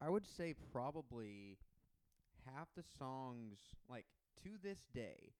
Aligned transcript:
I 0.00 0.08
would 0.08 0.26
say 0.26 0.54
probably 0.72 1.58
half 2.46 2.68
the 2.76 2.82
songs, 2.98 3.58
like 3.88 4.06
to 4.42 4.50
this 4.62 4.78
day, 4.94 5.34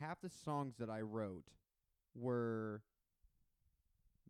half 0.00 0.20
the 0.20 0.28
songs 0.28 0.74
that 0.78 0.90
I 0.90 1.00
wrote 1.00 1.44
were 2.14 2.82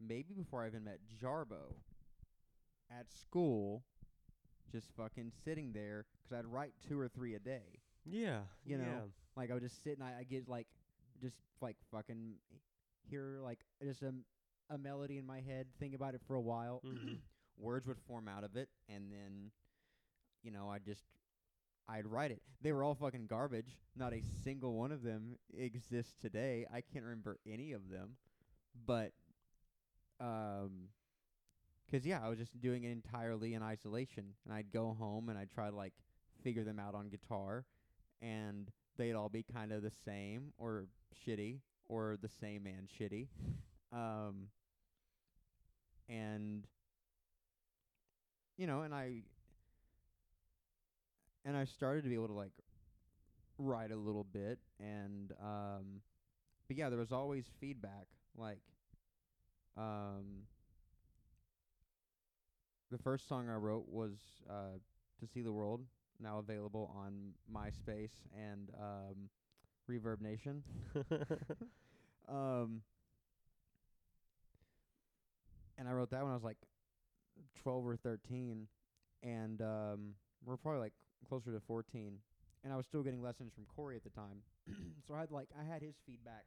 maybe 0.01 0.35
before 0.35 0.63
I 0.65 0.69
even 0.69 0.85
met 0.85 1.01
Jarbo 1.21 1.75
at 2.91 3.11
school, 3.11 3.83
just 4.71 4.89
fucking 4.97 5.33
sitting 5.45 5.73
there 5.73 6.05
because 6.23 6.39
I'd 6.39 6.47
write 6.47 6.75
two 6.89 6.99
or 6.99 7.09
three 7.09 7.35
a 7.35 7.39
day. 7.41 7.81
Yeah. 8.05 8.41
You 8.65 8.79
know, 8.79 8.85
yeah. 8.85 9.01
like 9.37 9.51
I 9.51 9.55
would 9.55 9.63
just 9.63 9.83
sit 9.83 9.99
and 9.99 10.03
I, 10.05 10.21
I 10.21 10.23
get 10.25 10.49
like 10.49 10.67
just 11.21 11.37
like 11.61 11.77
fucking 11.91 12.35
hear 13.11 13.39
like 13.43 13.61
just 13.83 14.03
a 14.03 14.13
a 14.71 14.79
melody 14.79 15.19
in 15.19 15.27
my 15.27 15.41
head, 15.41 15.67
think 15.79 15.95
about 15.95 16.15
it 16.15 16.23
for 16.27 16.37
a 16.37 16.41
while. 16.41 16.81
Mhm. 16.87 17.19
Words 17.59 17.87
would 17.87 17.99
form 18.07 18.29
out 18.29 18.45
of 18.45 18.57
it, 18.57 18.69
and 18.89 19.11
then 19.11 19.51
you 20.43 20.51
know 20.51 20.69
I 20.69 20.79
just 20.79 21.05
I'd 21.89 22.07
write 22.07 22.31
it. 22.31 22.43
They 22.63 22.73
were 22.73 22.83
all 22.83 22.95
fucking 22.95 23.27
garbage. 23.27 23.77
Not 23.97 24.13
a 24.13 24.23
single 24.43 24.75
one 24.75 24.93
of 24.93 25.03
them 25.03 25.37
exists 25.57 26.15
today. 26.21 26.67
I 26.73 26.81
can't 26.81 27.05
remember 27.05 27.39
any 27.47 27.73
of 27.73 27.91
them, 27.91 28.17
but 28.87 29.13
um. 30.21 30.89
Cause 31.91 32.07
yeah, 32.07 32.19
I 32.25 32.29
was 32.29 32.39
just 32.39 32.59
doing 32.61 32.85
it 32.85 32.91
entirely 32.91 33.55
in 33.55 33.63
isolation, 33.63 34.25
and 34.45 34.55
I'd 34.55 34.73
go 34.73 34.97
home 34.99 35.29
and 35.29 35.39
I'd 35.39 35.51
try 35.51 35.69
to 35.69 35.77
like 35.77 35.93
figure 36.43 36.65
them 36.65 36.81
out 36.81 36.95
on 36.95 37.09
guitar, 37.09 37.67
and 38.21 38.69
they'd 38.97 39.13
all 39.13 39.29
be 39.29 39.45
kind 39.45 39.71
of 39.71 39.83
the 39.83 39.93
same 40.05 40.53
or 40.59 40.87
shitty 41.27 41.59
or 41.87 42.17
the 42.21 42.29
same 42.41 42.67
and 42.67 42.89
shitty. 42.89 43.29
Um, 43.93 44.49
and 46.09 46.67
you 48.57 48.67
know, 48.67 48.83
and 48.83 48.95
I 48.95 49.23
and 51.45 51.57
I 51.57 51.65
started 51.65 52.03
to 52.05 52.09
be 52.09 52.15
able 52.15 52.29
to 52.29 52.33
like 52.35 52.53
write 53.59 53.93
a 53.93 53.97
little 53.97 54.25
bit 54.25 54.59
and 54.81 55.33
um 55.43 56.01
but 56.69 56.77
yeah, 56.77 56.89
there 56.89 56.99
was 56.99 57.13
always 57.13 57.47
feedback 57.61 58.07
like 58.37 58.61
um 59.77 60.47
the 62.91 62.99
first 62.99 63.29
song 63.29 63.49
I 63.49 63.57
wrote 63.57 63.89
was 63.89 64.13
uh 64.49 64.79
To 65.21 65.27
See 65.27 65.43
the 65.43 65.53
World, 65.53 65.81
now 66.21 66.39
available 66.39 66.93
on 66.97 67.33
MySpace 67.53 68.13
and 68.37 68.71
um 68.81 69.29
Reverb 69.91 70.21
Nation. 70.21 70.63
um 72.29 72.83
and 75.79 75.89
I 75.89 75.93
wrote 75.93 76.11
that 76.11 76.23
when 76.23 76.31
I 76.31 76.35
was 76.35 76.45
like 76.45 76.57
12 77.63 77.87
or 77.87 77.97
13 77.97 78.67
and 79.23 79.63
um 79.63 80.15
we're 80.45 80.57
probably 80.57 80.81
like 80.81 80.93
closer 81.29 81.53
to 81.53 81.61
14 81.61 82.19
and 82.63 82.73
I 82.73 82.77
was 82.77 82.87
still 82.87 83.03
getting 83.03 83.23
lessons 83.23 83.53
from 83.55 83.65
Corey 83.67 83.97
at 83.97 84.05
the 84.05 84.11
time. 84.11 84.41
so 85.07 85.15
I 85.15 85.21
had 85.21 85.31
like 85.31 85.49
I 85.59 85.65
had 85.71 85.83
his 85.83 85.95
feedback. 86.07 86.45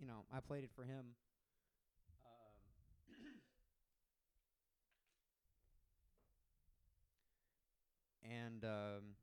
You 0.00 0.06
know, 0.06 0.24
I 0.32 0.40
played 0.40 0.64
it 0.64 0.70
for 0.74 0.84
him. 0.84 1.04
Um 2.24 3.34
and 8.30 8.64
um 8.64 9.16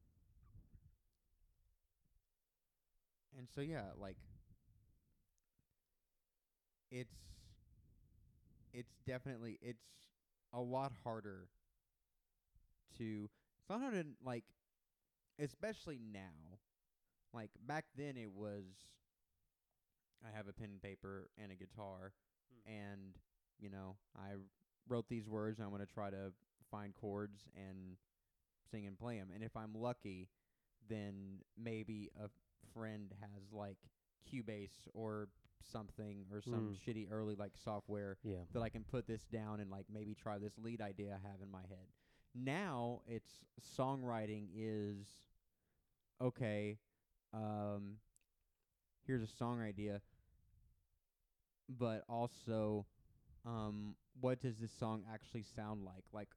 and 3.38 3.48
so 3.54 3.62
yeah, 3.62 3.86
like 4.00 4.18
it's 6.92 7.16
it's 8.74 8.94
definitely 9.06 9.58
it's 9.62 10.11
a 10.54 10.60
lot 10.60 10.92
harder 11.04 11.48
to 12.98 13.30
it's 13.60 13.70
not 13.70 13.82
hard 13.82 13.94
to 13.94 14.04
like 14.26 14.44
especially 15.40 16.00
now 16.14 16.58
like 17.34 17.50
back 17.68 17.86
then 17.98 18.18
it 18.18 18.32
was 18.32 18.64
i 20.26 20.36
have 20.36 20.48
a 20.48 20.54
pen 20.54 20.70
and 20.72 20.82
paper 20.82 21.30
and 21.42 21.52
a 21.52 21.56
guitar 21.56 22.14
Hmm. 22.68 22.74
and 22.74 23.18
you 23.60 23.70
know 23.70 23.96
i 24.18 24.32
wrote 24.90 25.08
these 25.10 25.28
words 25.30 25.58
and 25.60 25.66
i'm 25.66 25.72
going 25.74 25.86
to 25.86 25.92
try 25.94 26.10
to 26.10 26.34
find 26.70 26.94
chords 26.94 27.48
and 27.56 27.96
sing 28.70 28.86
and 28.88 28.98
play 28.98 29.18
them 29.18 29.30
and 29.34 29.44
if 29.44 29.56
i'm 29.56 29.74
lucky 29.74 30.28
then 30.90 31.40
maybe 31.58 32.10
a 32.22 32.28
friend 32.74 33.14
has 33.22 33.52
like 33.54 33.78
cubase 34.32 34.88
or 34.94 35.28
something 35.64 36.26
or 36.32 36.42
some 36.42 36.70
Mm. 36.72 36.78
shitty 36.86 37.12
early 37.12 37.36
like 37.36 37.56
software 37.56 38.18
Yeah. 38.24 38.44
that 38.54 38.62
I 38.62 38.70
can 38.70 38.84
put 38.84 39.06
this 39.06 39.26
down 39.26 39.60
and 39.60 39.70
like 39.70 39.86
maybe 39.90 40.16
try 40.16 40.38
this 40.40 40.58
lead 40.58 40.82
idea 40.82 41.14
I 41.24 41.28
have 41.28 41.42
in 41.42 41.50
my 41.52 41.62
head. 41.62 41.88
Now 42.34 43.02
it's 43.08 43.44
songwriting 43.78 44.48
is 44.56 45.06
okay, 46.20 46.80
um 47.34 48.00
here's 49.06 49.22
a 49.24 49.28
song 49.28 49.62
idea, 49.62 50.02
but 51.70 52.04
also 52.10 52.86
um 53.46 53.96
what 54.20 54.40
does 54.40 54.58
this 54.58 54.72
song 54.72 55.04
actually 55.12 55.44
sound 55.44 55.84
like? 55.84 56.04
Like 56.12 56.30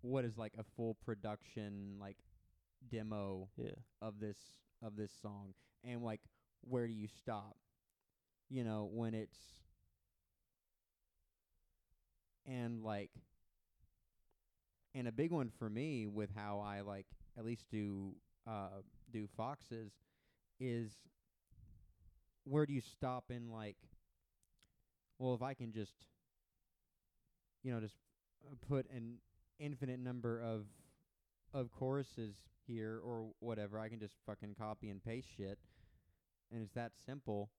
what 0.00 0.24
is 0.24 0.36
like 0.38 0.54
a 0.58 0.64
full 0.76 0.94
production 0.94 1.96
like 2.00 2.16
demo 2.90 3.48
Yeah. 3.56 3.74
of 4.00 4.18
this 4.18 4.38
of 4.82 4.96
this 4.96 5.12
song 5.12 5.54
and 5.84 6.02
like 6.02 6.20
where 6.68 6.86
do 6.86 6.92
you 6.92 7.08
stop? 7.22 7.56
You 8.48 8.64
know 8.64 8.88
when 8.92 9.14
it's 9.14 9.38
and 12.46 12.82
like 12.82 13.10
and 14.94 15.08
a 15.08 15.12
big 15.12 15.30
one 15.30 15.50
for 15.58 15.68
me 15.70 16.06
with 16.06 16.30
how 16.34 16.60
I 16.60 16.80
like 16.80 17.06
at 17.38 17.44
least 17.44 17.64
do 17.70 18.14
uh 18.46 18.80
do 19.12 19.26
foxes 19.36 19.92
is 20.60 20.90
where 22.44 22.66
do 22.66 22.72
you 22.72 22.80
stop 22.80 23.24
in 23.30 23.50
like 23.50 23.76
well 25.18 25.34
if 25.34 25.42
I 25.42 25.54
can 25.54 25.72
just 25.72 25.94
you 27.62 27.72
know 27.72 27.80
just 27.80 27.96
uh, 28.50 28.54
put 28.68 28.86
an 28.90 29.18
infinite 29.58 30.00
number 30.00 30.40
of 30.42 30.66
of 31.54 31.70
choruses 31.72 32.34
here 32.66 33.00
or 33.04 33.30
whatever 33.40 33.78
I 33.78 33.88
can 33.88 34.00
just 34.00 34.14
fucking 34.26 34.56
copy 34.58 34.90
and 34.90 35.02
paste 35.02 35.28
shit 35.36 35.58
and 36.52 36.62
it's 36.62 36.74
that 36.74 36.92
simple 37.06 37.50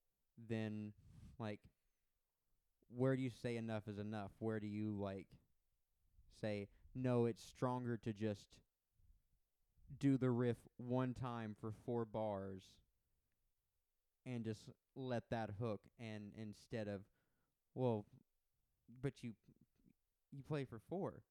then 0.49 0.93
like 1.39 1.59
where 2.95 3.15
do 3.15 3.21
you 3.21 3.31
say 3.31 3.57
enough 3.57 3.87
is 3.87 3.97
enough? 3.97 4.31
Where 4.39 4.59
do 4.59 4.67
you 4.67 4.91
like 4.91 5.27
say 6.41 6.67
no 6.93 7.25
it's 7.25 7.43
stronger 7.43 7.97
to 7.97 8.13
just 8.13 8.45
do 9.99 10.17
the 10.17 10.29
riff 10.29 10.57
one 10.77 11.13
time 11.13 11.55
for 11.59 11.73
four 11.85 12.05
bars 12.05 12.63
and 14.25 14.43
just 14.43 14.69
let 14.95 15.23
that 15.31 15.51
hook 15.59 15.81
and 15.99 16.31
instead 16.39 16.87
of 16.87 17.01
well 17.73 18.05
but 19.01 19.13
you 19.21 19.31
you 20.31 20.41
play 20.43 20.65
for 20.65 20.79
four. 20.89 21.21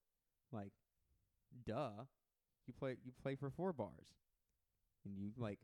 Like 0.52 0.72
duh. 1.66 2.04
You 2.66 2.74
play 2.78 2.96
you 3.04 3.12
play 3.20 3.34
for 3.34 3.50
four 3.50 3.72
bars. 3.72 4.14
And 5.04 5.18
you 5.18 5.32
like 5.36 5.58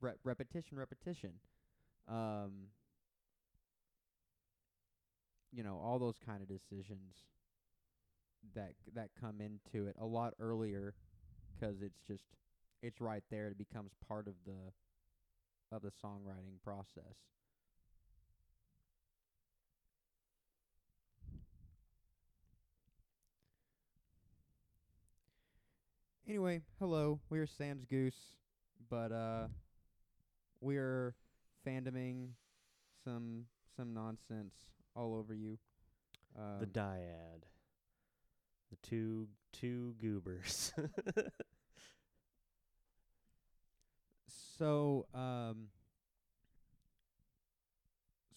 re- 0.00 0.12
repetition 0.24 0.78
repetition. 0.78 1.32
Um 2.08 2.68
you 5.52 5.62
know 5.62 5.80
all 5.84 5.98
those 5.98 6.18
kind 6.24 6.42
of 6.42 6.48
decisions 6.48 7.14
that 8.54 8.72
that 8.94 9.10
come 9.20 9.40
into 9.40 9.86
it 9.86 9.96
a 10.00 10.06
lot 10.06 10.34
earlier 10.40 10.94
cuz 11.58 11.82
it's 11.82 12.00
just 12.06 12.24
it's 12.82 13.00
right 13.00 13.24
there 13.30 13.48
it 13.48 13.58
becomes 13.58 13.92
part 14.08 14.26
of 14.26 14.34
the 14.46 14.72
of 15.72 15.82
the 15.82 15.90
songwriting 15.90 16.60
process. 16.64 17.14
Anyway 26.28 26.62
hello 26.78 27.18
we're 27.28 27.46
sans 27.46 27.84
goose 27.86 28.36
but 28.88 29.10
uh 29.10 29.48
we're 30.60 31.14
fandoming 31.66 32.30
some 33.04 33.46
some 33.76 33.92
nonsense 33.94 34.54
all 34.94 35.14
over 35.14 35.34
you 35.34 35.58
um, 36.38 36.58
the 36.60 36.66
dyad. 36.66 37.42
The 38.70 38.76
two 38.88 39.28
two 39.52 39.94
goobers. 40.00 40.72
So, 44.58 45.06
um, 45.14 45.68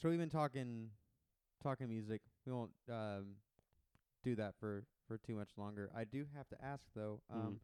so 0.01 0.09
we've 0.09 0.17
been 0.19 0.29
talking, 0.29 0.89
talking 1.61 1.89
music. 1.89 2.21
We 2.45 2.53
won't 2.53 2.71
um, 2.89 3.35
do 4.23 4.35
that 4.35 4.53
for 4.59 4.83
for 5.07 5.17
too 5.17 5.35
much 5.35 5.49
longer. 5.57 5.89
I 5.95 6.05
do 6.05 6.25
have 6.35 6.47
to 6.49 6.63
ask 6.63 6.83
though. 6.95 7.19
Um, 7.29 7.37
Mhm. 7.39 7.59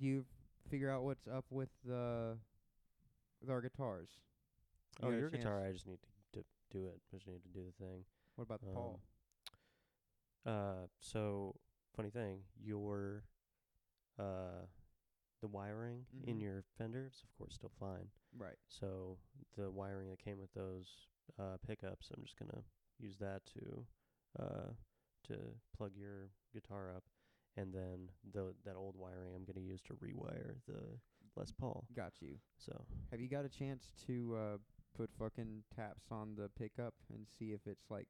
do 0.00 0.06
you 0.06 0.26
figure 0.68 0.90
out 0.90 1.04
what's 1.04 1.26
up 1.28 1.44
with 1.50 1.68
the 1.84 2.36
with 3.42 3.50
our 3.50 3.60
guitars? 3.60 4.08
You 5.02 5.08
oh, 5.08 5.10
your 5.10 5.30
guitar. 5.30 5.66
I 5.66 5.72
just 5.72 5.86
need 5.86 5.98
to, 6.32 6.40
to 6.40 6.44
do 6.70 6.86
it. 6.86 7.00
I 7.12 7.16
just 7.16 7.26
need 7.28 7.42
to 7.42 7.48
do 7.48 7.64
the 7.66 7.84
thing. 7.84 8.04
What 8.36 8.44
about 8.44 8.60
the 8.60 8.66
Paul? 8.72 9.00
Um, 10.46 10.52
Uh, 10.52 10.86
so 11.00 11.54
funny 11.96 12.10
thing, 12.10 12.40
your 12.62 13.22
uh, 14.18 14.66
the 15.40 15.48
wiring 15.48 16.04
in 16.26 16.36
Mhm. 16.36 16.42
your 16.42 16.62
fender, 16.76 17.06
it's 17.06 17.22
of 17.22 17.32
course 17.38 17.54
still 17.54 17.72
fine. 17.78 18.10
Right. 18.36 18.58
So 18.68 19.18
the 19.56 19.70
wiring 19.70 20.10
that 20.10 20.18
came 20.18 20.38
with 20.38 20.52
those 20.52 21.08
uh, 21.38 21.58
pickups, 21.66 22.10
I'm 22.10 22.22
just 22.24 22.36
gonna 22.36 22.64
use 22.98 23.18
that 23.18 23.44
to 23.54 23.86
uh, 24.38 24.70
to 25.28 25.60
plug 25.76 25.92
your 25.96 26.30
guitar 26.52 26.90
up, 26.90 27.04
and 27.56 27.72
then 27.72 28.10
the 28.32 28.54
that 28.64 28.76
old 28.76 28.96
wiring 28.96 29.34
I'm 29.34 29.44
gonna 29.44 29.60
use 29.64 29.80
to 29.82 29.94
rewire 29.94 30.56
the 30.66 30.98
Les 31.36 31.50
Paul. 31.52 31.84
Got 31.96 32.12
you. 32.20 32.36
So 32.58 32.84
Have 33.10 33.20
you 33.20 33.28
got 33.28 33.44
a 33.44 33.48
chance 33.48 33.92
to 34.06 34.36
uh, 34.36 34.56
put 34.96 35.10
fucking 35.18 35.64
taps 35.74 36.04
on 36.10 36.34
the 36.36 36.48
pickup 36.58 36.94
and 37.12 37.26
see 37.38 37.52
if 37.52 37.60
it's 37.66 37.90
like 37.90 38.08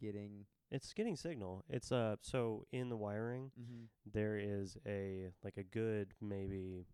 getting? 0.00 0.44
it's 0.70 0.92
getting 0.92 1.16
signal. 1.16 1.64
It's 1.70 1.92
uh 1.92 2.16
so 2.22 2.66
in 2.72 2.88
the 2.88 2.96
wiring 2.96 3.52
Mm-hmm. 3.60 3.84
there 4.12 4.36
is 4.36 4.76
a 4.86 5.30
like 5.44 5.56
a 5.56 5.62
good 5.62 6.12
maybe 6.20 6.86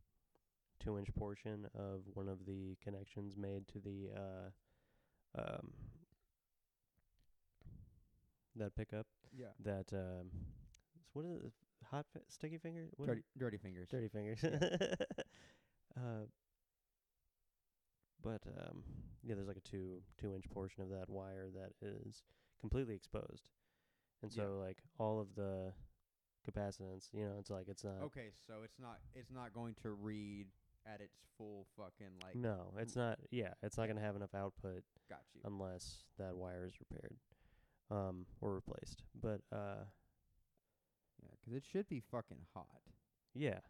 two 0.79 0.99
inch 0.99 1.09
portion 1.15 1.67
of 1.75 2.03
one 2.15 2.29
of 2.29 2.45
the 2.47 2.77
connections 2.85 3.35
made 3.37 3.67
to 3.69 3.79
the 3.79 4.11
uh 4.15 5.41
um 5.43 5.73
that 8.57 8.75
pickup 8.77 9.07
Yeah. 9.37 9.53
that 9.65 9.93
um 9.93 10.31
what 11.15 11.25
is 11.25 11.43
it 11.45 11.53
hot 11.91 12.07
fi- 12.13 12.21
sticky 12.29 12.59
finger 12.59 12.89
what 12.97 13.07
Dirty, 13.09 13.23
dirty 13.39 13.59
fingers. 13.59 13.89
dirty 13.91 14.09
fingers 14.09 14.41
Yeah. 14.43 14.95
uh 15.97 16.25
but 18.23 18.43
um 18.47 18.83
yeah 19.25 19.35
there's 19.35 19.49
like 19.49 19.57
a 19.57 19.61
two 19.69 20.01
two 20.21 20.35
inch 20.35 20.49
portion 20.51 20.83
of 20.83 20.91
that 20.91 21.09
wire 21.11 21.49
that 21.55 21.73
is 21.87 22.23
completely 22.61 22.95
exposed 22.95 23.49
and 24.23 24.33
Yeah. 24.35 24.45
so 24.45 24.59
like 24.59 24.79
all 24.99 25.21
of 25.21 25.35
the 25.35 25.73
capacitance 26.49 27.09
you 27.13 27.25
know 27.25 27.35
it's 27.39 27.51
like 27.51 27.69
it's 27.69 27.85
not 27.85 28.03
Okay, 28.05 28.31
so 28.47 28.63
it's 28.65 28.79
not 28.79 28.99
it's 29.15 29.31
not 29.31 29.53
going 29.53 29.75
to 29.83 29.91
read 29.91 30.47
at 30.87 31.01
its 31.01 31.17
full 31.39 31.67
fucking 31.77 32.13
like. 32.23 32.35
no 32.35 32.73
it's 32.79 32.97
not 32.97 33.19
yeah 33.31 33.53
it's 33.63 33.77
not 33.79 33.87
gonna 33.87 34.01
have 34.01 34.17
enough 34.17 34.35
output 34.35 34.83
Got 35.09 35.21
you. 35.35 35.41
unless 35.45 36.05
that 36.19 36.37
wire 36.37 36.67
is 36.67 36.75
repaired 36.81 37.17
um 37.91 38.27
or 38.41 38.55
replaced 38.55 39.03
but 39.21 39.41
uh 39.53 39.85
Yeah, 41.23 41.35
'cause 41.45 41.55
it 41.55 41.65
should 41.65 41.89
be 41.89 42.01
fucking 42.01 42.47
hot. 42.55 42.83
yeah 43.35 43.61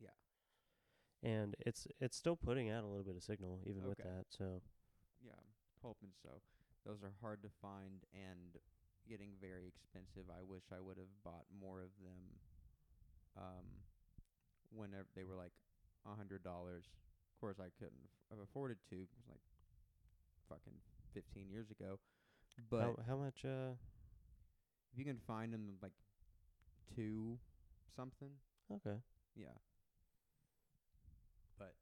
Yeah. 0.00 0.10
and 1.22 1.54
it's 1.58 1.86
it's 2.00 2.16
still 2.16 2.36
putting 2.36 2.70
out 2.70 2.84
a 2.84 2.86
little 2.86 3.04
bit 3.04 3.16
of 3.16 3.22
signal 3.22 3.60
even 3.66 3.82
with 3.84 4.00
Okay. 4.00 4.08
that 4.08 4.26
so 4.30 4.62
Yeah, 5.20 5.32
I'm 5.38 5.54
hoping 5.82 6.12
so. 6.22 6.40
Those 6.84 7.02
are 7.02 7.12
hard 7.20 7.42
to 7.42 7.48
find 7.60 8.04
and 8.14 8.56
getting 9.08 9.36
very 9.40 9.66
expensive. 9.66 10.30
I 10.30 10.42
wish 10.42 10.70
I 10.70 10.80
would 10.80 10.98
have 10.98 11.22
bought 11.24 11.46
more 11.50 11.80
of 11.82 11.90
them. 12.02 12.38
Um, 13.36 13.82
whenever 14.70 15.08
they 15.14 15.24
were 15.24 15.34
like 15.34 15.52
a 16.04 16.14
hundred 16.14 16.42
dollars. 16.42 16.84
Of 17.34 17.40
course, 17.40 17.58
I 17.60 17.70
couldn't 17.78 18.08
have 18.30 18.38
afforded 18.38 18.78
to. 18.90 18.96
It 18.96 19.08
was 19.16 19.26
like 19.28 19.40
fucking 20.48 20.80
fifteen 21.12 21.48
years 21.50 21.70
ago. 21.70 21.98
But 22.70 22.80
how, 22.82 22.96
how 23.06 23.16
much 23.16 23.44
uh 23.44 23.74
if 24.92 24.98
you 24.98 25.04
can 25.04 25.18
find 25.26 25.52
them 25.52 25.78
like 25.82 25.92
two 26.94 27.38
something, 27.94 28.30
okay 28.70 28.96
yeah. 29.36 29.56
But 31.58 31.74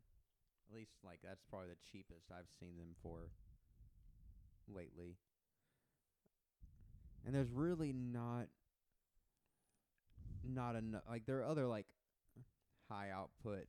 at 0.68 0.74
least 0.74 0.92
like 1.04 1.20
that's 1.22 1.42
probably 1.50 1.68
the 1.68 1.80
cheapest 1.90 2.30
I've 2.30 2.48
seen 2.60 2.76
them 2.76 2.94
for 3.02 3.30
lately. 4.68 5.16
And 7.24 7.34
there's 7.34 7.50
really 7.50 7.92
not 7.92 8.48
not 10.46 10.76
enough 10.76 11.02
like 11.08 11.24
there 11.26 11.38
are 11.38 11.44
other 11.44 11.66
like 11.66 11.86
high 12.90 13.10
output 13.10 13.66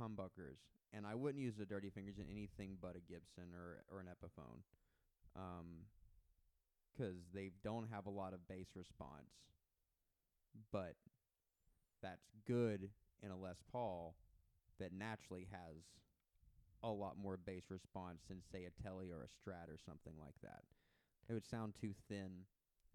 humbuckers 0.00 0.56
and 0.94 1.06
I 1.06 1.14
wouldn't 1.14 1.42
use 1.42 1.54
the 1.56 1.66
dirty 1.66 1.90
fingers 1.90 2.18
in 2.18 2.24
anything 2.30 2.78
but 2.80 2.96
a 2.96 3.00
Gibson 3.00 3.52
or 3.54 3.84
or 3.92 4.00
an 4.00 4.06
Epiphone. 4.06 4.62
Um 5.36 5.86
'cause 6.96 7.28
they 7.32 7.50
don't 7.62 7.88
have 7.88 8.06
a 8.06 8.10
lot 8.10 8.34
of 8.34 8.46
bass 8.48 8.66
response. 8.74 9.30
But 10.72 10.94
that's 12.02 12.30
good 12.46 12.90
in 13.22 13.30
a 13.30 13.36
Les 13.36 13.56
Paul 13.70 14.14
that 14.78 14.92
naturally 14.92 15.46
has 15.50 15.76
a 16.82 16.90
lot 16.90 17.16
more 17.18 17.36
bass 17.36 17.64
response 17.70 18.22
than 18.28 18.40
say 18.50 18.64
a 18.64 18.82
Telly 18.82 19.10
or 19.10 19.22
a 19.22 19.28
Strat 19.28 19.68
or 19.68 19.78
something 19.84 20.14
like 20.18 20.34
that. 20.42 20.62
It 21.28 21.34
would 21.34 21.46
sound 21.46 21.74
too 21.80 21.92
thin 22.08 22.46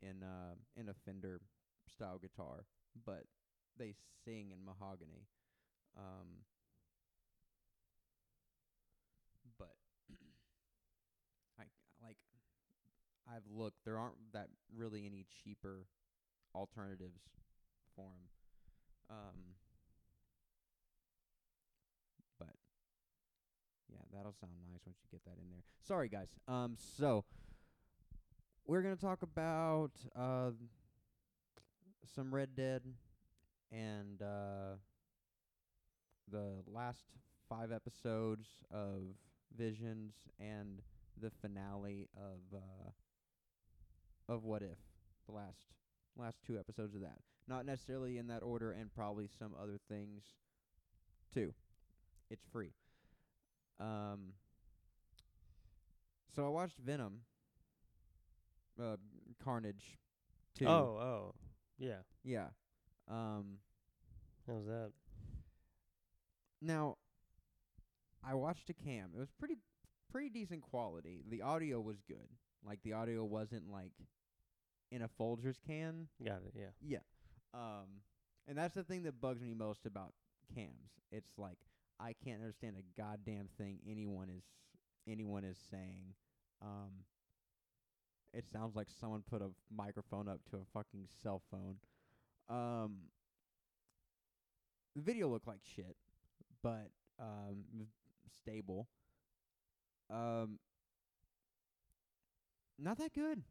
in 0.02 0.24
uh 0.24 0.56
in 0.76 0.90
a 0.90 0.94
Fender 1.06 1.42
style 1.88 2.18
guitar, 2.18 2.66
but 3.06 3.24
they 3.78 3.94
sing 4.26 4.52
in 4.52 4.66
mahogany. 4.66 5.28
Um 5.98 6.44
but 9.58 9.76
I 11.60 11.64
like 12.04 12.18
I've 13.28 13.46
looked 13.50 13.84
there 13.86 13.98
aren't 13.98 14.34
that 14.34 14.50
really 14.76 15.06
any 15.06 15.26
cheaper 15.44 15.88
alternatives 16.54 17.22
for 17.96 18.04
'em. 18.06 18.30
Um 19.10 19.56
but 22.40 22.56
yeah, 23.92 24.00
that'll 24.14 24.34
sound 24.34 24.54
nice 24.72 24.82
once 24.86 24.98
you 25.04 25.10
get 25.12 25.24
that 25.26 25.40
in 25.42 25.50
there. 25.50 25.64
Sorry 25.82 26.10
guys. 26.10 26.30
Um 26.48 26.76
so 26.98 27.24
we're 28.66 28.82
to 28.96 29.02
talk 29.02 29.22
about 29.24 29.92
uh 30.16 30.52
some 32.16 32.34
Red 32.34 32.56
Dead 32.56 32.82
and 33.72 34.22
uh 34.22 34.78
the 36.32 36.64
last 36.68 37.06
5 37.50 37.72
episodes 37.72 38.48
of 38.72 39.04
Visions 39.56 40.14
and 40.40 40.82
the 41.22 41.30
finale 41.30 42.10
of 42.18 42.40
uh 42.54 42.92
of 44.28 44.44
What 44.44 44.62
If. 44.64 44.80
The 45.28 45.34
last 45.34 45.60
last 46.18 46.38
two 46.46 46.58
episodes 46.58 46.96
of 46.96 47.02
that. 47.02 47.20
Not 47.48 47.66
necessarily 47.66 48.18
in 48.18 48.28
that 48.28 48.42
order 48.44 48.72
and 48.72 48.94
probably 48.94 49.28
some 49.40 49.54
other 49.62 49.80
things 49.90 50.24
too. 51.34 51.54
It's 52.30 52.46
free. 52.52 52.72
Um 53.80 54.34
so 56.36 56.46
I 56.46 56.50
watched 56.50 56.78
Venom 56.80 57.22
uh 58.82 58.98
Carnage 59.44 59.98
2. 60.58 60.66
oh 60.68 60.98
oh 61.00 61.36
yeah 61.78 62.00
Yeah. 62.24 62.48
Um 63.10 63.58
how's 64.48 64.66
that 64.66 64.92
now 66.62 66.98
I 68.28 68.34
watched 68.34 68.70
a 68.72 68.74
cam. 68.74 69.12
It 69.16 69.20
was 69.20 69.30
pretty 69.38 69.58
pretty 70.12 70.30
decent 70.30 70.62
quality. 70.64 71.22
The 71.30 71.42
audio 71.44 71.80
was 71.80 71.98
good. 72.08 72.28
Like 72.66 72.80
the 72.84 72.94
audio 72.94 73.24
wasn't 73.24 73.70
like 73.72 73.92
in 74.92 75.02
a 75.04 75.10
Folgers 75.20 75.58
can. 75.66 76.08
got 76.24 76.42
it 76.46 76.54
yeah 76.56 76.72
Yeah. 76.82 77.00
Um 77.56 78.02
and 78.48 78.58
that's 78.58 78.76
the 78.76 78.84
thing 78.84 79.04
that 79.04 79.22
bugs 79.22 79.42
me 79.42 79.54
most 79.56 79.86
about 79.86 80.14
cams. 80.54 80.92
It's 81.12 81.32
like 81.38 81.58
I 82.00 82.14
can't 82.24 82.42
understand 82.42 82.76
a 82.78 83.02
goddamn 83.02 83.50
thing 83.58 83.80
anyone 83.90 84.30
is 84.30 84.44
anyone 85.08 85.44
is 85.46 85.58
saying. 85.72 86.14
Um 86.62 87.06
it 88.34 88.46
sounds 88.52 88.76
like 88.76 88.88
someone 89.00 89.24
put 89.30 89.42
a 89.42 89.50
microphone 89.76 90.28
up 90.28 90.42
to 90.52 90.58
a 90.58 90.66
fucking 90.74 91.08
cell 91.24 91.42
phone. 91.52 91.78
Um 92.50 92.98
the 94.96 95.02
video 95.02 95.28
looked 95.30 95.48
like 95.48 95.62
shit, 95.76 95.96
but 96.64 96.90
um 97.20 97.66
stable. 98.28 98.88
Um 100.10 100.60
not 102.80 102.98
that 102.98 103.14
good. 103.14 103.44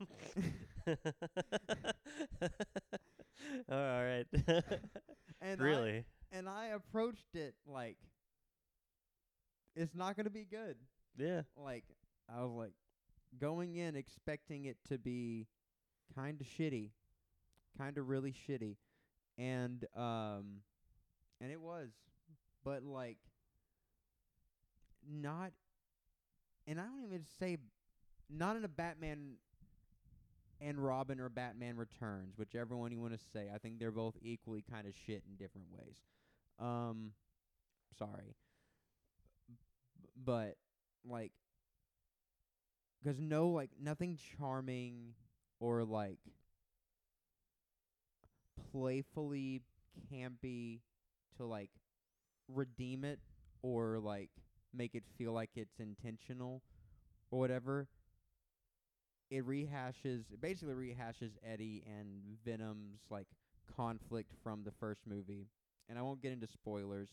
all 3.70 4.04
right. 4.04 4.26
And 5.44 5.60
I- 5.60 5.64
really? 5.64 6.04
and 6.30 6.48
I 6.48 6.66
approached 6.66 7.34
it 7.34 7.54
like 7.66 7.96
it's 9.74 9.94
not 9.94 10.14
going 10.16 10.24
to 10.24 10.30
be 10.30 10.44
good. 10.44 10.76
yeah. 11.18 11.42
Like 11.56 11.84
I 12.32 12.42
was 12.42 12.52
like 12.56 12.72
going 13.40 13.74
in 13.76 13.96
expecting 13.96 14.66
it 14.66 14.76
to 14.88 14.98
be 14.98 15.48
kind 16.14 16.40
of 16.40 16.46
shitty, 16.46 16.90
kind 17.76 17.98
of 17.98 18.08
really 18.08 18.32
shitty, 18.32 18.76
and 19.36 19.84
um, 19.96 20.60
and 21.40 21.50
it 21.50 21.60
was, 21.60 21.88
but 22.64 22.84
like 22.84 23.18
not, 25.10 25.50
and 26.66 26.78
I 26.80 26.84
don't 26.84 27.04
even 27.04 27.24
say 27.40 27.58
not 28.30 28.56
in 28.56 28.64
a 28.64 28.68
Batman 28.68 29.32
and 30.62 30.78
Robin 30.78 31.20
or 31.20 31.28
Batman 31.28 31.76
Returns, 31.76 32.34
whichever 32.38 32.76
one 32.76 32.92
you 32.92 33.00
want 33.00 33.12
to 33.14 33.20
say. 33.32 33.48
I 33.54 33.58
think 33.58 33.78
they're 33.78 33.90
both 33.90 34.14
equally 34.22 34.62
kind 34.70 34.86
of 34.86 34.94
shit 35.06 35.22
in 35.28 35.36
different 35.36 35.68
ways. 35.72 35.96
Um, 36.58 37.12
sorry, 37.98 38.36
B- 39.48 40.08
but 40.16 40.56
like, 41.04 41.32
'cause 43.02 43.18
no, 43.18 43.48
like 43.48 43.70
nothing 43.80 44.16
charming 44.16 45.14
or 45.60 45.84
like 45.84 46.18
playfully 48.70 49.62
campy 50.10 50.80
to 51.36 51.44
like 51.44 51.70
redeem 52.48 53.04
it 53.04 53.20
or 53.62 53.98
like 53.98 54.30
make 54.74 54.94
it 54.94 55.04
feel 55.18 55.32
like 55.32 55.50
it's 55.56 55.80
intentional 55.80 56.62
or 57.30 57.38
whatever. 57.40 57.88
It 59.32 59.46
rehashes 59.46 60.24
it 60.32 60.40
basically 60.40 60.74
rehashes 60.74 61.32
Eddie 61.44 61.82
and 61.86 62.38
Venom's 62.44 63.00
like 63.10 63.28
conflict 63.76 64.32
from 64.44 64.62
the 64.64 64.72
first 64.72 65.06
movie. 65.08 65.48
And 65.88 65.98
I 65.98 66.02
won't 66.02 66.22
get 66.22 66.32
into 66.32 66.46
spoilers, 66.48 67.08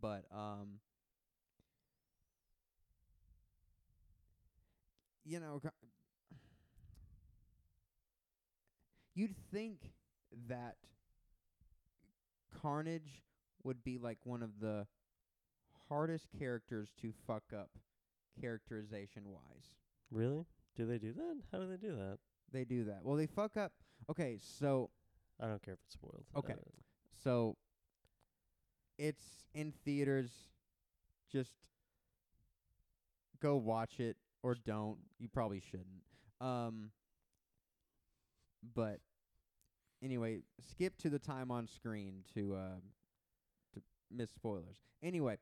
but 0.00 0.24
um 0.32 0.80
you 5.24 5.40
know 5.40 5.60
you'd 9.14 9.34
think 9.52 9.92
that 10.48 10.76
Carnage 12.60 13.22
would 13.62 13.84
be 13.84 13.98
like 13.98 14.18
one 14.24 14.42
of 14.42 14.60
the 14.60 14.86
hardest 15.88 16.26
characters 16.38 16.90
to 17.00 17.12
fuck 17.26 17.44
up 17.56 17.70
characterization 18.40 19.30
wise. 19.30 19.74
Really? 20.10 20.46
Do 20.76 20.86
they 20.86 20.98
do 20.98 21.12
that? 21.12 21.36
How 21.52 21.58
do 21.58 21.68
they 21.68 21.76
do 21.76 21.94
that? 21.96 22.18
They 22.52 22.64
do 22.64 22.84
that. 22.84 23.00
Well, 23.02 23.16
they 23.16 23.26
fuck 23.26 23.56
up. 23.56 23.72
Okay, 24.10 24.38
so 24.40 24.90
I 25.40 25.46
don't 25.46 25.62
care 25.62 25.74
if 25.74 25.80
it's 25.86 25.94
spoiled. 25.94 26.24
Okay. 26.36 26.52
Uh, 26.52 26.56
so 27.22 27.56
it's 28.98 29.24
in 29.54 29.72
theaters. 29.84 30.30
Just 31.30 31.52
go 33.40 33.56
watch 33.56 34.00
it 34.00 34.16
or 34.42 34.54
don't. 34.54 34.98
You 35.18 35.28
probably 35.28 35.60
shouldn't. 35.60 36.02
Um 36.40 36.90
but 38.74 39.00
anyway, 40.02 40.40
skip 40.70 40.96
to 40.98 41.10
the 41.10 41.18
time 41.18 41.50
on 41.50 41.66
screen 41.66 42.22
to 42.34 42.54
uh 42.54 42.80
to 43.74 43.82
miss 44.10 44.30
spoilers. 44.30 44.76
Anyway, 45.02 45.38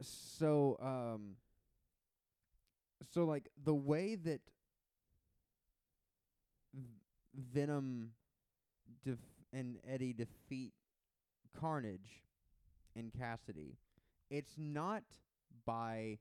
so 0.00 0.76
um 0.82 1.36
so 3.12 3.24
like 3.24 3.48
the 3.64 3.74
way 3.74 4.14
that 4.16 4.40
Venom 7.34 8.12
def- 9.04 9.18
and 9.52 9.78
Eddie 9.86 10.12
defeat 10.12 10.72
Carnage 11.58 12.24
and 12.96 13.12
Cassidy, 13.12 13.78
it's 14.30 14.54
not 14.58 15.04
by 15.66 16.18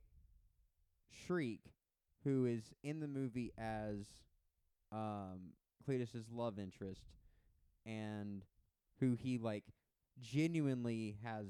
Shriek, 1.09 1.61
who 2.23 2.45
is 2.45 2.73
in 2.83 2.99
the 2.99 3.07
movie 3.07 3.51
as 3.57 4.05
um, 4.91 5.53
Cletus's 5.85 6.29
love 6.31 6.59
interest, 6.59 7.03
and 7.85 8.43
who 8.99 9.13
he 9.13 9.37
like 9.37 9.65
genuinely 10.21 11.17
has 11.23 11.45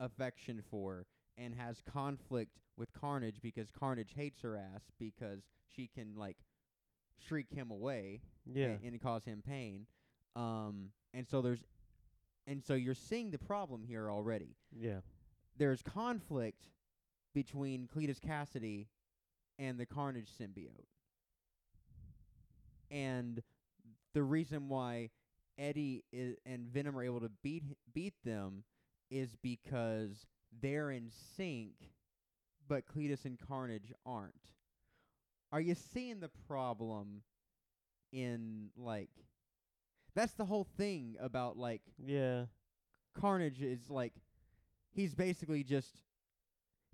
affection 0.00 0.62
for, 0.70 1.06
and 1.42 1.54
has 1.54 1.82
conflict 1.92 2.58
with 2.76 2.92
Carnage 2.92 3.36
because 3.42 3.68
Carnage 3.70 4.12
hates 4.16 4.40
her 4.42 4.56
ass 4.56 4.82
because 4.98 5.40
she 5.74 5.88
can 5.94 6.14
like 6.16 6.36
shriek 7.18 7.52
him 7.52 7.70
away 7.70 8.20
yeah. 8.46 8.66
and, 8.66 8.78
and 8.84 9.02
cause 9.02 9.24
him 9.24 9.42
pain. 9.46 9.86
Um, 10.36 10.90
and 11.14 11.26
so 11.28 11.42
there's, 11.42 11.64
and 12.46 12.62
so 12.64 12.74
you're 12.74 12.94
seeing 12.94 13.30
the 13.30 13.38
problem 13.38 13.82
here 13.84 14.10
already. 14.10 14.56
yeah. 14.76 15.00
There's 15.58 15.82
conflict 15.82 16.68
between 17.34 17.86
Cletus 17.94 18.18
Cassidy 18.20 18.88
and 19.58 19.78
the 19.78 19.84
Carnage 19.86 20.30
symbiote, 20.40 20.86
and 22.90 23.42
the 24.14 24.22
reason 24.22 24.68
why 24.68 25.10
Eddie 25.58 26.04
i- 26.14 26.36
and 26.46 26.66
Venom 26.68 26.96
are 26.96 27.02
able 27.02 27.20
to 27.20 27.30
beat 27.42 27.64
beat 27.92 28.14
them 28.24 28.64
is 29.10 29.36
because 29.42 30.26
they're 30.60 30.90
in 30.90 31.10
sync, 31.36 31.72
but 32.68 32.84
Cletus 32.86 33.24
and 33.24 33.38
Carnage 33.38 33.92
aren't. 34.04 34.34
Are 35.50 35.60
you 35.60 35.74
seeing 35.74 36.20
the 36.20 36.30
problem 36.46 37.22
in 38.12 38.70
like 38.76 39.10
that's 40.14 40.34
the 40.34 40.44
whole 40.44 40.64
thing 40.76 41.16
about 41.20 41.56
like 41.56 41.82
Yeah. 41.98 42.44
Carnage 43.18 43.62
is 43.62 43.90
like 43.90 44.14
he's 44.90 45.14
basically 45.14 45.62
just 45.62 46.00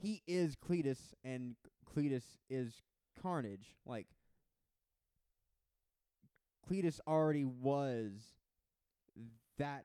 he 0.00 0.22
is 0.26 0.54
Cletus 0.56 1.14
and 1.24 1.56
Cletus 1.94 2.24
is 2.48 2.82
Carnage. 3.20 3.74
Like 3.84 4.06
Cletus 6.68 7.00
already 7.06 7.44
was 7.44 8.12
that 9.58 9.84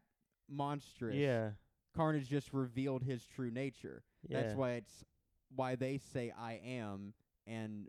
monstrous. 0.50 1.16
Yeah. 1.16 1.52
Carnage 1.96 2.30
just 2.30 2.54
revealed 2.54 3.04
his 3.04 3.26
true 3.26 3.52
nature. 3.52 4.04
Yeah. 4.28 4.40
That's 4.42 4.54
why 4.56 4.72
it's 4.74 5.06
why 5.56 5.76
they 5.76 5.98
say 5.98 6.32
I 6.38 6.60
am 6.66 7.14
and 7.46 7.88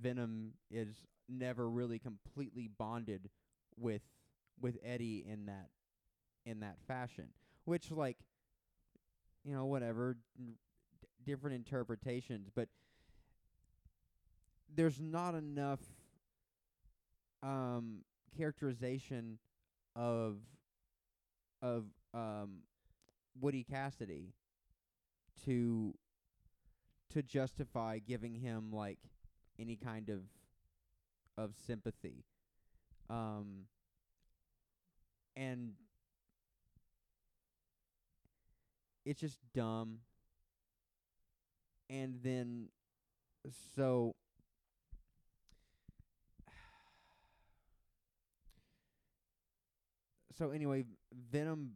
Venom 0.00 0.52
is 0.70 1.04
never 1.28 1.68
really 1.68 1.98
completely 1.98 2.68
bonded 2.68 3.28
with 3.76 4.02
with 4.60 4.76
Eddie 4.84 5.24
in 5.28 5.46
that 5.46 5.68
in 6.44 6.60
that 6.60 6.76
fashion. 6.86 7.28
Which 7.64 7.90
like 7.90 8.18
you 9.44 9.52
know 9.54 9.66
whatever 9.66 10.16
d- 10.36 10.54
different 11.24 11.56
interpretations 11.56 12.48
but 12.54 12.68
there's 14.74 15.00
not 15.00 15.34
enough 15.34 15.80
um 17.42 17.98
characterization 18.36 19.38
of 19.94 20.36
of 21.62 21.84
um 22.14 22.60
Woody 23.40 23.64
Cassidy 23.64 24.34
to 25.44 25.94
to 27.10 27.22
justify 27.22 27.98
giving 27.98 28.34
him 28.34 28.70
like 28.72 28.98
any 29.58 29.76
kind 29.76 30.08
of 30.08 30.22
of 31.36 31.54
sympathy. 31.66 32.24
Um 33.08 33.66
and 35.36 35.72
it's 39.04 39.20
just 39.20 39.38
dumb. 39.54 39.98
And 41.88 42.18
then 42.22 42.68
so 43.76 44.14
so 50.36 50.50
anyway, 50.50 50.84
Venom 51.30 51.72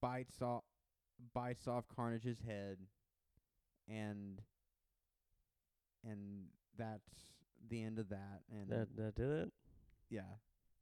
bites 0.00 0.42
off 0.42 0.64
bites 1.34 1.66
off 1.66 1.84
Carnage's 1.94 2.38
head, 2.46 2.78
and 3.88 4.40
and 6.04 6.44
that's 6.78 7.10
the 7.68 7.82
end 7.82 7.98
of 7.98 8.08
that. 8.10 8.42
And 8.50 8.68
that 8.70 8.88
that 8.96 9.14
did 9.14 9.30
it. 9.30 9.52
yeah, 10.10 10.22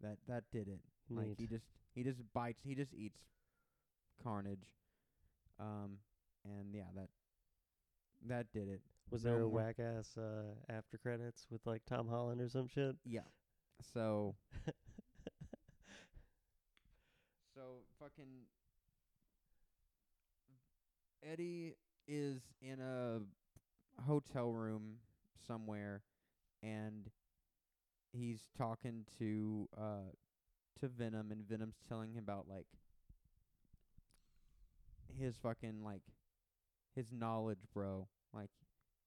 that 0.01 0.19
that 0.29 0.45
did 0.53 0.69
it. 0.69 0.81
Like 1.11 1.37
he 1.39 1.47
just 1.47 1.67
he 1.95 2.03
just 2.03 2.21
bites 2.33 2.63
he 2.65 2.75
just 2.75 2.95
eats 2.95 3.21
Carnage, 4.23 4.73
um, 5.61 5.99
and 6.45 6.75
yeah 6.75 6.91
that 6.95 7.09
that 8.27 8.47
did 8.53 8.69
it. 8.69 8.81
Was 9.11 9.25
no 9.25 9.33
there 9.33 9.41
a 9.43 9.49
whack 9.49 9.77
ass 9.79 10.17
uh, 10.17 10.55
after 10.69 10.97
credits 10.99 11.47
with 11.51 11.61
like 11.67 11.83
Tom 11.87 12.09
Holland 12.09 12.41
or 12.41 12.49
some 12.49 12.69
shit? 12.69 12.97
Yeah, 13.05 13.21
so 13.93 14.35
so 17.55 17.83
fucking 18.01 18.47
Eddie 21.31 21.75
is 22.07 22.43
in 22.61 22.81
a 22.81 23.21
hotel 24.03 24.53
room 24.53 24.97
somewhere 25.47 26.03
and 26.63 27.11
he's 28.13 28.49
talking 28.57 29.05
to 29.19 29.69
uh 29.79 30.11
to 30.81 30.89
Venom 30.89 31.31
and 31.31 31.47
Venom's 31.49 31.81
telling 31.89 32.13
him 32.13 32.25
about 32.25 32.47
like 32.49 32.67
his 35.19 35.37
fucking 35.37 35.83
like 35.85 36.03
his 36.95 37.13
knowledge, 37.13 37.61
bro. 37.73 38.09
Like 38.33 38.51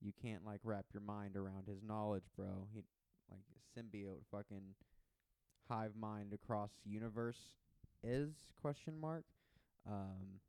you 0.02 0.12
can't 0.22 0.46
like 0.46 0.62
wrap 0.64 0.86
your 0.94 1.02
mind 1.02 1.36
around 1.36 1.68
his 1.68 1.84
knowledge, 1.84 2.26
bro. 2.36 2.68
He 2.74 2.84
like 3.30 3.42
symbiote 3.78 4.24
fucking 4.32 4.76
hive 5.70 5.96
mind 6.00 6.34
across 6.34 6.72
universe 6.86 7.40
is 8.04 8.30
question 8.62 9.00
mark. 9.00 9.24
Um 9.86 10.40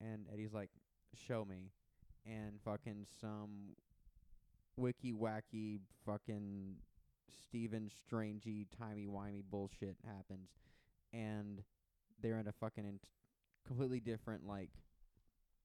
and 0.00 0.26
Eddie's 0.32 0.52
like, 0.52 0.70
show 1.14 1.44
me. 1.44 1.70
And 2.26 2.60
fucking 2.64 3.06
some 3.20 3.76
wiki 4.76 5.12
wacky 5.12 5.80
fucking 6.04 6.76
Stephen 7.30 7.90
Strangey 7.90 8.66
timey 8.78 9.06
wimey 9.06 9.42
bullshit 9.50 9.96
happens, 10.06 10.50
and 11.12 11.62
they're 12.22 12.38
in 12.38 12.46
a 12.48 12.52
fucking 12.52 12.84
int- 12.84 13.06
completely 13.66 14.00
different 14.00 14.46
like. 14.46 14.70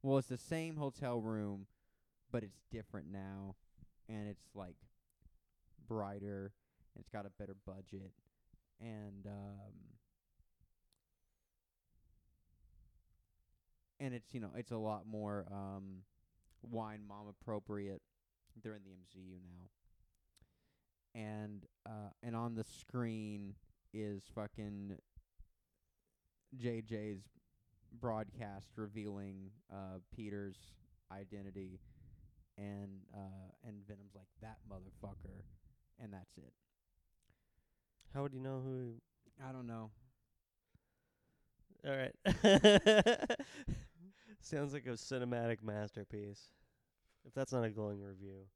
Well, 0.01 0.17
it's 0.17 0.27
the 0.27 0.37
same 0.37 0.77
hotel 0.77 1.19
room, 1.19 1.65
but 2.31 2.43
it's 2.43 2.61
different 2.71 3.11
now, 3.11 3.55
and 4.07 4.27
it's 4.27 4.55
like 4.55 4.77
brighter. 5.87 6.53
and 6.95 7.01
It's 7.01 7.09
got 7.09 7.25
a 7.25 7.31
better 7.37 7.55
budget, 7.65 8.11
and 8.79 9.25
um, 9.25 9.73
and 13.99 14.13
it's 14.13 14.33
you 14.33 14.39
know 14.39 14.51
it's 14.55 14.71
a 14.71 14.77
lot 14.77 15.05
more 15.07 15.45
um 15.51 16.03
wine 16.61 17.01
mom 17.07 17.27
appropriate. 17.29 18.01
They're 18.61 18.75
in 18.75 18.83
the 18.83 18.91
MCU 18.91 19.39
now. 19.43 19.69
And 21.21 21.65
uh 21.85 22.09
and 22.23 22.35
on 22.35 22.55
the 22.55 22.63
screen 22.63 23.55
is 23.93 24.23
fucking 24.33 24.97
JJ's 26.57 27.23
broadcast 27.99 28.67
revealing 28.75 29.51
uh 29.71 29.99
Peter's 30.15 30.57
identity 31.11 31.79
and 32.57 33.01
uh 33.13 33.51
and 33.65 33.77
Venom's 33.87 34.15
like 34.15 34.27
that 34.41 34.57
motherfucker 34.69 35.43
and 36.01 36.13
that's 36.13 36.37
it. 36.37 36.53
How 38.13 38.21
would 38.23 38.33
you 38.33 38.39
know 38.39 38.61
who? 38.63 38.95
I 39.45 39.51
don't 39.51 39.67
know. 39.67 39.91
All 41.85 41.95
right. 41.95 42.15
Sounds 44.41 44.73
like 44.73 44.85
a 44.85 44.91
cinematic 44.91 45.63
masterpiece. 45.63 46.49
If 47.25 47.33
that's 47.33 47.53
not 47.53 47.65
a 47.65 47.69
glowing 47.71 48.01
review, 48.01 48.47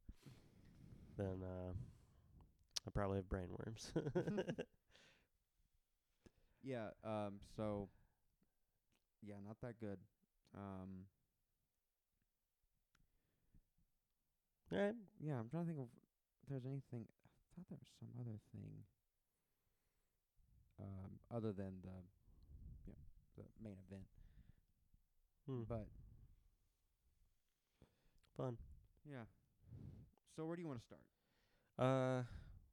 then 1.18 1.44
uh, 1.44 1.74
I 2.88 2.90
probably 2.92 3.18
have 3.18 3.30
brain 3.30 3.48
worms. 3.50 3.92
Yeah, 6.64 6.90
um 7.04 7.40
so 7.56 7.90
yeah, 9.22 9.36
not 9.46 9.58
that 9.62 9.80
good. 9.80 9.98
Um 10.56 11.06
All 14.72 14.80
right. 14.80 14.96
yeah, 15.20 15.40
I'm 15.40 15.50
trying 15.50 15.64
to 15.66 15.68
think 15.68 15.80
of 15.80 15.88
if 16.44 16.50
there's 16.50 16.66
anything 16.66 17.06
I 17.06 17.28
thought 17.56 17.66
there 17.70 17.78
was 17.80 17.92
some 18.00 18.10
other 18.20 18.40
thing 18.52 18.84
um 20.80 21.20
other 21.32 21.52
than 21.52 21.74
the 21.84 21.98
the 23.40 23.64
main 23.64 23.78
event. 23.88 24.04
Hmm. 25.48 25.64
But 25.68 25.88
Fun. 28.38 28.58
yeah. 29.10 29.26
So 30.36 30.46
where 30.46 30.56
do 30.56 30.62
you 30.62 30.68
want 30.68 30.80
to 30.80 30.86
start? 30.86 31.02
Uh, 31.78 32.24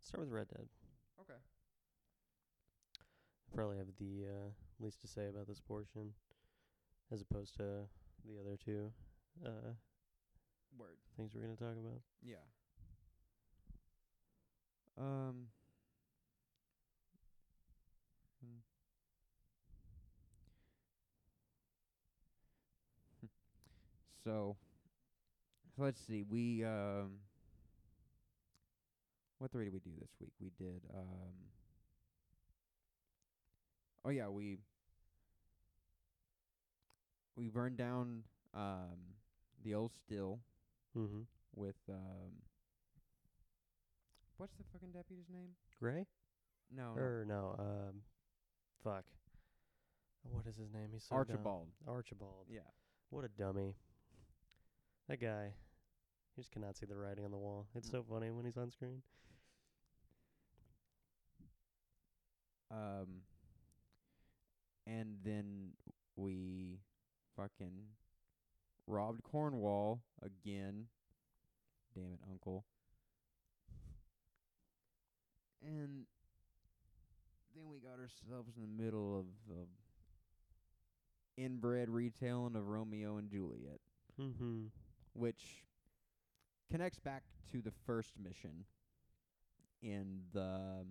start 0.00 0.20
with 0.20 0.30
Red 0.32 0.49
Dead. 0.49 0.66
Okay. 1.20 1.35
I 2.99 3.54
probably 3.54 3.78
have 3.78 3.87
the 3.99 4.26
uh, 4.26 4.49
least 4.80 5.00
to 5.00 5.08
say 5.08 5.28
about 5.28 5.46
this 5.49 5.61
portion, 5.61 6.12
as 7.12 7.23
opposed 7.23 7.54
to 7.56 7.88
the 8.25 8.38
other 8.40 8.56
two 8.62 8.92
uh, 9.44 9.73
Word. 10.76 10.99
things 11.16 11.32
we're 11.35 11.40
gonna 11.42 11.56
talk 11.56 11.76
about. 11.78 12.00
Yeah. 12.23 12.44
Um. 14.99 15.46
So, 24.26 24.56
so 25.76 25.83
let's 25.85 26.00
see. 26.00 26.25
We 26.28 26.64
um. 26.64 27.18
What 29.38 29.52
three 29.52 29.64
did 29.64 29.73
we 29.75 29.78
do 29.80 29.90
this 30.00 30.11
week? 30.21 30.33
We 30.40 30.50
did 30.59 30.80
um. 30.92 31.35
Oh 34.04 34.11
yeah, 34.11 34.28
we 34.28 34.59
we 37.37 37.49
burned 37.49 37.76
down 37.76 38.23
um 38.54 39.14
the 39.62 39.75
old 39.75 39.92
still 39.95 40.40
Mm-hmm. 40.97 41.21
with 41.54 41.76
um 41.90 42.33
what's 44.38 44.54
the 44.56 44.64
fucking 44.73 44.92
deputy's 44.92 45.26
name? 45.30 45.50
Gray? 45.78 46.06
No. 46.75 46.95
Or 46.97 47.25
no? 47.28 47.54
Um, 47.59 48.00
fuck. 48.83 49.04
What 50.23 50.47
is 50.47 50.56
his 50.56 50.73
name? 50.73 50.88
He's 50.92 51.04
so 51.04 51.16
dumb. 51.16 51.18
Archibald. 51.28 51.68
Archibald. 51.87 52.46
Yeah. 52.51 52.61
What 53.11 53.24
a 53.24 53.29
dummy. 53.29 53.74
That 55.09 55.21
guy. 55.21 55.53
You 56.37 56.42
just 56.42 56.51
cannot 56.53 56.77
see 56.77 56.87
the 56.87 56.97
writing 56.97 57.25
on 57.25 57.31
the 57.31 57.37
wall. 57.38 57.66
It's 57.75 57.88
Mm. 57.88 57.92
so 57.92 58.03
funny 58.03 58.31
when 58.31 58.45
he's 58.45 58.57
on 58.57 58.71
screen. 58.71 59.03
Um 62.71 63.23
and 64.87 65.16
then 65.25 65.73
we 66.16 66.79
fucking 67.37 67.73
robbed 68.87 69.23
Cornwall 69.23 70.01
again. 70.23 70.87
Damn 71.95 72.12
it, 72.12 72.21
uncle. 72.31 72.64
And 75.62 76.07
then 77.55 77.69
we 77.69 77.79
got 77.79 77.99
ourselves 77.99 78.57
in 78.57 78.62
the 78.62 78.83
middle 78.85 79.19
of 79.19 79.27
of 79.51 79.69
inbred 81.37 81.88
retailing 81.90 82.57
of 82.57 82.66
Romeo 82.69 83.16
and 83.16 83.29
Juliet. 83.31 83.81
Mm-hmm. 84.21 84.66
Which 85.16 85.64
connects 86.70 86.98
back 86.98 87.22
to 87.52 87.61
the 87.62 87.72
first 87.87 88.12
mission 88.22 88.64
in 89.83 90.20
the 90.33 90.40
um, 90.42 90.87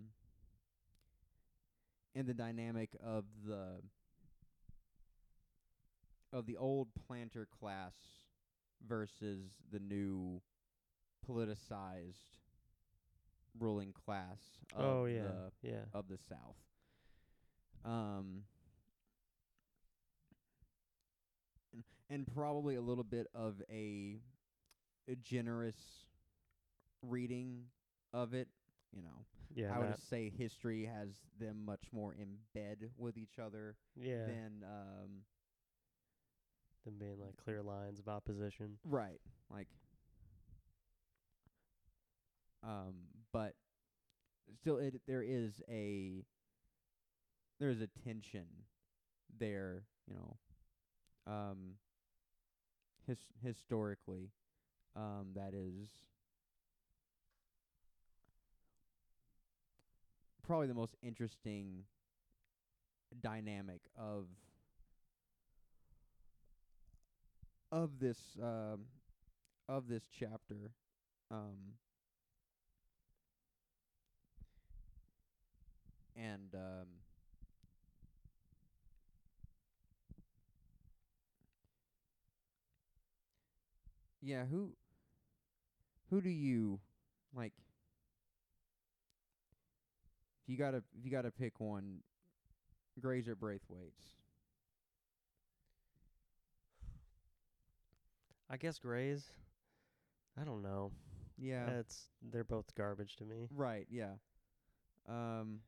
in 2.15 2.25
the 2.25 2.33
dynamic 2.33 2.89
of 3.03 3.25
the 3.45 3.81
of 6.33 6.45
the 6.45 6.57
old 6.57 6.87
planter 7.07 7.47
class 7.59 7.93
versus 8.87 9.51
the 9.71 9.79
new 9.79 10.41
politicized 11.27 12.39
ruling 13.59 13.93
class 14.05 14.39
of 14.75 14.83
Oh 14.83 15.05
yeah, 15.05 15.21
the 15.23 15.51
yeah. 15.61 15.85
of 15.93 16.07
the 16.07 16.17
South. 16.17 16.57
Um, 17.85 18.43
and, 22.09 22.25
probably 22.33 22.75
a 22.75 22.81
little 22.81 23.03
bit 23.03 23.27
of 23.33 23.61
a, 23.69 24.19
a 25.09 25.15
generous 25.15 25.75
reading 27.01 27.63
of 28.13 28.33
it. 28.33 28.47
You 28.95 29.01
know, 29.03 29.25
Yeah, 29.53 29.73
I 29.75 29.79
would 29.79 29.99
say 30.09 30.31
history 30.37 30.85
has 30.85 31.09
them 31.39 31.65
much 31.65 31.83
more 31.91 32.13
in 32.13 32.37
bed 32.53 32.91
with 32.97 33.17
each 33.17 33.39
other 33.39 33.75
yeah. 33.95 34.25
than 34.25 34.63
um, 34.63 35.09
than 36.85 36.95
being 36.97 37.19
like 37.19 37.35
clear 37.43 37.61
lines 37.61 37.99
of 37.99 38.07
opposition. 38.07 38.77
Right. 38.85 39.19
Like 39.51 39.67
um 42.63 42.93
but 43.31 43.53
still 44.59 44.77
it 44.77 45.01
there 45.07 45.23
is 45.23 45.61
a 45.69 46.23
there 47.59 47.69
is 47.69 47.81
a 47.81 47.87
tension 48.03 48.45
there, 49.39 49.83
you 50.07 50.15
know. 50.15 50.37
Um 51.27 51.75
his 53.07 53.17
historically 53.43 54.29
um 54.95 55.27
that 55.35 55.53
is 55.53 55.89
probably 60.45 60.67
the 60.67 60.73
most 60.73 60.95
interesting 61.01 61.83
dynamic 63.21 63.81
of 63.97 64.25
of 67.71 67.99
this 67.99 68.17
um 68.41 68.85
of 69.67 69.87
this 69.87 70.03
chapter 70.17 70.71
um 71.31 71.73
and 76.15 76.53
um 76.53 76.87
yeah 84.25 84.45
who 84.45 84.73
who 86.09 86.21
do 86.21 86.29
you 86.29 86.79
like 87.35 87.53
if 90.43 90.49
you 90.49 90.57
gotta 90.57 90.77
if 90.77 91.05
you 91.05 91.11
gotta 91.11 91.31
pick 91.31 91.59
one 91.59 91.99
Grays 92.99 93.27
or 93.27 93.35
Braithwaite's 93.35 94.17
I 98.49 98.57
guess 98.57 98.79
Grays. 98.79 99.33
I 100.39 100.45
don't 100.45 100.63
know. 100.63 100.91
yeah 101.37 101.69
It's 101.79 102.09
they're 102.31 102.43
both 102.45 102.73
garbage 102.75 103.15
to 103.17 103.25
me. 103.25 103.49
Right, 103.51 103.87
yeah. 103.89 104.13
Um 105.09 105.61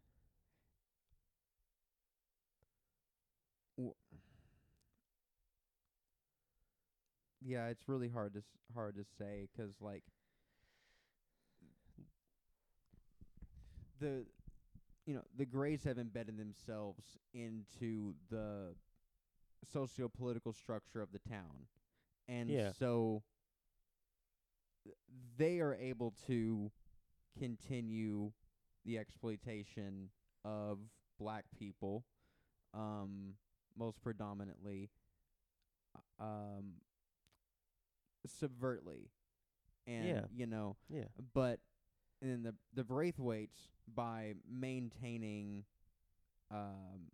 w- 3.77 3.95
Yeah, 7.47 7.67
it's 7.69 7.87
really 7.87 8.09
hard 8.09 8.33
to 8.33 8.39
s- 8.39 8.57
hard 8.75 8.95
to 8.97 9.05
say 9.05 9.47
'cause 9.55 9.73
like 9.81 10.03
the 13.99 14.25
you 15.05 15.15
know, 15.15 15.23
the 15.37 15.45
Grays 15.45 15.83
have 15.85 15.97
embedded 15.97 16.37
themselves 16.37 17.17
into 17.33 18.13
the 18.29 18.75
socio-political 19.71 20.53
structure 20.53 21.01
of 21.01 21.11
the 21.11 21.19
town. 21.19 21.67
And 22.27 22.49
Yeah. 22.49 22.71
so 22.79 23.23
they 25.37 25.59
are 25.59 25.75
able 25.75 26.13
to 26.27 26.71
continue 27.37 28.31
the 28.85 28.97
exploitation 28.97 30.09
of 30.45 30.79
black 31.19 31.45
people 31.57 32.03
um 32.73 33.33
most 33.77 34.01
predominantly 34.01 34.89
uh, 36.19 36.23
um 36.23 36.65
subvertly 38.25 39.09
and 39.85 40.07
Yeah. 40.07 40.21
you 40.33 40.45
know 40.45 40.75
Yeah. 40.89 41.05
but 41.33 41.59
and 42.21 42.31
then 42.31 42.43
the 42.43 42.55
the 42.73 42.83
Braithwaites 42.83 43.69
by 43.93 44.33
maintaining 44.49 45.63
um 46.51 47.11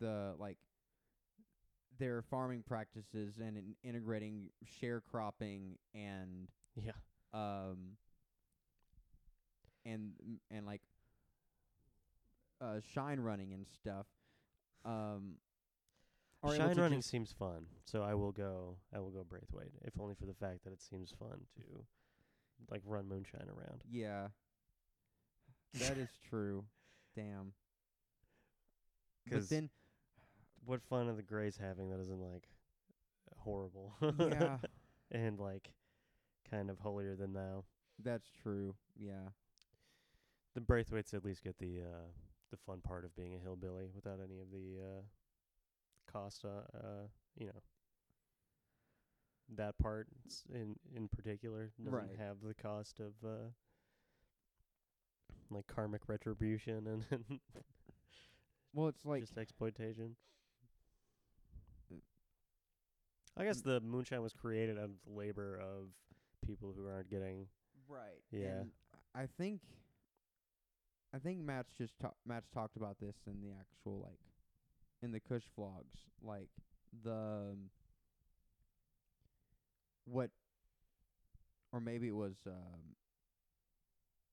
the 0.00 0.34
like 0.38 0.58
their 1.98 2.22
farming 2.22 2.62
practices 2.66 3.38
and 3.38 3.56
in 3.56 3.74
integrating 3.84 4.50
sharecropping 4.82 5.76
and 5.94 6.48
Yeah. 6.74 6.92
um 7.32 7.96
and 9.84 10.12
and 10.50 10.66
like 10.66 10.82
uh 12.60 12.80
shine 12.94 13.20
running 13.20 13.52
and 13.52 13.66
stuff 13.80 14.06
um 14.84 15.34
are 16.44 16.56
Shine 16.56 16.76
running 16.76 16.98
just- 16.98 17.10
seems 17.10 17.32
fun, 17.32 17.66
so 17.84 18.02
I 18.02 18.14
will 18.14 18.32
go. 18.32 18.76
I 18.94 19.00
will 19.00 19.10
go 19.10 19.24
Braithwaite, 19.24 19.72
if 19.84 19.98
only 19.98 20.14
for 20.14 20.26
the 20.26 20.34
fact 20.34 20.64
that 20.64 20.72
it 20.72 20.82
seems 20.82 21.10
fun 21.18 21.46
to 21.56 21.62
like 22.70 22.82
run 22.84 23.08
moonshine 23.08 23.48
around. 23.48 23.82
yeah 23.90 24.28
that 25.74 25.98
is 25.98 26.08
true 26.28 26.64
damn 27.16 27.52
but 29.26 29.32
'Cause 29.34 29.48
then 29.48 29.70
what 30.64 30.80
fun 30.82 31.08
are 31.08 31.14
the 31.16 31.22
Grays 31.22 31.56
having 31.56 31.90
that 31.90 31.98
isn't 32.00 32.20
like 32.20 32.48
horrible? 33.38 33.94
yeah 34.00 34.58
and 35.10 35.38
like 35.40 35.72
kind 36.48 36.70
of 36.70 36.78
holier 36.78 37.16
than 37.16 37.32
thou. 37.32 37.64
that's 38.02 38.30
true 38.42 38.74
yeah 38.96 39.30
The 40.54 40.60
Braithwaites 40.60 41.12
at 41.12 41.24
least 41.24 41.42
get 41.42 41.58
the 41.58 41.80
uh 41.80 42.06
the 42.50 42.56
fun 42.56 42.80
part 42.80 43.04
of 43.04 43.14
being 43.16 43.34
a 43.34 43.38
hillbilly 43.38 43.88
without 43.94 44.20
any 44.22 44.38
of 44.38 44.50
the 44.52 44.78
uh 44.80 45.02
cost 46.14 46.44
uh, 46.44 46.48
uh 46.76 47.06
you 47.36 47.46
know 47.46 47.62
that 49.56 49.76
part 49.78 50.06
in 50.54 50.76
in 50.96 51.08
particular 51.08 51.70
doesn't 51.84 51.92
Right. 51.92 52.16
have 52.18 52.36
the 52.42 52.54
cost 52.54 53.00
of 53.00 53.12
uh 53.24 53.50
like 55.50 55.66
karmic 55.66 56.02
retribution 56.08 56.86
and, 56.86 57.04
and 57.30 57.40
well 58.72 58.88
it's 58.88 59.04
like 59.04 59.20
just 59.22 59.36
exploitation. 59.38 60.16
I 63.36 63.44
guess 63.44 63.60
the 63.62 63.80
moonshine 63.80 64.22
was 64.22 64.32
created 64.32 64.78
out 64.78 64.84
of 64.84 64.90
the 65.04 65.12
labor 65.12 65.58
of 65.60 65.88
people 66.46 66.72
who 66.76 66.86
aren't 66.86 67.10
getting 67.10 67.46
Right. 67.88 68.22
Yeah. 68.30 68.60
And 68.60 68.70
I 69.14 69.26
think 69.38 69.60
I 71.14 71.18
think 71.18 71.40
Matt's 71.40 71.72
just 71.76 71.98
ta- 72.00 72.14
Matt's 72.26 72.48
talked 72.48 72.76
about 72.76 72.96
this 73.00 73.16
in 73.26 73.40
the 73.42 73.50
actual 73.60 74.00
like 74.02 74.18
in 75.04 75.12
the 75.12 75.20
Kush 75.20 75.44
vlogs, 75.58 76.00
like 76.22 76.48
the 77.04 77.12
um, 77.12 77.70
what 80.06 80.30
or 81.72 81.80
maybe 81.80 82.08
it 82.08 82.16
was 82.16 82.34
um 82.46 82.96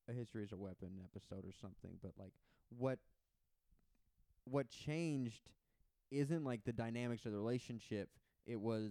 a 0.08 0.12
history 0.12 0.42
as 0.42 0.52
a 0.52 0.56
weapon 0.56 0.90
episode 1.04 1.44
or 1.44 1.52
something, 1.60 1.98
but 2.02 2.12
like 2.18 2.32
what 2.76 2.98
what 4.44 4.68
changed 4.70 5.50
isn't 6.10 6.44
like 6.44 6.64
the 6.64 6.72
dynamics 6.72 7.26
of 7.26 7.32
the 7.32 7.38
relationship, 7.38 8.08
it 8.46 8.60
was 8.60 8.90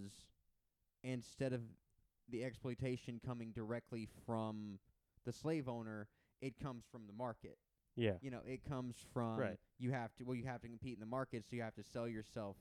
instead 1.04 1.52
of 1.52 1.62
the 2.30 2.44
exploitation 2.44 3.20
coming 3.26 3.52
directly 3.52 4.08
from 4.26 4.80
the 5.26 5.34
slave 5.34 5.68
owner, 5.68 6.08
it 6.42 6.54
comes 6.62 6.84
from 6.92 7.02
the 7.08 7.14
market. 7.14 7.58
Yeah 7.96 8.14
You 8.22 8.32
know, 8.32 8.42
it 8.46 8.64
comes 8.64 8.96
from 9.14 9.38
Right. 9.38 9.60
you 9.80 9.92
have 9.92 10.14
to 10.16 10.24
well 10.24 10.36
you 10.36 10.46
have 10.46 10.62
to 10.62 10.68
compete 10.68 10.94
in 10.96 11.00
the 11.00 11.06
market, 11.06 11.46
so 11.50 11.56
you 11.56 11.62
have 11.62 11.76
to 11.76 11.84
sell 11.84 12.08
yourself 12.08 12.58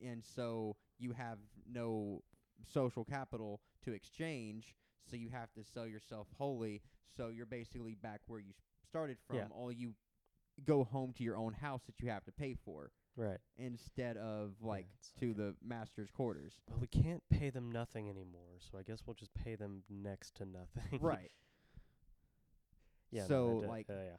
and 0.00 0.24
so 0.24 0.76
you 0.98 1.12
have 1.12 1.38
no 1.70 2.22
social 2.72 3.04
capital 3.04 3.60
to 3.84 3.92
exchange, 3.92 4.74
so 5.08 5.16
you 5.16 5.28
have 5.30 5.52
to 5.54 5.64
sell 5.64 5.86
yourself 5.86 6.28
wholly, 6.38 6.82
so 7.16 7.28
you're 7.28 7.46
basically 7.46 7.94
back 7.94 8.20
where 8.26 8.40
you 8.40 8.52
started 8.88 9.18
from. 9.26 9.36
Yeah. 9.36 9.46
All 9.50 9.72
you 9.72 9.94
go 10.64 10.84
home 10.84 11.12
to 11.14 11.24
your 11.24 11.36
own 11.36 11.54
house 11.54 11.82
that 11.86 12.00
you 12.00 12.08
have 12.10 12.24
to 12.24 12.32
pay 12.32 12.54
for 12.54 12.92
right. 13.16 13.38
instead 13.56 14.16
of 14.16 14.52
like 14.60 14.86
it's 14.98 15.12
to 15.20 15.28
like 15.28 15.36
the 15.36 15.54
master's 15.64 16.10
quarters. 16.10 16.54
Well, 16.68 16.78
we 16.80 16.86
can't 16.86 17.22
pay 17.30 17.50
them 17.50 17.70
nothing 17.72 18.08
anymore, 18.08 18.58
so 18.60 18.78
I 18.78 18.82
guess 18.82 19.02
we'll 19.06 19.14
just 19.14 19.32
pay 19.34 19.54
them 19.56 19.82
next 19.88 20.34
to 20.36 20.44
nothing. 20.44 21.00
right. 21.00 21.30
Yeah. 23.10 23.26
So, 23.26 23.60
d- 23.62 23.68
like- 23.68 23.90
uh, 23.90 23.94
yeah. 23.94 24.16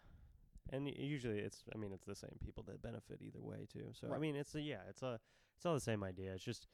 And 0.70 0.88
usually 0.88 1.40
it's, 1.40 1.64
I 1.74 1.78
mean, 1.78 1.92
it's 1.92 2.06
the 2.06 2.16
same 2.16 2.38
people 2.44 2.64
that 2.68 2.82
benefit 2.82 3.20
either 3.22 3.42
way 3.42 3.68
too. 3.72 3.88
So 3.94 4.14
I 4.14 4.18
mean, 4.18 4.36
it's 4.36 4.56
a 4.56 4.62
yeah, 4.62 4.82
it's 4.90 5.02
a, 5.04 5.20
it's 5.58 5.66
all 5.66 5.74
the 5.74 5.80
same 5.82 6.04
idea. 6.04 6.34
It's 6.34 6.44
just, 6.44 6.68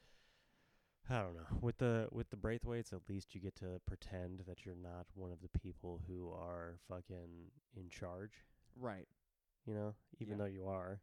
I 1.08 1.20
don't 1.20 1.34
know. 1.34 1.58
With 1.60 1.78
the 1.78 2.08
with 2.12 2.30
the 2.30 2.36
Braithwaites, 2.36 2.92
at 2.92 3.00
least 3.08 3.34
you 3.34 3.40
get 3.40 3.56
to 3.56 3.80
pretend 3.86 4.44
that 4.46 4.64
you're 4.64 4.76
not 4.76 5.06
one 5.14 5.32
of 5.32 5.40
the 5.42 5.58
people 5.58 6.00
who 6.06 6.30
are 6.30 6.76
fucking 6.88 7.50
in 7.76 7.88
charge. 7.90 8.44
Right. 8.78 9.08
You 9.66 9.74
know, 9.74 9.94
even 10.20 10.38
Yeah. 10.38 10.44
though 10.44 10.50
you 10.50 10.66
are, 10.66 11.00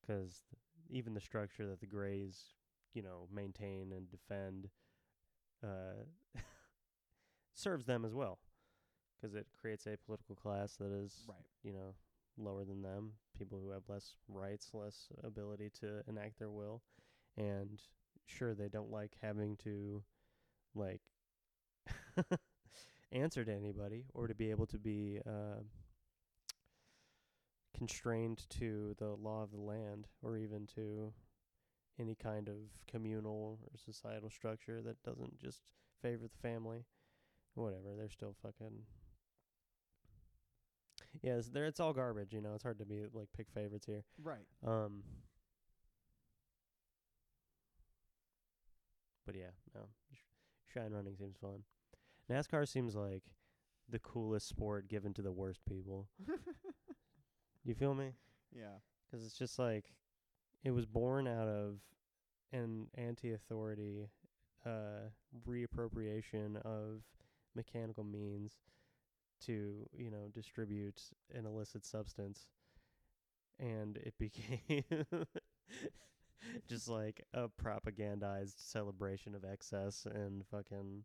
because 0.00 0.44
even 0.88 1.12
the 1.14 1.20
structure 1.20 1.66
that 1.66 1.80
the 1.80 1.86
Grays, 1.86 2.54
you 2.94 3.02
know, 3.02 3.28
maintain 3.32 3.92
and 3.92 4.08
defend, 4.10 4.70
uh, 5.62 6.04
serves 7.54 7.86
them 7.86 8.04
as 8.04 8.14
well, 8.14 8.38
because 9.20 9.34
it 9.34 9.46
creates 9.60 9.86
a 9.86 9.96
political 10.06 10.36
class 10.36 10.76
that 10.76 10.92
is, 10.92 11.24
Right. 11.28 11.44
you 11.62 11.72
know, 11.72 11.94
lower 12.38 12.64
than 12.64 12.82
them, 12.82 13.12
people 13.38 13.60
who 13.60 13.70
have 13.70 13.88
less 13.88 14.14
rights, 14.28 14.70
less 14.74 15.08
ability 15.22 15.70
to 15.80 16.02
enact 16.08 16.38
their 16.38 16.50
will, 16.50 16.82
and 17.36 17.80
sure 18.26 18.54
they 18.54 18.68
don't 18.68 18.90
like 18.90 19.16
having 19.20 19.56
to, 19.58 20.02
like, 20.74 21.02
answer 23.12 23.44
to 23.44 23.52
anybody 23.52 24.06
or 24.14 24.26
to 24.28 24.34
be 24.34 24.50
able 24.50 24.66
to 24.66 24.78
be. 24.78 25.20
Uh, 25.26 25.62
constrained 27.76 28.46
to 28.50 28.94
the 28.98 29.08
law 29.16 29.42
of 29.42 29.50
the 29.50 29.60
land 29.60 30.06
or 30.22 30.36
even 30.36 30.66
to 30.66 31.12
any 31.98 32.14
kind 32.14 32.48
of 32.48 32.56
communal 32.88 33.58
or 33.62 33.78
societal 33.78 34.30
structure 34.30 34.82
that 34.82 35.02
doesn't 35.02 35.38
just 35.38 35.62
favor 36.02 36.24
the 36.28 36.48
family. 36.48 36.84
Whatever, 37.54 37.94
they're 37.96 38.10
still 38.10 38.34
fucking 38.42 38.84
Yeah, 41.22 41.34
it's, 41.36 41.48
there 41.48 41.66
it's 41.66 41.80
all 41.80 41.92
garbage, 41.92 42.32
you 42.32 42.40
know. 42.40 42.54
It's 42.54 42.62
hard 42.62 42.78
to 42.78 42.86
be 42.86 43.02
like 43.12 43.28
pick 43.36 43.48
favorites 43.50 43.86
here. 43.86 44.04
Right. 44.22 44.46
Um 44.66 45.02
But 49.26 49.34
yeah, 49.36 49.50
no. 49.74 49.82
Sh- 50.12 50.72
Shine 50.74 50.92
running 50.92 51.16
seems 51.16 51.36
fun. 51.36 51.62
NASCAR 52.30 52.66
seems 52.66 52.94
like 52.94 53.24
the 53.88 53.98
coolest 53.98 54.48
sport 54.48 54.88
given 54.88 55.12
to 55.14 55.22
the 55.22 55.32
worst 55.32 55.60
people. 55.68 56.08
You 57.62 57.74
feel 57.74 57.94
me? 57.94 58.12
yeah. 58.56 58.78
'Cause 59.10 59.22
it's 59.22 59.36
just 59.36 59.58
like 59.58 59.92
it 60.64 60.70
was 60.70 60.86
born 60.86 61.28
out 61.28 61.46
of 61.46 61.80
an 62.52 62.88
anti-authority 62.94 64.08
uh 64.64 65.10
reappropriation 65.46 66.56
of 66.64 67.02
mechanical 67.54 68.02
means 68.02 68.56
to, 69.46 69.88
you 69.96 70.10
know, 70.10 70.28
distribute 70.32 71.02
an 71.34 71.46
illicit 71.46 71.84
substance 71.84 72.46
and 73.58 73.96
it 73.98 74.14
became 74.18 74.84
just 76.68 76.88
like 76.88 77.22
a 77.34 77.48
propagandized 77.48 78.54
celebration 78.58 79.34
of 79.34 79.44
excess 79.44 80.06
and 80.12 80.44
fucking 80.50 81.04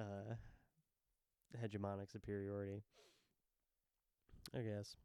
uh 0.00 0.34
hegemonic 1.56 2.10
superiority. 2.10 2.82
I 4.54 4.60
guess. 4.60 4.96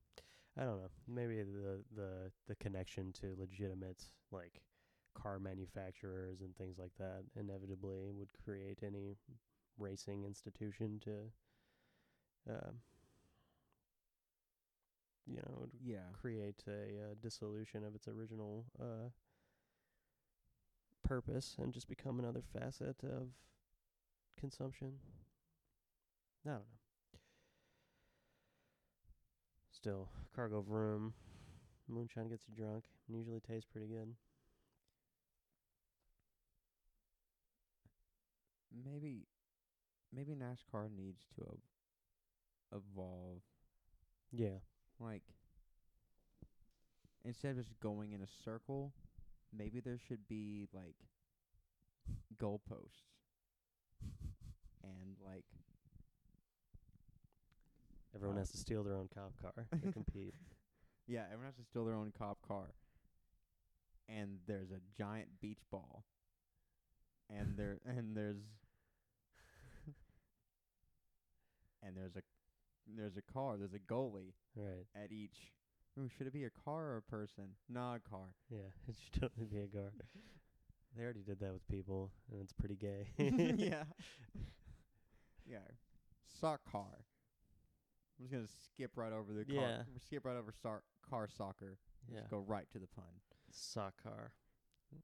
I 0.57 0.63
don't 0.63 0.81
know. 0.81 0.89
Maybe 1.07 1.41
the 1.43 1.83
the 1.95 2.31
the 2.47 2.55
connection 2.55 3.13
to 3.21 3.35
legitimate 3.37 4.03
like 4.31 4.61
car 5.15 5.39
manufacturers 5.39 6.41
and 6.41 6.55
things 6.55 6.77
like 6.79 6.93
that 6.99 7.23
inevitably 7.35 8.11
would 8.11 8.29
create 8.45 8.79
any 8.83 9.17
racing 9.77 10.25
institution 10.25 10.99
to 11.05 11.31
um 12.49 12.81
you 15.25 15.37
know 15.37 15.57
would 15.59 15.71
Yeah. 15.83 16.09
create 16.13 16.63
a 16.67 16.71
uh, 17.11 17.13
dissolution 17.21 17.83
of 17.83 17.95
its 17.95 18.07
original 18.07 18.65
uh 18.79 19.09
purpose 21.03 21.55
and 21.59 21.73
just 21.73 21.87
become 21.87 22.19
another 22.19 22.41
facet 22.53 22.95
of 23.03 23.29
consumption. 24.39 24.93
I 26.45 26.49
don't 26.49 26.59
know. 26.59 26.65
Still, 29.71 30.09
cargo 30.35 30.59
room. 30.59 31.13
Moonshine 31.87 32.29
gets 32.29 32.45
you 32.47 32.55
drunk 32.55 32.85
and 33.07 33.17
usually 33.17 33.39
tastes 33.39 33.65
pretty 33.71 33.87
good. 33.87 34.15
Maybe 38.71 39.27
maybe 40.13 40.35
NASCAR 40.35 40.89
needs 40.95 41.25
to 41.35 41.57
evolve 42.71 43.41
Yeah. 44.31 44.59
like 44.99 45.23
instead 47.23 47.51
of 47.51 47.57
just 47.57 47.79
going 47.79 48.13
in 48.13 48.21
a 48.21 48.27
circle, 48.43 48.93
maybe 49.55 49.79
there 49.79 49.97
should 50.07 50.27
be 50.27 50.67
like 50.73 50.95
goalposts 52.37 53.05
and 54.83 55.15
like 55.23 55.45
Everyone 58.13 58.35
Uh, 58.35 58.39
has 58.39 58.51
to 58.51 58.57
steal 58.57 58.83
their 58.83 58.95
own 58.95 59.07
cop 59.13 59.31
car 59.41 59.67
to 59.81 59.87
compete. 59.93 60.35
yeah, 61.07 61.23
everyone 61.25 61.45
has 61.45 61.55
to 61.55 61.63
steal 61.63 61.85
their 61.85 61.95
own 61.95 62.11
cop 62.17 62.41
car. 62.45 62.73
And 64.09 64.39
there's 64.47 64.71
a 64.71 64.81
giant 64.97 65.39
beach 65.39 65.61
ball. 65.71 66.03
And 67.29 67.55
there 67.55 67.79
and 67.85 68.15
there's 68.17 68.41
and 71.83 71.95
there's 71.95 72.15
a 72.17 72.21
there's 72.87 73.17
a 73.17 73.21
car, 73.33 73.57
there's 73.57 73.73
a 73.73 73.79
goalie 73.79 74.33
Right. 74.55 74.85
at 74.95 75.11
each. 75.11 75.53
Ooh, 75.99 76.07
should 76.07 76.27
it 76.27 76.33
be 76.33 76.45
a 76.45 76.49
car 76.49 76.83
or 76.93 76.97
a 76.97 77.01
person? 77.01 77.49
Nah, 77.69 77.95
a 77.95 77.99
car. 77.99 78.33
Yeah. 78.49 78.69
It 78.87 78.95
should 78.95 79.21
totally 79.21 79.45
be 79.45 79.59
a 79.59 79.67
car. 79.67 79.91
They 80.97 81.03
already 81.03 81.21
did 81.21 81.39
that 81.39 81.53
with 81.53 81.65
people, 81.69 82.11
and 82.29 82.41
it's 82.41 82.51
pretty 82.51 82.75
gay. 82.75 83.07
yeah. 83.17 83.83
Yeah. 85.49 85.59
Sock 86.39 86.59
car. 86.69 87.05
I'm 88.19 88.25
just 88.25 88.33
gonna 88.33 88.47
skip 88.65 88.91
right 88.97 89.13
over 89.13 89.31
the 89.33 89.45
car. 89.45 89.55
Yeah. 89.55 89.83
Skip 90.05 90.25
right 90.25 90.35
over 90.35 90.51
sar- 90.61 90.83
car 91.09 91.29
soccer. 91.29 91.77
Yeah. 92.11 92.19
Just 92.19 92.29
go 92.29 92.39
right 92.45 92.69
to 92.73 92.79
the 92.79 92.87
pun. 92.87 93.05
Sock 93.51 93.93
car. 94.03 94.33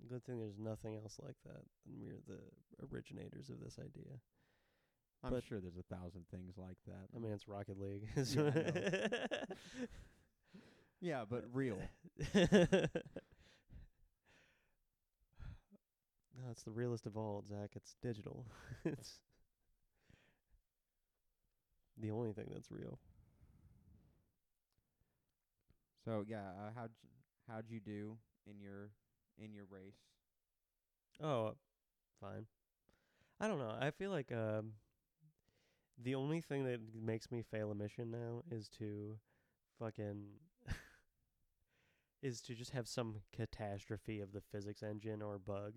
Good 0.10 0.26
thing 0.26 0.40
there's 0.40 0.60
nothing 0.60 0.96
else 0.96 1.18
like 1.24 1.38
that, 1.46 1.64
and 1.88 1.96
we're 2.02 2.20
the 2.28 2.42
originators 2.94 3.50
of 3.50 3.62
this 3.64 3.80
idea. 3.80 4.20
I'm 5.24 5.32
But- 5.32 5.44
sure 5.44 5.60
there's 5.60 5.78
a 5.78 5.96
thousand 5.96 6.26
things 6.30 6.58
like 6.58 6.78
that. 6.88 7.08
I 7.16 7.20
mean, 7.20 7.32
it's 7.32 7.48
Rocket 7.48 7.80
League. 7.80 8.08
Yeah, 8.16 9.08
yeah, 11.02 11.26
but 11.30 11.46
real. 11.54 11.78
no, 12.36 12.88
it's 16.52 16.64
the 16.64 16.72
realest 16.72 17.06
of 17.06 17.18
all, 17.18 17.44
Zach. 17.48 17.72
It's 17.76 17.96
digital. 18.02 18.46
it's 18.86 19.20
the 21.98 22.12
only 22.12 22.32
thing 22.34 22.48
that's 22.54 22.72
real. 22.72 23.00
So 26.06 26.24
yeah, 26.28 26.38
uh, 26.38 26.70
how'd 26.76 26.92
you, 27.04 27.10
how'd 27.50 27.66
you 27.70 27.80
do 27.80 28.18
in 28.50 28.60
your 28.62 28.90
in 29.44 29.54
your 29.54 29.66
race? 29.70 29.98
Oh, 31.22 31.54
fine. 32.22 32.46
I 33.40 33.48
don't 33.48 33.60
know. 33.60 33.76
I 33.80 33.92
feel 33.92 34.12
like 34.12 34.32
um, 34.32 34.74
the 36.02 36.16
only 36.16 36.42
thing 36.42 36.64
that 36.66 36.80
makes 36.94 37.32
me 37.32 37.42
fail 37.42 37.72
a 37.72 37.76
mission 37.76 38.12
now 38.12 38.44
is 38.52 38.70
to 38.80 39.18
fucking 39.80 40.26
is 42.22 42.42
to 42.42 42.56
just 42.56 42.72
have 42.72 42.88
some 42.88 43.16
catastrophe 43.36 44.20
of 44.20 44.32
the 44.32 44.42
physics 44.42 44.84
engine 44.84 45.22
or 45.22 45.38
bug 45.38 45.74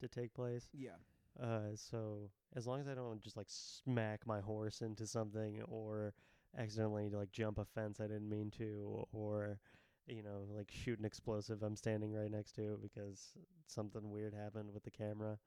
to 0.00 0.08
take 0.08 0.34
place. 0.34 0.68
Yeah. 0.72 0.96
Uh, 1.40 1.74
so 1.74 2.30
as 2.54 2.66
long 2.66 2.80
as 2.80 2.88
I 2.88 2.94
don't 2.94 3.22
just 3.22 3.36
like 3.36 3.48
smack 3.48 4.26
my 4.26 4.40
horse 4.40 4.82
into 4.82 5.06
something 5.06 5.62
or 5.62 6.12
accidentally 6.58 7.08
like 7.08 7.32
jump 7.32 7.58
a 7.58 7.64
fence 7.64 8.00
I 8.00 8.06
didn't 8.06 8.28
mean 8.28 8.50
to 8.58 9.06
or 9.12 9.58
you 10.06 10.22
know 10.22 10.46
like 10.54 10.70
shoot 10.70 10.98
an 10.98 11.06
explosive 11.06 11.62
I'm 11.62 11.76
standing 11.76 12.12
right 12.12 12.30
next 12.30 12.52
to 12.56 12.78
because 12.82 13.32
something 13.66 14.10
weird 14.10 14.34
happened 14.34 14.72
with 14.72 14.84
the 14.84 14.90
camera. 14.90 15.38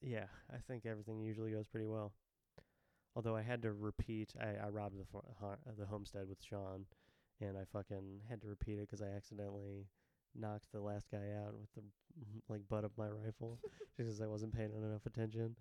Yeah, 0.00 0.20
Yeah, 0.20 0.26
I 0.52 0.58
think 0.58 0.86
everything 0.86 1.20
usually 1.20 1.52
goes 1.52 1.66
pretty 1.66 1.86
well. 1.86 2.12
Although 3.16 3.36
I 3.36 3.42
had 3.42 3.62
to 3.62 3.72
repeat, 3.72 4.34
I, 4.40 4.66
I 4.66 4.68
robbed 4.68 4.96
the 4.98 5.06
the 5.78 5.86
homestead 5.86 6.28
with 6.28 6.42
Sean, 6.42 6.86
and 7.40 7.56
I 7.58 7.64
fucking 7.72 8.20
had 8.28 8.40
to 8.42 8.48
repeat 8.48 8.78
it 8.78 8.88
'cause 8.88 9.02
I 9.02 9.08
accidentally 9.08 9.86
knocked 10.34 10.70
the 10.72 10.80
last 10.80 11.10
guy 11.10 11.32
out 11.44 11.54
with 11.58 11.72
the 11.74 11.82
like 12.48 12.68
butt 12.68 12.84
of 12.84 12.96
my 12.96 13.08
rifle 13.08 13.58
just 13.96 14.08
'cause 14.08 14.20
I 14.20 14.26
wasn't 14.26 14.54
paying 14.54 14.72
enough 14.74 15.06
attention. 15.06 15.56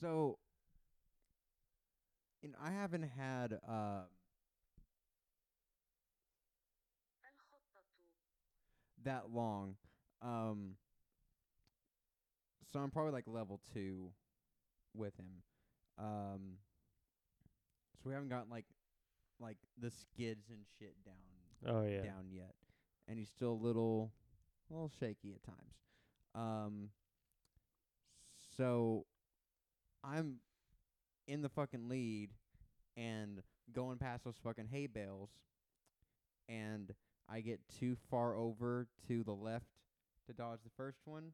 So, 0.00 0.38
and 2.42 2.54
I 2.62 2.70
haven't 2.70 3.02
had 3.16 3.58
uh 3.68 4.02
that 9.04 9.30
long. 9.32 9.76
Um, 10.22 10.74
so 12.72 12.78
I'm 12.80 12.90
probably 12.90 13.12
like 13.12 13.24
level 13.26 13.60
two 13.72 14.10
with 14.94 15.16
him. 15.16 15.42
Um, 15.98 16.58
so 18.02 18.08
we 18.08 18.14
haven't 18.14 18.28
gotten 18.28 18.50
like 18.50 18.66
like 19.40 19.56
the 19.80 19.90
skids 19.90 20.50
and 20.50 20.60
shit 20.78 20.94
down 21.04 21.14
Oh 21.74 21.84
yeah, 21.84 22.02
down 22.02 22.26
yet, 22.30 22.54
and 23.08 23.18
he's 23.18 23.28
still 23.28 23.52
a 23.52 23.62
little, 23.64 24.12
a 24.70 24.74
little 24.74 24.90
shaky 25.00 25.32
at 25.34 25.42
times. 25.42 25.74
Um, 26.34 26.90
so 28.56 29.06
I'm 30.04 30.36
in 31.26 31.42
the 31.42 31.48
fucking 31.48 31.88
lead 31.88 32.30
and 32.96 33.42
going 33.72 33.98
past 33.98 34.24
those 34.24 34.36
fucking 34.42 34.68
hay 34.70 34.86
bales, 34.86 35.30
and 36.48 36.92
I 37.28 37.40
get 37.40 37.60
too 37.80 37.96
far 38.10 38.36
over 38.36 38.86
to 39.08 39.24
the 39.24 39.34
left 39.34 39.66
to 40.26 40.32
dodge 40.32 40.60
the 40.62 40.70
first 40.76 41.00
one, 41.04 41.32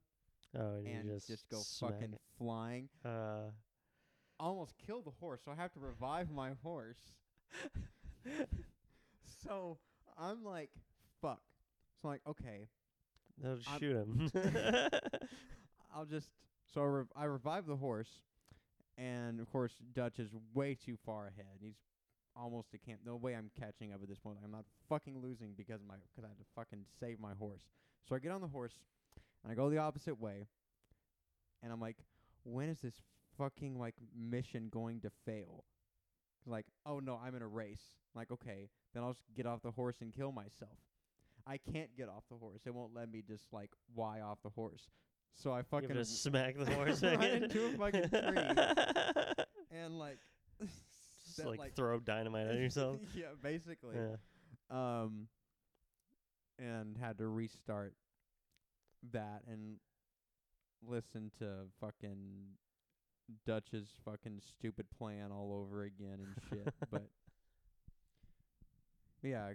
Oh, 0.57 0.77
and, 0.79 0.87
and 0.87 1.05
you 1.09 1.14
just, 1.14 1.29
just, 1.29 1.48
go 1.50 1.61
fucking 1.81 2.14
it. 2.14 2.20
flying. 2.38 2.88
Uh, 3.05 3.50
Almost 4.40 4.75
kill 4.87 5.01
the 5.03 5.12
horse, 5.20 5.40
so 5.44 5.53
I 5.53 5.55
have 5.55 5.73
to 5.73 5.81
revive 5.81 6.31
my 6.31 6.51
horse. 6.62 6.99
so 9.47 9.79
I'm 10.18 10.44
like, 10.44 10.70
fuck. 11.20 11.40
So 12.01 12.09
I'm 12.09 12.14
like, 12.14 12.20
okay, 12.27 12.68
no, 13.42 13.57
just 13.57 13.70
I'm- 13.70 13.81
shoot 13.81 13.97
him. 13.97 14.31
I'll 15.94 16.05
just 16.05 16.29
so 16.73 16.81
I, 16.83 16.85
rev- 16.87 17.12
I 17.14 17.25
revive 17.25 17.66
the 17.66 17.77
horse, 17.77 18.09
and 18.99 19.38
of 19.40 19.51
course 19.51 19.73
Dutch 19.94 20.18
is 20.18 20.31
way 20.55 20.75
too 20.75 20.97
far 21.07 21.29
ahead. 21.29 21.59
He's 21.61 21.77
almost 22.37 22.75
a 22.75 22.79
camp. 22.79 23.01
No 23.07 23.14
way 23.14 23.35
I'm 23.37 23.51
catching 23.59 23.92
up 23.92 24.03
at 24.03 24.09
this 24.09 24.18
point. 24.18 24.38
I'm 24.44 24.51
not 24.51 24.64
fucking 24.88 25.20
losing 25.23 25.53
because 25.57 25.81
of 25.81 25.87
my 25.87 25.94
because 26.14 26.25
I 26.25 26.29
had 26.29 26.38
to 26.38 26.44
fucking 26.57 26.85
save 26.99 27.20
my 27.20 27.33
horse. 27.38 27.62
So 28.09 28.16
I 28.16 28.18
get 28.18 28.33
on 28.33 28.40
the 28.40 28.49
horse 28.49 28.75
and 29.44 29.53
I 29.53 29.55
go 29.55 29.70
the 29.70 29.79
opposite 29.79 30.20
way, 30.20 30.49
and 31.62 31.73
I'm 31.73 31.81
like, 31.81 31.97
when 32.42 32.68
is 32.68 32.81
this 32.81 32.94
fucking 33.38 33.79
like 33.79 33.94
mission 34.16 34.68
going 34.70 35.01
to 35.03 35.11
fail? 35.25 35.64
Like, 36.47 36.66
oh 36.87 36.99
no, 37.01 37.18
I'm 37.25 37.35
in 37.35 37.42
a 37.42 37.47
race. 37.47 37.83
like, 38.14 38.31
okay, 38.31 38.68
then 38.92 39.03
I'll 39.03 39.12
just 39.12 39.25
get 39.37 39.47
off 39.47 39.62
the 39.62 39.70
horse 39.70 39.97
and 40.01 40.12
kill 40.12 40.33
myself. 40.33 40.79
I 41.47 41.59
can't 41.59 41.94
get 41.97 42.09
off 42.09 42.25
the 42.31 42.37
horse. 42.37 42.62
It 42.66 42.75
won't 42.75 42.94
let 42.94 43.11
me 43.11 43.23
just 43.27 43.53
like 43.53 43.70
why 43.94 44.20
off 44.20 44.38
the 44.42 44.51
horse. 44.51 44.88
So 45.35 45.53
I 45.53 45.62
fucking 45.62 45.88
to 45.88 46.05
smack 46.05 46.57
the 46.57 46.73
horse 46.75 47.03
run 47.03 47.23
into 47.23 47.66
a 47.66 47.70
fucking 47.70 48.09
tree 48.09 49.44
and 49.73 49.99
like 49.99 50.18
Just 51.25 51.37
set, 51.37 51.59
like, 51.59 51.75
throw 51.75 51.99
dynamite 51.99 52.47
at 52.47 52.57
yourself. 52.57 52.99
yeah, 53.14 53.27
basically. 53.42 53.97
yeah. 53.97 54.16
Um, 54.70 55.27
and 56.59 56.97
had 56.97 57.18
to 57.18 57.27
restart 57.27 57.94
that 59.12 59.42
and 59.51 59.77
listen 60.87 61.31
to 61.38 61.66
fucking 61.81 62.18
Dutch's 63.46 63.88
fucking 64.04 64.40
stupid 64.40 64.87
plan 64.98 65.30
all 65.32 65.52
over 65.52 65.82
again 65.84 66.18
and 66.20 66.34
shit. 66.50 66.74
but 66.90 67.06
yeah, 69.22 69.44
I 69.44 69.54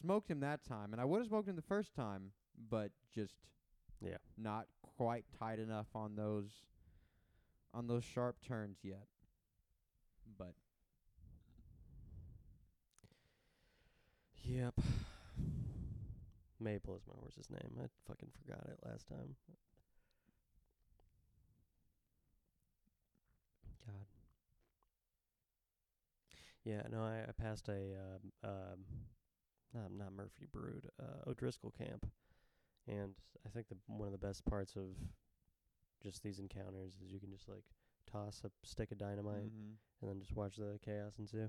smoked 0.00 0.30
him 0.30 0.40
that 0.40 0.64
time, 0.64 0.92
and 0.92 1.00
I 1.00 1.04
would 1.04 1.18
have 1.18 1.28
smoked 1.28 1.48
him 1.48 1.56
the 1.56 1.62
first 1.62 1.94
time, 1.94 2.32
but 2.70 2.90
just 3.14 3.34
Yeah. 4.00 4.18
not 4.36 4.66
quite 4.82 5.24
tight 5.38 5.58
enough 5.58 5.86
on 5.94 6.14
those 6.16 6.50
on 7.74 7.86
those 7.86 8.04
sharp 8.04 8.36
turns 8.46 8.78
yet. 8.82 9.06
But 10.38 10.54
Yep. 14.44 14.74
Maple 16.60 16.96
is 16.96 17.02
my 17.06 17.14
horse's 17.20 17.50
name. 17.50 17.78
I 17.82 17.86
fucking 18.06 18.30
forgot 18.42 18.66
it 18.68 18.78
last 18.84 19.06
time. 19.08 19.36
Yeah, 26.68 26.82
no, 26.92 27.00
I, 27.00 27.24
I 27.26 27.32
passed 27.32 27.68
a 27.70 27.96
um, 27.96 28.32
um 28.44 28.78
not 29.74 29.90
not 29.90 30.12
Murfree 30.12 30.50
Brood, 30.52 30.86
uh, 31.00 31.30
O'Driscoll 31.30 31.70
camp, 31.70 32.04
and 32.86 33.14
I 33.46 33.48
think 33.48 33.68
the 33.68 33.76
one 33.86 34.06
of 34.06 34.12
the 34.12 34.26
best 34.26 34.44
parts 34.44 34.76
of 34.76 34.84
just 36.02 36.22
these 36.22 36.38
encounters 36.38 36.98
is 37.02 37.10
you 37.10 37.20
can 37.20 37.30
just 37.30 37.48
like 37.48 37.64
toss 38.10 38.42
a 38.44 38.50
stick 38.66 38.92
of 38.92 38.98
dynamite 38.98 39.50
mhm. 39.50 39.76
and 40.02 40.10
then 40.10 40.20
just 40.20 40.36
watch 40.36 40.56
the 40.56 40.78
chaos 40.84 41.14
ensue. 41.18 41.48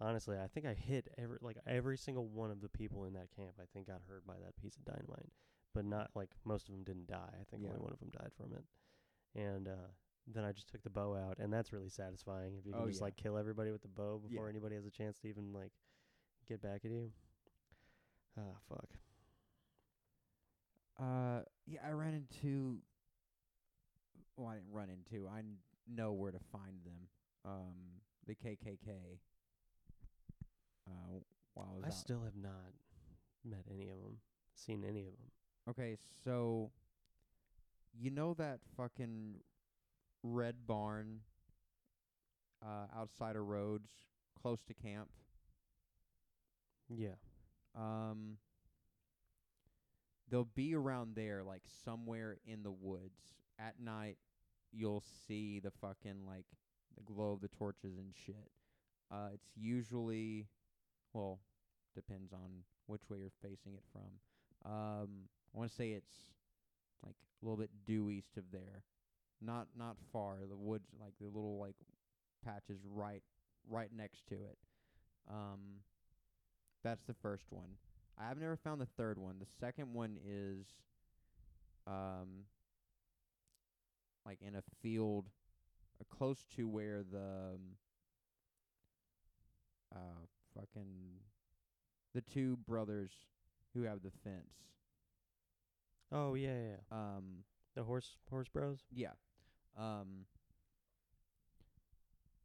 Honestly, 0.00 0.36
I 0.36 0.48
think 0.48 0.66
I 0.66 0.74
hit 0.74 1.06
every 1.16 1.38
like 1.40 1.58
every 1.64 1.96
single 1.96 2.26
one 2.26 2.50
of 2.50 2.60
the 2.60 2.68
people 2.68 3.04
in 3.04 3.12
that 3.12 3.30
camp. 3.36 3.54
I 3.60 3.66
think 3.72 3.86
got 3.86 4.02
hurt 4.08 4.26
by 4.26 4.34
that 4.44 4.56
piece 4.60 4.76
of 4.76 4.84
dynamite, 4.84 5.30
but 5.72 5.84
not 5.84 6.10
like 6.16 6.30
most 6.44 6.68
of 6.68 6.74
them 6.74 6.82
didn't 6.82 7.06
die. 7.06 7.30
I 7.40 7.44
think 7.48 7.62
Yeah. 7.62 7.68
only 7.70 7.80
one 7.80 7.92
of 7.92 8.00
them 8.00 8.10
died 8.10 8.32
from 8.36 8.52
it. 8.54 8.64
And 9.38 9.68
uh, 9.68 9.94
then 10.34 10.44
I 10.44 10.52
just 10.52 10.68
took 10.68 10.82
the 10.82 10.90
bow 10.90 11.14
out, 11.16 11.38
and 11.38 11.52
that's 11.52 11.72
really 11.72 11.88
satisfying 11.88 12.54
if 12.58 12.66
you 12.66 12.72
can 12.72 12.82
Oh, 12.82 12.86
just 12.86 13.00
yeah. 13.00 13.04
like 13.04 13.16
kill 13.16 13.36
everybody 13.38 13.70
with 13.70 13.82
the 13.82 13.88
bow 13.88 14.18
before 14.18 14.44
Yeah. 14.46 14.50
anybody 14.50 14.74
has 14.76 14.84
a 14.86 14.90
chance 14.90 15.18
to 15.20 15.28
even 15.28 15.52
like 15.52 15.72
get 16.46 16.60
back 16.60 16.84
at 16.84 16.90
you. 16.90 17.12
Ah, 18.36 18.56
fuck. 18.68 18.88
Uh, 20.98 21.40
yeah, 21.66 21.80
I 21.86 21.90
ran 21.92 22.14
into. 22.14 22.78
Well, 24.36 24.48
I 24.48 24.54
didn't 24.56 24.72
run 24.72 24.90
into. 24.90 25.26
I 25.28 25.40
kn- 25.42 25.58
know 25.86 26.12
where 26.12 26.32
to 26.32 26.38
find 26.52 26.84
them. 26.84 27.08
Um, 27.44 27.74
the 28.26 28.34
KKK. 28.34 29.18
Uh, 30.86 31.20
while 31.54 31.68
I 31.72 31.76
was 31.76 31.84
I 31.84 31.88
out. 31.88 31.94
still 31.94 32.20
have 32.24 32.36
not 32.36 32.72
met 33.44 33.64
any 33.72 33.88
of 33.90 33.98
them, 34.00 34.18
seen 34.54 34.84
any 34.84 35.00
of 35.06 35.12
them. 35.16 35.30
Okay, 35.70 35.96
so 36.24 36.70
you 37.92 38.10
know 38.10 38.34
that 38.34 38.60
fucking 38.76 39.34
red 40.22 40.66
barn 40.66 41.20
uh 42.62 42.86
outside 42.96 43.36
of 43.36 43.42
Rhodes, 43.46 43.90
close 44.40 44.62
to 44.64 44.74
camp? 44.74 45.08
Yeah. 46.88 47.16
Um 47.76 48.38
they'll 50.30 50.44
be 50.44 50.74
around 50.74 51.14
there 51.14 51.42
like 51.42 51.62
somewhere 51.84 52.36
in 52.46 52.62
the 52.62 52.70
woods. 52.72 53.20
At 53.58 53.80
night 53.80 54.18
you'll 54.72 55.02
see 55.26 55.60
the 55.60 55.70
fucking 55.70 56.26
like 56.26 56.46
the 56.96 57.02
glow 57.02 57.32
of 57.32 57.40
the 57.40 57.48
torches 57.48 57.98
and 57.98 58.12
shit. 58.26 58.50
Uh 59.10 59.28
it's 59.34 59.50
usually 59.56 60.46
well, 61.14 61.40
depends 61.94 62.32
on 62.32 62.64
which 62.86 63.02
way 63.08 63.18
you're 63.18 63.30
facing 63.42 63.74
it 63.74 63.84
from. 63.92 64.70
Um 64.70 65.08
I 65.54 65.58
want 65.58 65.70
to 65.70 65.76
say 65.76 65.90
it's 65.92 66.32
like 67.04 67.14
a 67.42 67.44
little 67.44 67.56
bit 67.56 67.70
due 67.86 68.10
east 68.10 68.36
of 68.36 68.44
there. 68.52 68.82
Not 69.40 69.68
not 69.76 69.96
far. 70.12 70.38
The 70.48 70.56
woods 70.56 70.88
like 71.00 71.12
the 71.20 71.26
little 71.26 71.58
like 71.58 71.76
patches 72.44 72.80
right 72.88 73.22
right 73.68 73.90
next 73.96 74.26
to 74.28 74.34
it. 74.34 74.58
Um 75.30 75.82
that's 76.82 77.04
the 77.04 77.14
first 77.14 77.46
one. 77.50 77.70
I 78.18 78.26
have 78.28 78.38
never 78.38 78.56
found 78.56 78.80
the 78.80 78.86
third 78.96 79.18
one. 79.18 79.36
The 79.38 79.46
second 79.60 79.92
one 79.92 80.16
is 80.26 80.66
um 81.86 82.44
like 84.26 84.38
in 84.42 84.56
a 84.56 84.62
field 84.82 85.26
uh, 86.00 86.04
close 86.16 86.44
to 86.56 86.68
where 86.68 87.02
the 87.10 87.54
um, 87.54 87.60
uh 89.94 90.26
fucking 90.54 91.20
the 92.14 92.20
two 92.22 92.56
brothers 92.66 93.12
who 93.74 93.82
have 93.82 94.02
the 94.02 94.10
fence. 94.24 94.72
Oh 96.10 96.34
yeah, 96.34 96.48
yeah. 96.48 96.68
yeah. 96.90 96.96
Um 97.16 97.44
The 97.74 97.84
horse 97.84 98.16
horse 98.30 98.48
bros. 98.48 98.80
yeah. 98.90 99.12
Um 99.78 100.26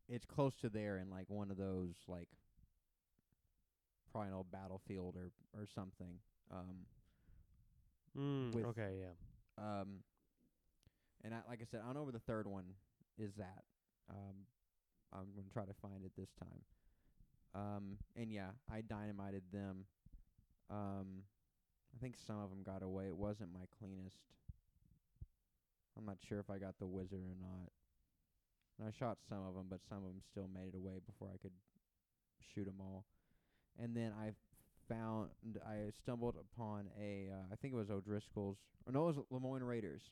it's 0.09 0.25
close 0.25 0.55
to 0.61 0.69
there 0.69 0.97
in 0.97 1.09
like 1.09 1.29
one 1.29 1.49
of 1.51 1.57
those 1.57 1.95
like 2.07 2.29
probably 4.11 4.29
an 4.29 4.35
old 4.35 4.51
battlefield 4.51 5.15
or 5.15 5.31
or 5.59 5.65
something. 5.73 6.19
Um 6.51 6.85
Mm, 8.17 8.53
With- 8.53 8.65
okay, 8.65 8.99
yeah. 9.01 9.13
Um, 9.57 10.03
and 11.23 11.33
I, 11.33 11.37
like 11.49 11.61
I 11.61 11.65
said, 11.65 11.81
I 11.81 11.85
don't 11.87 11.95
know 11.95 12.03
where 12.03 12.11
the 12.11 12.19
third 12.19 12.45
one 12.47 12.65
is 13.17 13.39
at. 13.39 13.63
Um, 14.09 14.45
I'm 15.11 15.27
gonna 15.35 15.47
try 15.51 15.65
to 15.65 15.73
find 15.81 16.05
it 16.05 16.11
this 16.15 16.29
time. 16.39 16.61
Um, 17.55 17.97
and 18.15 18.31
yeah, 18.31 18.51
I 18.71 18.81
dynamited 18.81 19.43
them. 19.51 19.85
Um, 20.69 21.23
I 21.95 21.99
think 21.99 22.17
some 22.17 22.39
of 22.39 22.51
'em 22.51 22.63
got 22.63 22.83
away. 22.83 23.07
It 23.07 23.17
wasn't 23.17 23.51
my 23.53 23.65
cleanest. 23.79 24.17
I'm 25.97 26.05
not 26.05 26.17
sure 26.27 26.39
if 26.39 26.49
I 26.49 26.57
got 26.57 26.77
the 26.79 26.87
wizard 26.87 27.21
or 27.21 27.35
not. 27.39 27.71
And 28.79 28.87
I 28.87 28.91
shot 28.91 29.19
some 29.29 29.45
of 29.45 29.55
'em, 29.55 29.67
but 29.69 29.81
some 29.87 30.03
of 30.03 30.09
'em 30.09 30.21
still 30.21 30.47
made 30.47 30.69
it 30.69 30.75
away 30.75 30.99
before 30.99 31.29
I 31.31 31.37
could 31.37 31.53
shoot 32.39 32.67
'em 32.67 32.81
all. 32.81 33.05
And 33.77 33.95
then 33.95 34.11
I 34.13 34.33
found 34.87 35.31
I 35.65 35.91
stumbled 35.91 36.35
upon 36.37 36.89
a 36.99 37.29
uh, 37.29 37.45
I 37.51 37.55
think 37.55 37.73
it 37.73 37.77
was 37.77 37.89
O'Driscoll's 37.89 38.57
or 38.85 38.91
no 38.93 39.03
it 39.09 39.15
was 39.15 39.25
Lemoyne 39.29 39.63
Raiders. 39.63 40.11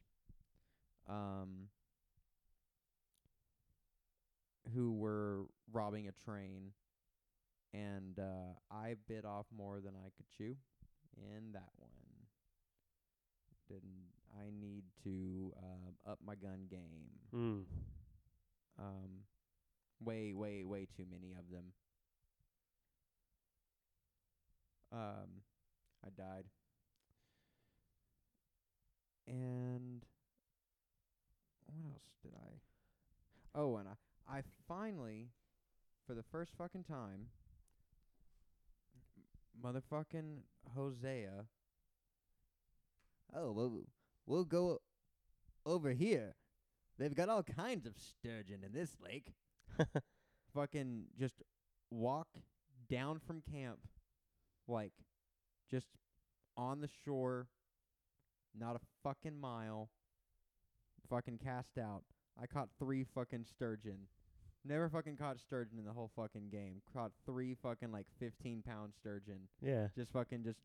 Um 1.08 1.70
who 4.74 4.94
were 4.94 5.46
robbing 5.72 6.08
a 6.08 6.12
train 6.12 6.72
and 7.74 8.20
uh 8.20 8.54
I 8.70 8.96
bit 9.08 9.26
off 9.26 9.46
more 9.56 9.80
than 9.80 9.96
I 9.96 10.10
could 10.15 10.28
chew 10.38 10.56
in 11.17 11.52
that 11.54 11.72
one. 11.78 11.89
Didn't 13.67 14.11
I 14.39 14.50
need 14.60 14.84
to 15.04 15.54
um 15.58 15.96
up 16.08 16.20
my 16.26 16.36
gun 16.36 16.67
game. 16.70 17.10
Mm. 17.34 17.63
Um 18.80 19.10
way 20.04 20.34
way 20.34 20.63
way 20.63 20.88
too 20.96 21.06
many 21.10 21.34
of 21.34 21.50
them. 21.52 21.65
Um 24.91 25.41
I 26.06 26.10
died. 26.17 26.46
And 29.28 30.04
what 31.65 31.86
else 31.94 32.10
did 32.24 32.34
I 32.36 33.60
Oh, 33.60 33.78
and 33.78 33.88
I 33.88 34.38
I 34.38 34.41
finally 34.67 35.30
for 36.08 36.13
the 36.13 36.24
first 36.24 36.54
fucking 36.58 36.84
time 36.84 37.28
motherfucking 39.63 40.39
Hosea 40.76 41.46
Oh, 43.34 43.52
well, 43.54 43.86
we'll 44.26 44.46
go 44.46 44.80
over 45.66 45.92
here. 45.92 46.36
They've 46.98 47.16
got 47.16 47.30
all 47.30 47.44
kinds 47.44 47.86
of 47.86 47.94
sturgeon 47.98 48.64
in 48.66 48.74
this 48.74 48.98
lake. 49.04 49.34
fucking 50.54 51.06
just 51.18 51.42
walk 51.90 52.28
down 52.90 53.20
from 53.26 53.42
camp, 53.52 53.80
like 54.68 54.94
just 55.70 55.88
on 56.58 56.82
the 56.82 56.90
shore, 57.06 57.48
not 58.58 58.76
a 58.76 58.80
fucking 59.04 59.40
mile, 59.40 59.90
fucking 61.10 61.40
cast 61.44 61.78
out. 61.80 62.04
I 62.42 62.48
caught 62.48 62.70
three 62.80 63.04
fucking 63.16 63.46
sturgeon. 63.46 64.08
Never 64.64 64.90
fucking 64.90 65.18
caught 65.18 65.40
sturgeon 65.40 65.80
in 65.80 65.86
the 65.86 65.94
whole 65.94 66.12
fucking 66.16 66.50
game. 66.52 66.82
Caught 66.94 67.12
three 67.26 67.56
fucking 67.64 67.92
like 67.92 68.06
15 68.20 68.62
pound 68.62 68.94
sturgeon. 69.00 69.48
yeah. 69.62 69.88
Just 69.96 70.12
fucking 70.12 70.44
just 70.44 70.60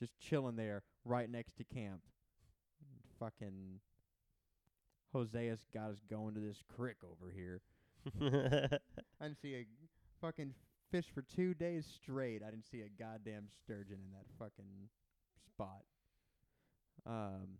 just 0.00 0.18
chilling 0.18 0.56
there 0.56 0.82
right 1.04 1.30
next 1.30 1.56
to 1.58 1.64
camp. 1.64 2.00
Fucking 3.18 3.80
Hosea's 5.14 5.66
got 5.72 5.90
us 5.90 6.00
going 6.08 6.34
to 6.34 6.40
this 6.40 6.62
crick 6.74 6.96
over 7.04 7.30
here. 7.30 7.60
I 9.20 9.24
didn't 9.24 9.40
see 9.40 9.54
a 9.54 9.66
fucking 10.20 10.54
fish 10.90 11.06
for 11.14 11.22
two 11.22 11.54
days 11.54 11.86
straight. 11.86 12.42
I 12.42 12.50
didn't 12.50 12.68
see 12.70 12.80
a 12.80 13.02
goddamn 13.02 13.48
sturgeon 13.62 13.98
in 14.04 14.12
that 14.12 14.26
fucking 14.38 14.88
spot. 15.46 15.82
Um, 17.06 17.58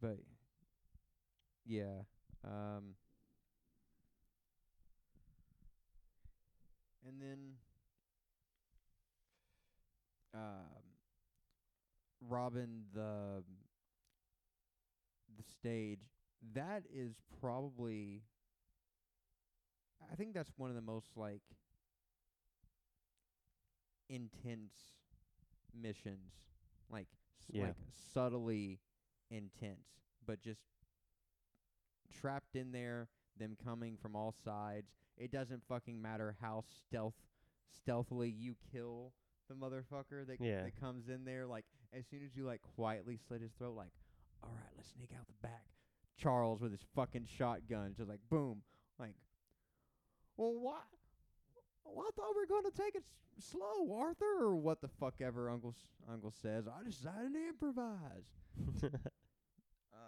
but 0.00 0.18
yeah, 1.66 2.02
um, 2.44 2.94
and 7.06 7.20
then 7.20 7.54
um, 10.34 10.82
Robin 12.20 12.84
the 12.94 13.42
the 15.36 15.42
stage 15.42 16.00
that 16.54 16.82
is 16.92 17.14
probably 17.40 18.22
I 20.10 20.14
think 20.16 20.34
that's 20.34 20.52
one 20.56 20.70
of 20.70 20.76
the 20.76 20.82
most 20.82 21.16
like 21.16 21.42
intense 24.08 24.74
missions 25.74 26.32
like 26.90 27.08
Yeah. 27.52 27.66
like 27.68 27.74
subtly 28.12 28.80
intense 29.30 29.88
but 30.26 30.40
just 30.40 30.60
trapped 32.12 32.54
in 32.56 32.72
there 32.72 33.08
them 33.38 33.56
coming 33.62 33.96
from 33.96 34.14
all 34.14 34.32
sides 34.44 34.88
it 35.16 35.30
doesn't 35.30 35.62
fucking 35.68 36.00
matter 36.00 36.36
how 36.40 36.62
stealth 36.86 37.14
stealthily 37.70 38.28
you 38.30 38.56
kill 38.72 39.12
the 39.48 39.54
motherfucker 39.54 40.26
that 40.26 40.40
Yeah. 40.40 40.62
that 40.64 40.78
comes 40.80 41.08
in 41.08 41.24
there 41.24 41.46
like 41.46 41.64
as 41.92 42.04
soon 42.06 42.20
as 42.24 42.34
you 42.36 42.44
like 42.44 42.60
quietly 42.76 43.18
slit 43.28 43.40
his 43.42 43.52
throat 43.52 43.76
like 43.76 43.92
all 44.42 44.50
right 44.54 44.72
let's 44.76 44.90
sneak 44.96 45.10
out 45.18 45.26
the 45.26 45.46
back 45.46 45.64
Charles 46.16 46.60
with 46.60 46.70
his 46.72 46.84
fucking 46.94 47.26
shotgun 47.38 47.94
just 47.96 48.08
like 48.08 48.20
boom 48.30 48.62
like 48.98 49.14
well 50.36 50.54
what 50.54 50.82
well, 51.86 52.06
I 52.06 52.10
thought 52.16 52.34
we 52.34 52.40
were 52.40 52.46
going 52.46 52.64
to 52.64 52.70
take 52.82 52.94
it 52.94 53.02
s- 53.38 53.44
slow, 53.44 53.94
Arthur, 53.94 54.24
or 54.40 54.56
what 54.56 54.80
the 54.80 54.88
fuck 54.88 55.16
ever 55.20 55.50
Uncle 55.50 55.74
s- 55.76 55.86
Uncle 56.10 56.32
says. 56.32 56.64
I 56.66 56.82
decided 56.82 57.34
to 57.34 57.48
improvise. 57.48 58.24
Um, 59.92 60.00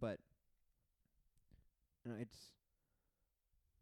but 0.00 0.18
you 2.04 2.10
know, 2.12 2.16
it's 2.18 2.38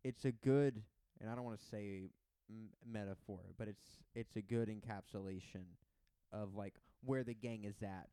it's 0.02 0.24
a 0.24 0.32
good, 0.32 0.82
and 1.20 1.30
I 1.30 1.34
don't 1.36 1.44
want 1.44 1.58
to 1.60 1.64
say 1.66 2.10
m- 2.50 2.68
metaphor, 2.86 3.40
but 3.58 3.68
it's 3.68 4.02
it's 4.14 4.36
a 4.36 4.42
good 4.42 4.68
encapsulation 4.68 5.64
of 6.32 6.54
like 6.54 6.74
where 7.04 7.24
the 7.24 7.34
gang 7.34 7.64
is 7.64 7.82
at 7.82 8.08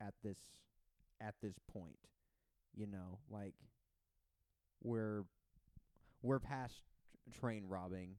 at 0.00 0.14
this 0.22 0.38
at 1.20 1.34
this 1.42 1.54
point. 1.72 1.98
You 2.74 2.86
know, 2.86 3.18
like 3.30 3.54
we're 4.82 5.24
we're 6.22 6.38
past 6.40 6.74
tr- 7.32 7.38
train 7.40 7.64
robbing. 7.66 8.16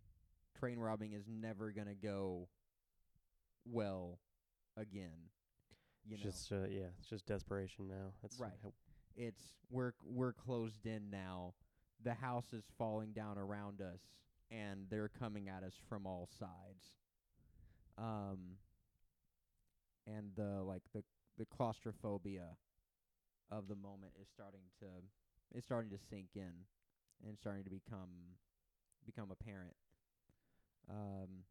Train 0.59 0.79
robbing 0.79 1.13
is 1.13 1.25
never 1.27 1.71
gonna 1.71 1.95
go 1.95 2.47
well 3.65 4.19
again. 4.77 5.29
You 6.05 6.15
It's 6.15 6.23
know, 6.25 6.31
just 6.31 6.51
uh, 6.51 6.67
yeah, 6.69 6.87
it's 6.99 7.09
just 7.09 7.25
desperation 7.25 7.87
now. 7.87 8.13
That's 8.21 8.39
Right. 8.39 8.51
how- 8.63 8.73
it's 9.15 9.55
we're 9.69 9.93
we're 10.03 10.33
closed 10.33 10.85
in 10.85 11.09
now. 11.09 11.53
The 12.03 12.13
house 12.13 12.53
is 12.53 12.63
falling 12.77 13.11
down 13.13 13.37
around 13.37 13.81
us, 13.81 14.01
and 14.51 14.85
they're 14.89 15.09
coming 15.09 15.47
at 15.47 15.63
us 15.63 15.73
from 15.87 16.05
all 16.05 16.27
sides. 16.37 16.93
Um, 17.97 18.57
and 20.07 20.31
the 20.35 20.61
like 20.63 20.83
the 20.93 21.03
the 21.37 21.45
claustrophobia 21.45 22.57
of 23.51 23.67
the 23.67 23.75
moment 23.75 24.13
is 24.21 24.27
starting 24.33 24.61
to 24.79 24.85
is 25.57 25.63
starting 25.63 25.91
to 25.91 25.97
sink 26.09 26.29
in 26.35 26.51
and 27.27 27.37
starting 27.37 27.63
to 27.63 27.69
become 27.69 28.09
become 29.05 29.31
apparent. 29.31 29.75
Um, 30.89 31.45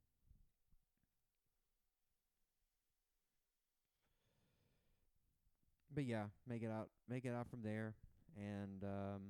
but 5.94 6.05
yeah, 6.05 6.24
make 6.46 6.62
it 6.62 6.70
out, 6.70 6.88
make 7.09 7.24
it 7.24 7.34
out 7.34 7.48
from 7.48 7.62
there, 7.62 7.94
and 8.36 8.84
um, 8.84 9.20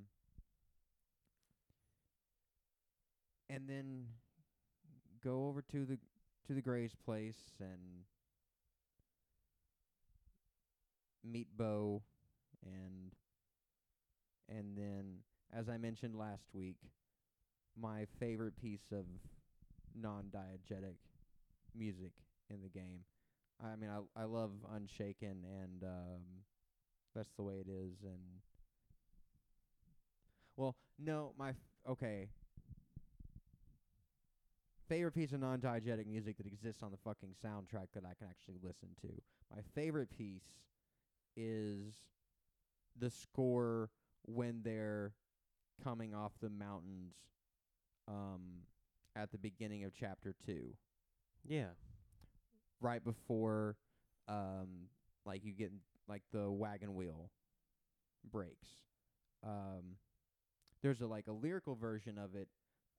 and 3.50 3.68
then 3.68 4.06
go 5.22 5.46
over 5.48 5.62
to 5.62 5.84
the 5.84 5.98
to 6.46 6.54
the 6.54 6.62
Gray's 6.62 6.94
place 7.04 7.52
and 7.60 8.04
meet 11.24 11.48
Beau, 11.56 12.02
and 12.64 13.12
and 14.48 14.76
then 14.76 15.18
as 15.52 15.68
I 15.68 15.76
mentioned 15.78 16.14
last 16.16 16.44
week, 16.52 16.76
my 17.80 18.06
favorite 18.18 18.56
piece 18.56 18.92
of 18.92 19.04
non-diegetic 19.94 20.96
music 21.76 22.12
in 22.50 22.62
the 22.62 22.68
game. 22.68 23.00
I 23.62 23.76
mean, 23.76 23.90
I 23.90 24.22
I 24.22 24.24
love 24.24 24.52
Unshaken, 24.74 25.44
and 25.62 25.84
um, 25.84 26.22
that's 27.14 27.32
the 27.36 27.42
way 27.44 27.56
it 27.56 27.68
is. 27.70 27.94
And 28.04 28.20
well, 30.56 30.76
no, 30.98 31.32
my 31.38 31.50
f- 31.50 31.56
okay. 31.88 32.28
Favorite 34.90 35.14
piece 35.14 35.32
of 35.32 35.38
non-diegetic 35.38 36.08
music 36.08 36.36
that 36.38 36.46
exists 36.46 36.82
on 36.82 36.90
the 36.90 36.96
fucking 36.96 37.28
soundtrack 37.44 37.86
that 37.94 38.02
I 38.04 38.12
can 38.18 38.26
actually 38.28 38.56
listen 38.60 38.88
to. 39.02 39.08
My 39.54 39.62
favorite 39.72 40.08
piece 40.18 40.42
is 41.36 41.94
the 42.98 43.08
score 43.08 43.88
when 44.26 44.62
they're 44.64 45.12
coming 45.84 46.12
off 46.12 46.32
the 46.42 46.50
mountains 46.50 47.14
um 48.08 48.40
at 49.14 49.30
the 49.30 49.38
beginning 49.38 49.84
of 49.84 49.92
chapter 49.94 50.34
2 50.44 50.74
yeah, 51.48 51.66
right 52.80 53.04
before 53.04 53.76
um 54.28 54.88
like 55.24 55.44
you 55.44 55.52
get 55.52 55.70
like 56.08 56.22
the 56.32 56.50
wagon 56.50 56.96
wheel 56.96 57.30
breaks. 58.28 58.66
Um 59.46 59.96
there's 60.82 61.00
a 61.00 61.06
like 61.06 61.28
a 61.28 61.32
lyrical 61.32 61.76
version 61.76 62.18
of 62.18 62.34
it 62.34 62.48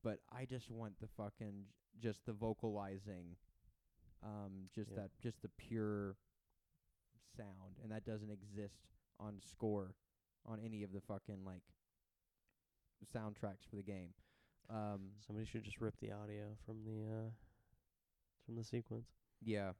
but 0.02 0.18
i 0.32 0.44
just 0.44 0.70
want 0.70 0.92
the 1.00 1.08
fucking 1.16 1.64
just 2.00 2.24
the 2.26 2.32
vocalizing 2.32 3.36
um 4.22 4.68
just 4.74 4.90
Yeah. 4.90 4.96
that 5.02 5.10
just 5.22 5.42
the 5.42 5.50
pure 5.56 6.16
sound 7.36 7.78
and 7.82 7.90
that 7.92 8.04
doesn't 8.04 8.30
exist 8.30 8.80
on 9.20 9.40
score 9.40 9.94
on 10.46 10.58
any 10.64 10.82
of 10.82 10.92
the 10.92 11.00
fucking 11.00 11.44
like 11.44 11.62
soundtracks 13.14 13.68
for 13.68 13.76
the 13.76 13.82
game 13.82 14.10
um 14.70 15.10
somebody 15.26 15.46
should 15.46 15.64
just 15.64 15.80
rip 15.80 15.94
the 16.00 16.12
audio 16.12 16.56
from 16.64 16.84
the 16.84 17.02
uh 17.04 17.30
from 18.46 18.56
the 18.56 18.64
sequence. 18.64 19.06
Yeah. 19.44 19.70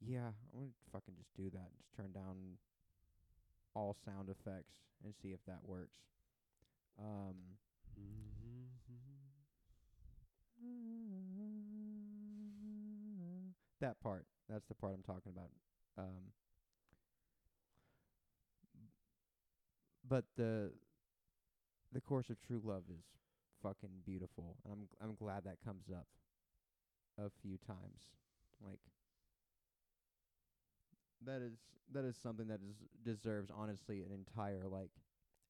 Yeah, 0.00 0.28
I'm 0.54 0.60
gonna 0.60 0.70
fucking 0.92 1.14
just 1.18 1.34
do 1.34 1.50
that. 1.50 1.68
Just 1.76 1.92
turn 1.96 2.12
down 2.12 2.58
all 3.74 3.96
sound 4.04 4.28
effects 4.28 4.74
and 5.04 5.12
see 5.20 5.28
if 5.30 5.44
that 5.46 5.58
works. 5.64 5.98
Um 6.98 7.34
that 13.80 14.00
part. 14.00 14.26
That's 14.48 14.66
the 14.66 14.74
part 14.74 14.94
I'm 14.94 15.02
talking 15.02 15.32
about. 15.34 15.50
Um 15.98 16.32
but 20.08 20.24
the 20.36 20.72
the 21.92 22.00
course 22.00 22.30
of 22.30 22.36
true 22.46 22.60
love 22.64 22.84
is 22.90 23.04
fucking 23.62 23.90
beautiful. 24.04 24.56
And 24.64 24.72
I'm 24.72 25.08
I'm 25.08 25.14
glad 25.16 25.44
that 25.44 25.56
comes 25.64 25.84
up 25.90 26.06
a 27.18 27.30
few 27.42 27.58
times. 27.66 28.00
Like 28.64 28.80
that 31.24 31.42
is 31.42 31.52
that 31.92 32.04
is 32.04 32.16
something 32.22 32.46
that 32.48 32.60
is 32.68 32.76
deserves 33.04 33.50
honestly 33.54 34.02
an 34.02 34.12
entire 34.12 34.66
like 34.68 34.90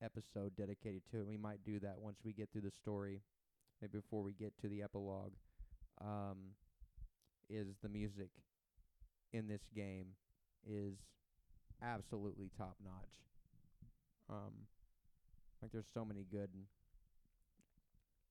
episode 0.03 0.57
dedicated 0.57 1.03
to 1.11 1.19
it. 1.19 1.27
We 1.27 1.37
might 1.37 1.65
do 1.65 1.79
that 1.81 2.01
once 2.01 2.19
we 2.25 2.33
get 2.33 2.51
through 2.51 2.63
the 2.63 2.71
story, 2.71 3.21
maybe 3.81 3.99
before 3.99 4.23
we 4.23 4.33
get 4.33 4.57
to 4.59 4.69
the 4.69 4.83
epilogue. 4.83 5.33
Um, 6.01 6.55
is 7.49 7.67
the 7.83 7.89
music 7.89 8.31
in 9.33 9.49
this 9.49 9.63
game 9.75 10.07
is 10.67 10.95
absolutely 11.83 12.51
top 12.57 12.77
notch. 12.85 13.15
Um, 14.29 14.53
like 15.61 15.73
there's 15.73 15.89
so 15.93 16.05
many 16.05 16.25
good 16.31 16.51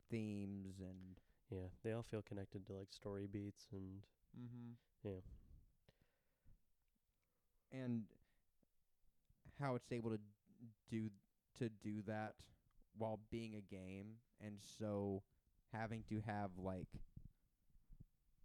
themes 0.10 0.76
and 0.80 1.20
Yeah, 1.52 1.68
they 1.84 1.94
all 1.94 2.04
feel 2.04 2.22
connected 2.22 2.66
to 2.68 2.74
like 2.74 2.92
story 2.92 3.28
beats 3.32 3.68
and 3.72 4.02
mm-hmm. 4.40 4.74
yeah, 5.04 5.22
and 7.72 8.04
how 9.60 9.76
it's 9.76 9.92
able 9.92 10.12
to 10.12 10.20
do 10.90 11.10
to 11.58 11.70
do 11.84 12.02
that 12.08 12.36
while 12.98 13.20
being 13.32 13.56
a 13.56 13.62
game 13.74 14.08
and 14.42 14.56
so 14.80 15.22
having 15.74 16.04
to 16.10 16.22
have 16.26 16.52
like 16.58 16.88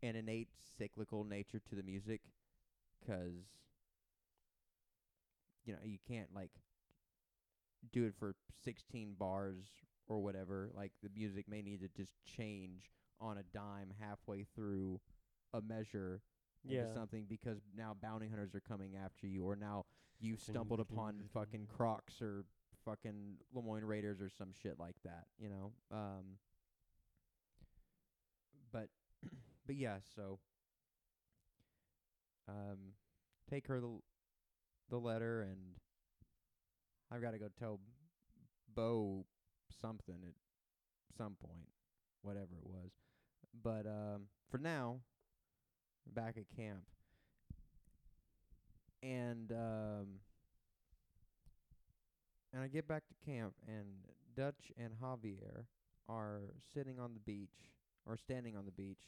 an 0.03 0.16
innate 0.16 0.49
cyclical 0.79 1.25
nature 1.25 1.61
to 1.61 1.75
the 1.75 1.83
music 1.83 2.20
'cause 3.07 3.59
you 5.64 5.72
know 5.72 5.79
you 5.83 5.99
can't 6.07 6.35
like 6.35 6.51
do 7.93 8.05
it 8.05 8.14
for 8.14 8.35
16 8.62 9.14
bars 9.14 9.66
or 10.07 10.20
whatever 10.20 10.70
like 10.75 10.93
the 11.03 11.09
music 11.14 11.49
may 11.49 11.62
need 11.62 11.81
to 11.81 11.89
just 11.89 12.12
change 12.25 12.91
on 13.20 13.39
a 13.39 13.43
dime 13.43 13.93
halfway 14.01 14.45
through 14.55 15.01
a 15.53 15.61
measure 15.61 16.22
into 16.64 16.77
yeah. 16.77 16.95
something 16.95 17.27
because 17.29 17.59
now 17.77 17.95
bounty 18.01 18.29
hunters 18.29 18.55
are 18.55 18.61
coming 18.61 18.93
after 19.03 19.27
you, 19.27 19.45
or 19.45 19.57
now 19.57 19.85
you 20.18 20.37
stumbled 20.37 20.81
upon 20.81 21.22
fucking 21.33 21.66
Crocs 21.77 22.22
or 22.22 22.45
fucking 22.85 23.37
Lemoyne 23.53 23.85
Raiders 23.85 24.20
or 24.20 24.29
some 24.29 24.51
shit 24.53 24.79
like 24.79 24.97
that, 25.05 25.27
you 25.39 25.49
know. 25.49 25.72
Um, 25.91 26.39
but 28.72 28.89
but 29.67 29.77
yeah, 29.77 29.97
so 30.15 30.39
um, 32.49 32.79
take 33.51 33.67
her 33.69 33.81
the 33.81 33.99
the 34.91 34.99
letter, 34.99 35.43
and 35.43 35.59
I've 37.11 37.23
got 37.23 37.33
to 37.33 37.39
go 37.39 37.49
tell 37.59 37.81
Beau 38.75 39.25
something 39.81 40.19
at 40.27 40.35
some 41.17 41.37
point, 41.41 41.69
whatever 42.23 42.57
it 42.61 42.67
was. 42.67 42.91
But 43.62 43.87
um, 43.87 44.25
for 44.51 44.59
now, 44.59 45.01
back 46.12 46.37
at 46.37 46.45
camp. 46.57 46.83
And 49.03 49.53
um 49.53 50.07
and 52.53 52.62
I 52.62 52.69
get 52.69 52.89
back 52.89 53.03
to 53.09 53.31
camp 53.31 53.55
and 53.67 53.87
Dutch 54.37 54.73
and 54.79 54.93
Javier 55.03 55.67
are 56.09 56.41
sitting 56.73 56.99
on 56.99 57.12
the 57.15 57.21
beach 57.21 57.73
or 58.07 58.17
standing 58.17 58.57
on 58.57 58.65
the 58.65 58.73
beach, 58.73 59.03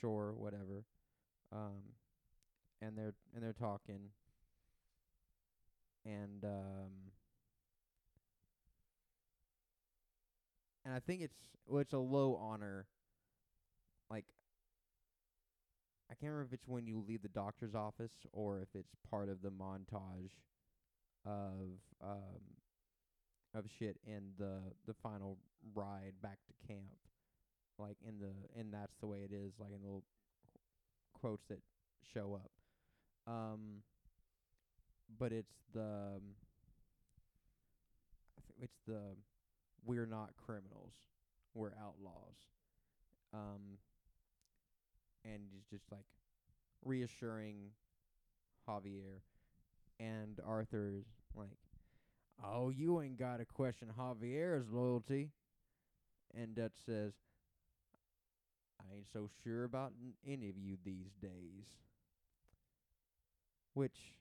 shore, 0.00 0.32
whatever. 0.32 0.84
Um 1.52 1.94
and 2.82 2.96
they're 2.96 3.14
and 3.34 3.42
they're 3.42 3.52
talking 3.52 4.10
and 6.04 6.44
um 6.44 6.90
and 10.84 10.94
I 10.94 11.00
think 11.00 11.22
it's 11.22 11.38
well 11.66 11.80
it's 11.80 11.92
a 11.92 11.98
low 11.98 12.36
honor 12.36 12.86
like 14.10 14.24
I 16.10 16.14
can't 16.14 16.32
remember 16.32 16.46
if 16.46 16.52
it's 16.52 16.68
when 16.68 16.86
you 16.86 17.04
leave 17.06 17.22
the 17.22 17.28
doctor's 17.28 17.74
office 17.74 18.12
or 18.32 18.60
if 18.60 18.68
it's 18.74 18.94
part 19.10 19.28
of 19.28 19.42
the 19.42 19.50
montage 19.50 20.30
of 21.24 21.80
um 22.02 22.42
of 23.54 23.64
shit 23.78 23.96
in 24.06 24.22
the 24.38 24.60
the 24.86 24.94
final 24.94 25.38
ride 25.74 26.12
back 26.22 26.38
to 26.46 26.66
camp. 26.68 27.05
Like 27.78 27.96
in 28.06 28.18
the 28.18 28.32
and 28.58 28.72
that's 28.72 28.96
the 29.00 29.06
way 29.06 29.18
it 29.18 29.32
is, 29.34 29.52
like 29.58 29.70
in 29.70 29.80
the 29.82 29.86
little 29.86 30.04
quotes 31.12 31.44
that 31.48 31.60
show 32.14 32.34
up. 32.34 32.50
Um 33.26 33.82
but 35.18 35.32
it's 35.32 35.54
the 35.72 35.80
um, 36.16 36.22
I 38.38 38.42
think 38.46 38.58
it's 38.62 38.80
the 38.86 39.16
we're 39.84 40.06
not 40.06 40.30
criminals, 40.44 40.92
we're 41.54 41.72
outlaws. 41.80 42.36
Um 43.34 43.78
and 45.24 45.42
he's 45.50 45.64
just 45.70 45.90
like 45.90 46.06
reassuring 46.84 47.56
Javier, 48.68 49.20
and 50.00 50.38
Arthur's 50.46 51.04
like, 51.34 51.58
"Oh, 52.42 52.70
you 52.70 53.00
ain't 53.00 53.18
got 53.18 53.38
to 53.38 53.44
question 53.44 53.88
Javier's 53.98 54.70
loyalty." 54.70 55.30
And 56.34 56.54
Dutch 56.54 56.74
says, 56.84 57.14
"I 58.90 58.96
ain't 58.96 59.08
so 59.12 59.28
sure 59.42 59.64
about 59.64 59.92
n- 60.00 60.14
any 60.26 60.48
of 60.48 60.56
you 60.56 60.76
these 60.84 61.12
days." 61.20 61.66
Which 63.74 64.14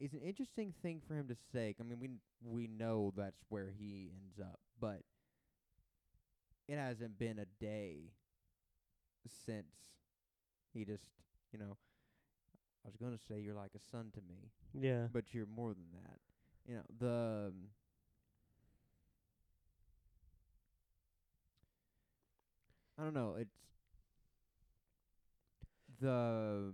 is 0.00 0.14
an 0.14 0.20
interesting 0.22 0.72
thing 0.82 1.00
for 1.06 1.14
him 1.14 1.28
to 1.28 1.36
say. 1.52 1.74
I 1.78 1.82
mean, 1.82 1.98
we 2.00 2.08
we 2.42 2.66
know 2.66 3.12
that's 3.16 3.44
where 3.48 3.70
he 3.70 4.10
ends 4.14 4.38
up, 4.40 4.58
but 4.80 5.02
it 6.68 6.76
hasn't 6.76 7.18
been 7.18 7.38
a 7.38 7.46
day 7.60 8.12
since 9.46 9.66
he 10.72 10.84
just, 10.84 11.04
you 11.52 11.58
know, 11.58 11.76
I 12.84 12.88
was 12.88 12.96
going 12.96 13.12
to 13.16 13.22
say 13.28 13.40
you're 13.40 13.54
like 13.54 13.72
a 13.76 13.80
son 13.90 14.10
to 14.14 14.20
me, 14.22 14.50
Yeah. 14.74 15.06
but 15.12 15.32
you're 15.34 15.46
more 15.46 15.74
than 15.74 15.86
that. 15.92 16.18
You 16.66 16.76
know, 16.76 16.82
the 16.98 17.46
um, 17.48 17.54
I 22.98 23.04
don't 23.04 23.14
know, 23.14 23.34
it's 23.38 23.71
the 26.02 26.72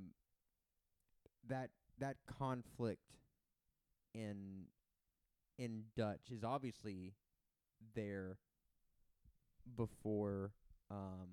that 1.48 1.70
that 1.98 2.16
conflict 2.26 3.02
in 4.14 4.64
in 5.58 5.84
Dutch 5.96 6.30
is 6.30 6.42
obviously 6.44 7.14
there 7.94 8.38
before 9.76 10.52
um 10.90 11.28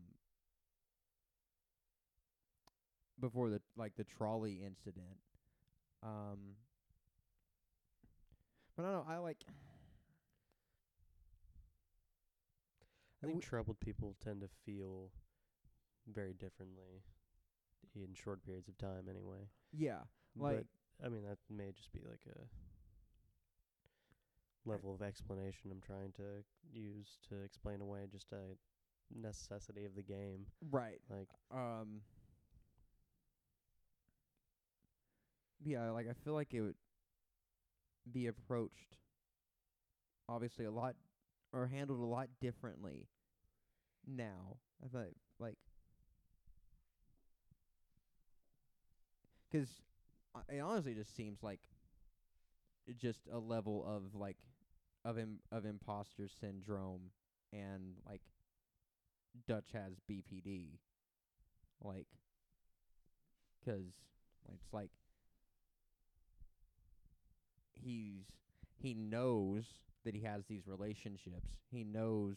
before 3.20 3.50
the 3.50 3.62
like 3.78 3.96
the 3.96 4.04
trolley 4.04 4.62
incident. 4.66 5.20
Um 6.04 6.56
but 8.76 8.84
I 8.86 8.92
don't 8.92 9.08
know, 9.08 9.14
I 9.14 9.18
like 9.18 9.38
I 13.24 13.26
think 13.28 13.42
w- 13.42 13.42
troubled 13.42 13.80
people 13.80 14.16
tend 14.24 14.42
to 14.42 14.50
feel 14.66 15.12
very 16.08 16.34
differently 16.34 17.04
in 17.96 18.14
short 18.14 18.44
periods 18.46 18.68
of 18.68 18.78
time 18.78 19.08
anyway. 19.10 19.48
yeah, 19.72 20.00
like 20.38 20.66
but 21.00 21.06
I 21.06 21.10
mean 21.10 21.24
that 21.28 21.38
may 21.50 21.72
just 21.72 21.92
be 21.92 22.00
like 22.10 22.22
a 22.30 22.40
level 24.70 24.94
of 24.94 25.02
explanation 25.02 25.72
I'm 25.72 25.82
trying 25.82 26.12
to 26.14 26.44
use 26.74 27.18
to 27.30 27.44
explain 27.44 27.82
away 27.82 28.08
just 28.12 28.32
a 28.32 28.58
necessity 29.16 29.86
of 29.86 29.96
the 29.96 30.02
game. 30.02 30.46
right. 30.72 31.00
Like 31.10 31.30
Um 31.52 32.02
Yeah, 35.64 35.90
like 35.92 36.08
I 36.10 36.14
feel 36.24 36.34
like 36.34 36.54
it 36.54 36.62
would 36.62 36.76
be 38.12 38.28
approached 38.28 38.98
obviously 40.30 40.66
a 40.66 40.72
lot 40.72 40.96
or 41.54 41.68
handled 41.68 42.00
a 42.00 42.06
lot 42.06 42.28
differently 42.42 43.08
now. 44.06 44.58
I 44.84 44.88
thought 44.88 45.14
like 45.40 45.58
'cause 49.56 49.82
uh, 50.36 50.42
it 50.50 50.60
honestly 50.60 50.94
just 50.94 51.16
seems 51.16 51.42
like 51.44 51.60
just 52.98 53.20
a 53.32 53.38
level 53.40 53.84
of 53.86 54.16
like 54.16 54.38
of 55.04 55.18
Im- 55.18 55.40
of 55.52 55.66
imposter 55.66 56.28
syndrome 56.28 57.12
and 57.54 57.96
like 58.08 58.22
Dutch 59.48 59.72
has 59.74 60.00
BPD 60.08 60.80
like 61.82 62.08
'cause 63.64 63.94
it's 64.54 64.72
like 64.74 64.92
he's 67.74 68.26
he 68.78 68.94
knows 68.94 69.64
that 70.04 70.14
he 70.14 70.22
has 70.22 70.46
these 70.48 70.68
relationships. 70.68 71.58
He 71.72 71.84
knows 71.84 72.36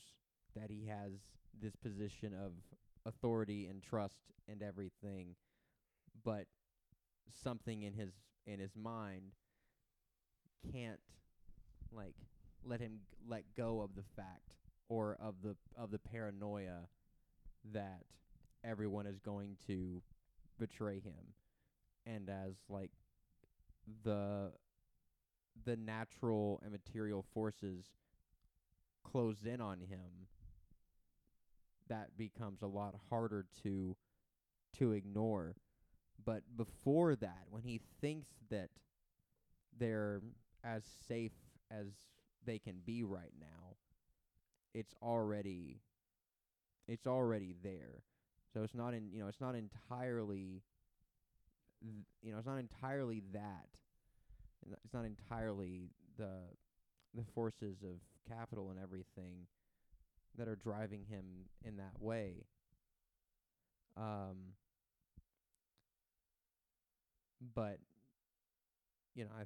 that 0.56 0.70
he 0.70 0.86
has 0.86 1.12
this 1.60 1.76
position 1.76 2.32
of 2.34 2.52
authority 3.04 3.66
and 3.66 3.82
trust 3.82 4.20
and 4.48 4.62
everything, 4.62 5.34
but 6.24 6.46
something 7.42 7.82
in 7.82 7.92
his 7.92 8.10
in 8.46 8.60
his 8.60 8.74
mind 8.76 9.32
can't 10.72 11.00
like 11.92 12.14
let 12.64 12.80
him 12.80 13.00
g- 13.10 13.16
let 13.28 13.44
go 13.56 13.80
of 13.80 13.94
the 13.94 14.02
fact 14.16 14.54
or 14.88 15.16
of 15.20 15.34
the 15.42 15.56
of 15.76 15.90
the 15.90 15.98
paranoia 15.98 16.88
that 17.72 18.04
everyone 18.64 19.06
is 19.06 19.18
going 19.18 19.56
to 19.66 20.02
betray 20.58 21.00
him. 21.00 21.34
And 22.06 22.28
as 22.28 22.54
like 22.68 22.90
the 24.04 24.52
the 25.64 25.76
natural 25.76 26.60
and 26.62 26.72
material 26.72 27.24
forces 27.34 27.84
close 29.04 29.44
in 29.44 29.60
on 29.60 29.80
him 29.80 30.26
that 31.88 32.16
becomes 32.16 32.62
a 32.62 32.66
lot 32.66 32.94
harder 33.08 33.46
to 33.62 33.96
to 34.78 34.92
ignore 34.92 35.54
but 36.24 36.42
before 36.56 37.16
that 37.16 37.44
when 37.50 37.62
he 37.62 37.80
thinks 38.00 38.28
that 38.50 38.70
they're 39.78 40.20
as 40.64 40.84
safe 41.06 41.32
as 41.70 41.86
they 42.44 42.58
can 42.58 42.80
be 42.84 43.02
right 43.04 43.32
now 43.40 43.76
it's 44.74 44.94
already 45.02 45.80
it's 46.86 47.06
already 47.06 47.54
there. 47.62 48.02
So 48.52 48.62
it's 48.62 48.74
not 48.74 48.94
in 48.94 49.10
you 49.12 49.20
know 49.20 49.28
it's 49.28 49.40
not 49.40 49.54
entirely 49.54 50.62
th- 51.82 51.94
you 52.22 52.32
know 52.32 52.38
it's 52.38 52.46
not 52.46 52.58
entirely 52.58 53.22
that. 53.32 53.68
It's 54.84 54.94
not 54.94 55.04
entirely 55.04 55.90
the 56.16 56.32
the 57.14 57.24
forces 57.34 57.82
of 57.82 58.00
capital 58.28 58.70
and 58.70 58.78
everything 58.78 59.46
that 60.38 60.48
are 60.48 60.56
driving 60.56 61.04
him 61.10 61.24
in 61.64 61.76
that 61.78 62.00
way. 62.00 62.44
Um 63.96 64.54
but 67.54 67.78
you 69.14 69.24
know 69.24 69.30
i 69.38 69.42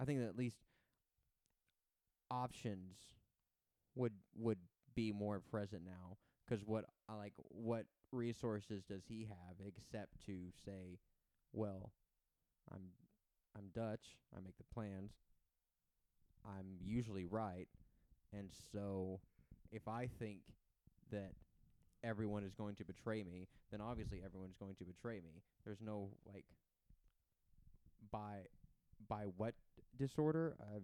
i 0.00 0.04
think 0.04 0.20
that 0.20 0.26
at 0.28 0.36
least 0.36 0.56
options 2.30 2.96
would 3.94 4.12
would 4.36 4.58
be 4.94 5.12
more 5.12 5.40
present 5.40 5.82
now 5.84 6.16
'cause 6.48 6.64
what 6.64 6.84
I 7.08 7.14
like 7.14 7.34
what 7.48 7.86
resources 8.12 8.84
does 8.84 9.04
he 9.06 9.24
have 9.24 9.56
except 9.66 10.24
to 10.26 10.50
say 10.64 10.98
well 11.52 11.92
i'm 12.72 12.92
i'm 13.56 13.68
dutch 13.74 14.16
i 14.36 14.40
make 14.40 14.56
the 14.56 14.64
plans 14.74 15.12
i'm 16.46 16.78
usually 16.82 17.26
right 17.26 17.68
and 18.32 18.50
so 18.72 19.20
if 19.70 19.86
i 19.88 20.06
think 20.18 20.40
that 21.10 21.32
everyone 22.02 22.44
is 22.44 22.54
going 22.54 22.74
to 22.76 22.84
betray 22.84 23.22
me 23.22 23.46
then 23.70 23.80
obviously 23.80 24.22
everyone's 24.24 24.56
going 24.56 24.74
to 24.76 24.84
betray 24.84 25.20
me. 25.20 25.42
There's 25.64 25.80
no 25.80 26.10
like 26.26 26.44
by 28.10 28.46
by 29.08 29.22
what 29.36 29.54
disorder 29.98 30.54
i've 30.74 30.82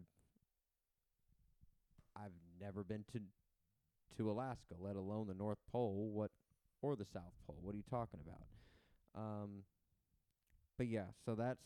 I've 2.16 2.32
never 2.60 2.84
been 2.84 3.04
to 3.12 3.20
to 4.16 4.30
Alaska, 4.30 4.74
let 4.78 4.94
alone 4.94 5.26
the 5.26 5.34
North 5.34 5.58
Pole, 5.72 6.10
what 6.12 6.30
or 6.82 6.94
the 6.94 7.04
South 7.04 7.32
Pole. 7.46 7.58
What 7.62 7.74
are 7.74 7.78
you 7.78 7.84
talking 7.88 8.20
about? 8.24 9.20
Um 9.20 9.62
but 10.76 10.86
yeah, 10.88 11.06
so 11.24 11.34
that's 11.34 11.62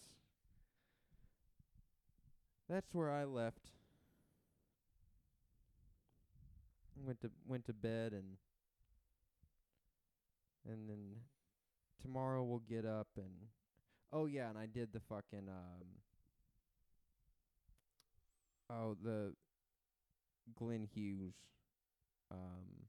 that's 2.68 2.92
where 2.92 3.10
I 3.10 3.24
left. 3.24 3.70
Went 7.04 7.20
to 7.22 7.30
went 7.46 7.64
to 7.66 7.72
bed 7.72 8.12
and 8.12 8.36
and 10.68 10.88
then 10.88 11.16
tomorrow 12.02 12.42
we'll 12.42 12.62
get 12.68 12.84
up 12.84 13.08
and 13.16 13.48
oh 14.12 14.26
yeah, 14.26 14.48
and 14.48 14.58
I 14.58 14.66
did 14.66 14.92
the 14.92 15.00
fucking 15.00 15.48
um 15.48 15.86
oh 18.70 18.96
the 19.02 19.32
Glenn 20.58 20.88
Hughes 20.94 21.34
um 22.30 22.86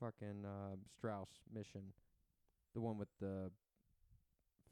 fucking 0.00 0.44
uh 0.44 0.76
Strauss 0.96 1.28
mission. 1.52 1.92
The 2.74 2.80
one 2.80 2.98
with 2.98 3.08
the 3.20 3.50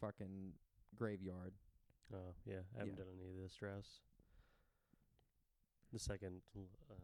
fucking 0.01 0.53
graveyard. 0.97 1.53
Oh 2.15 2.35
yeah, 2.45 2.61
I 2.75 2.81
haven't 2.81 2.95
Yeah. 2.99 3.05
done 3.05 3.13
any 3.15 3.29
of 3.37 3.43
the 3.43 3.49
Strauss. 3.49 4.01
The 5.93 5.99
second 5.99 6.41
l- 6.57 6.63
uh, 6.91 6.95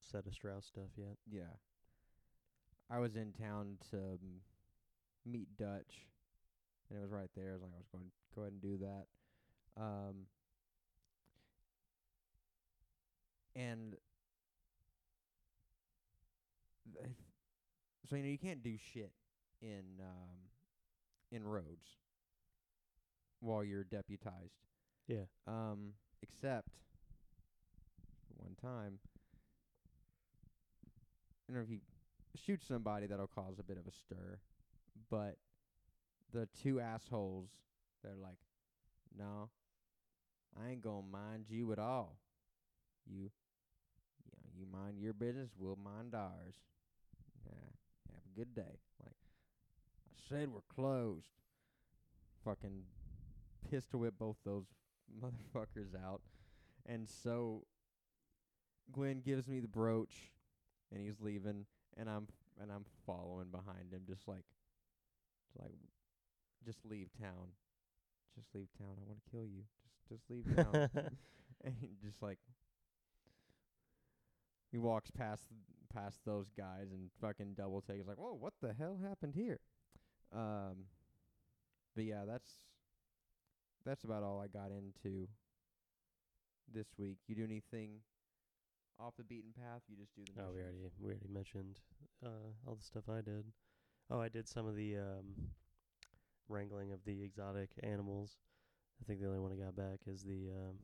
set 0.00 0.26
of 0.26 0.32
Strauss 0.34 0.66
stuff 0.66 0.90
yet. 0.96 1.16
Yeah. 1.30 1.56
I 2.90 2.98
was 3.00 3.16
in 3.16 3.32
town 3.32 3.76
to 3.90 3.96
um, 3.98 4.40
meet 5.26 5.56
Dutch 5.58 6.06
and 6.88 6.98
it 6.98 7.02
was 7.02 7.10
right 7.10 7.30
there. 7.36 7.50
I 7.50 7.52
was 7.54 7.62
like 7.62 7.72
I 7.74 7.78
was 7.78 7.88
going 7.92 8.04
to 8.04 8.10
go 8.34 8.42
ahead 8.42 8.52
and 8.52 8.62
do 8.62 8.78
that. 8.78 9.06
Um 9.80 10.26
and 13.54 13.96
th- 16.94 17.06
so 18.08 18.16
you 18.16 18.22
know 18.22 18.28
you 18.28 18.38
can't 18.38 18.62
do 18.62 18.76
shit 18.92 19.12
in 19.60 19.84
um 20.00 20.38
in 21.30 21.44
Rhodes 21.44 21.98
while 23.40 23.64
you're 23.64 23.84
deputized. 23.84 24.66
Yeah. 25.06 25.24
Um, 25.46 25.92
except 26.22 26.68
one 28.36 28.54
time, 28.60 28.98
I 31.48 31.52
don't 31.52 31.56
know 31.56 31.62
if 31.62 31.70
you 31.70 31.80
shoot 32.36 32.62
somebody 32.66 33.06
that'll 33.06 33.26
cause 33.26 33.58
a 33.58 33.62
bit 33.62 33.78
of 33.78 33.86
a 33.86 33.92
stir, 33.92 34.38
but 35.10 35.36
the 36.32 36.48
two 36.62 36.80
assholes, 36.80 37.48
they're 38.02 38.16
like, 38.16 38.38
"No, 39.16 39.50
I 40.56 40.70
ain't 40.70 40.82
gonna 40.82 41.06
mind 41.10 41.46
you 41.48 41.72
at 41.72 41.78
all. 41.78 42.18
You, 43.06 43.30
you, 44.24 44.32
know, 44.32 44.50
you 44.58 44.66
mind 44.66 44.98
your 44.98 45.12
business, 45.12 45.50
we'll 45.58 45.76
mind 45.76 46.14
ours. 46.14 46.56
Yeah, 47.46 48.12
have 48.12 48.22
a 48.24 48.38
good 48.38 48.54
day." 48.54 48.78
Like, 49.02 49.16
I 50.10 50.28
said, 50.28 50.52
we're 50.52 50.60
closed. 50.74 51.32
Fucking 52.44 52.84
pistol 53.70 54.00
whip 54.00 54.14
both 54.18 54.36
those 54.44 54.66
motherfuckers 55.22 55.94
out. 55.94 56.20
And 56.86 57.08
so 57.08 57.64
Glenn 58.92 59.20
gives 59.20 59.48
me 59.48 59.60
the 59.60 59.68
brooch 59.68 60.30
and 60.90 61.00
he's 61.00 61.20
leaving 61.20 61.66
and 61.96 62.08
I'm 62.08 62.28
and 62.60 62.72
I'm 62.72 62.84
following 63.06 63.48
behind 63.50 63.92
him 63.92 64.02
just 64.06 64.26
like 64.26 64.44
just 65.46 65.62
like 65.62 65.74
just 66.64 66.84
leave 66.84 67.08
town. 67.20 67.54
Just 68.36 68.48
leave 68.54 68.68
town. 68.78 68.96
I 68.98 69.04
want 69.06 69.18
to 69.24 69.30
kill 69.30 69.44
you. 69.44 69.62
Just 69.82 70.08
just 70.08 70.30
leave 70.30 70.44
town. 70.56 70.88
and 71.64 71.74
he 71.80 71.88
just 72.02 72.22
like 72.22 72.38
he 74.70 74.78
walks 74.78 75.10
past 75.10 75.46
past 75.92 76.20
those 76.24 76.50
guys 76.56 76.92
and 76.92 77.10
fucking 77.20 77.54
double 77.56 77.80
takes 77.80 78.06
like, 78.06 78.18
"Whoa, 78.18 78.34
what 78.34 78.52
the 78.60 78.74
hell 78.74 78.98
happened 79.02 79.34
here?" 79.34 79.60
Um 80.32 80.86
but 81.94 82.04
yeah, 82.04 82.24
that's 82.26 82.50
that's 83.84 84.04
about 84.04 84.22
all 84.22 84.40
I 84.40 84.46
got 84.46 84.70
into 84.70 85.26
this 86.72 86.88
week. 86.98 87.18
You 87.26 87.34
do 87.34 87.44
anything 87.44 88.00
off 89.00 89.14
the 89.16 89.24
beaten 89.24 89.52
path? 89.56 89.82
You 89.88 89.96
just 89.96 90.14
do 90.14 90.22
the 90.24 90.42
Oh, 90.42 90.52
we 90.54 90.60
already 90.60 90.78
we 91.00 91.10
already 91.10 91.28
mentioned 91.28 91.80
uh, 92.24 92.52
all 92.66 92.74
the 92.74 92.84
stuff 92.84 93.04
I 93.08 93.20
did. 93.20 93.46
Oh, 94.10 94.20
I 94.20 94.28
did 94.28 94.48
some 94.48 94.66
of 94.66 94.76
the 94.76 94.96
um, 94.96 95.50
wrangling 96.48 96.92
of 96.92 97.00
the 97.04 97.22
exotic 97.22 97.70
animals. 97.82 98.36
I 99.00 99.04
think 99.04 99.20
the 99.20 99.26
only 99.26 99.38
one 99.40 99.52
I 99.52 99.56
got 99.56 99.76
back 99.76 100.00
is 100.06 100.22
the 100.22 100.50
um, 100.50 100.76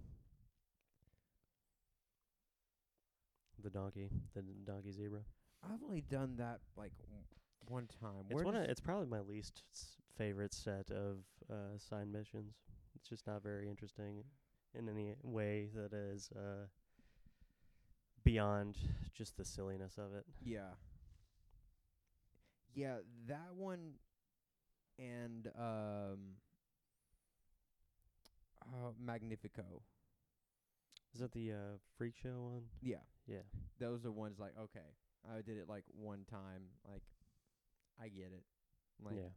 the 3.62 3.70
donkey, 3.70 4.08
the 4.34 4.42
donkey 4.66 4.92
zebra. 4.92 5.20
I've 5.64 5.82
only 5.86 6.02
done 6.02 6.34
that 6.36 6.60
like 6.76 6.92
w- 6.98 7.22
one 7.68 7.88
time. 8.00 8.26
It's 8.28 8.42
one. 8.42 8.54
Of, 8.54 8.64
it's 8.64 8.80
probably 8.80 9.06
my 9.06 9.20
least 9.20 9.62
s- 9.72 9.96
favorite 10.16 10.52
set 10.52 10.90
of 10.90 11.18
uh, 11.50 11.78
side 11.78 12.08
missions. 12.08 12.54
It's 12.96 13.08
just 13.08 13.26
not 13.26 13.42
very 13.42 13.68
interesting 13.68 14.24
in 14.78 14.88
any 14.88 15.14
way 15.22 15.68
that 15.74 15.92
is 15.92 16.30
uh, 16.36 16.66
beyond 18.24 18.76
just 19.14 19.36
the 19.36 19.44
silliness 19.44 19.98
of 19.98 20.14
it. 20.14 20.24
yeah. 20.44 20.70
Yeah, 22.76 22.96
that 23.28 23.54
one 23.56 23.92
and 24.98 25.48
um 25.58 26.18
uh, 28.66 28.90
Magnifico. 28.98 29.82
Is 31.12 31.20
that 31.20 31.32
the 31.32 31.52
uh, 31.52 31.76
freak 31.96 32.14
show 32.16 32.40
one? 32.40 32.62
Yeah. 32.82 32.96
Yeah. 33.26 33.42
Those 33.78 34.04
are 34.04 34.10
ones 34.12 34.38
like 34.38 34.52
okay. 34.58 34.80
I 35.30 35.36
did 35.42 35.56
it 35.58 35.68
like 35.68 35.84
one 35.92 36.24
time. 36.30 36.62
Like 36.90 37.02
I 38.00 38.08
get 38.08 38.32
it. 38.32 38.42
Like 39.04 39.16
yeah. 39.16 39.30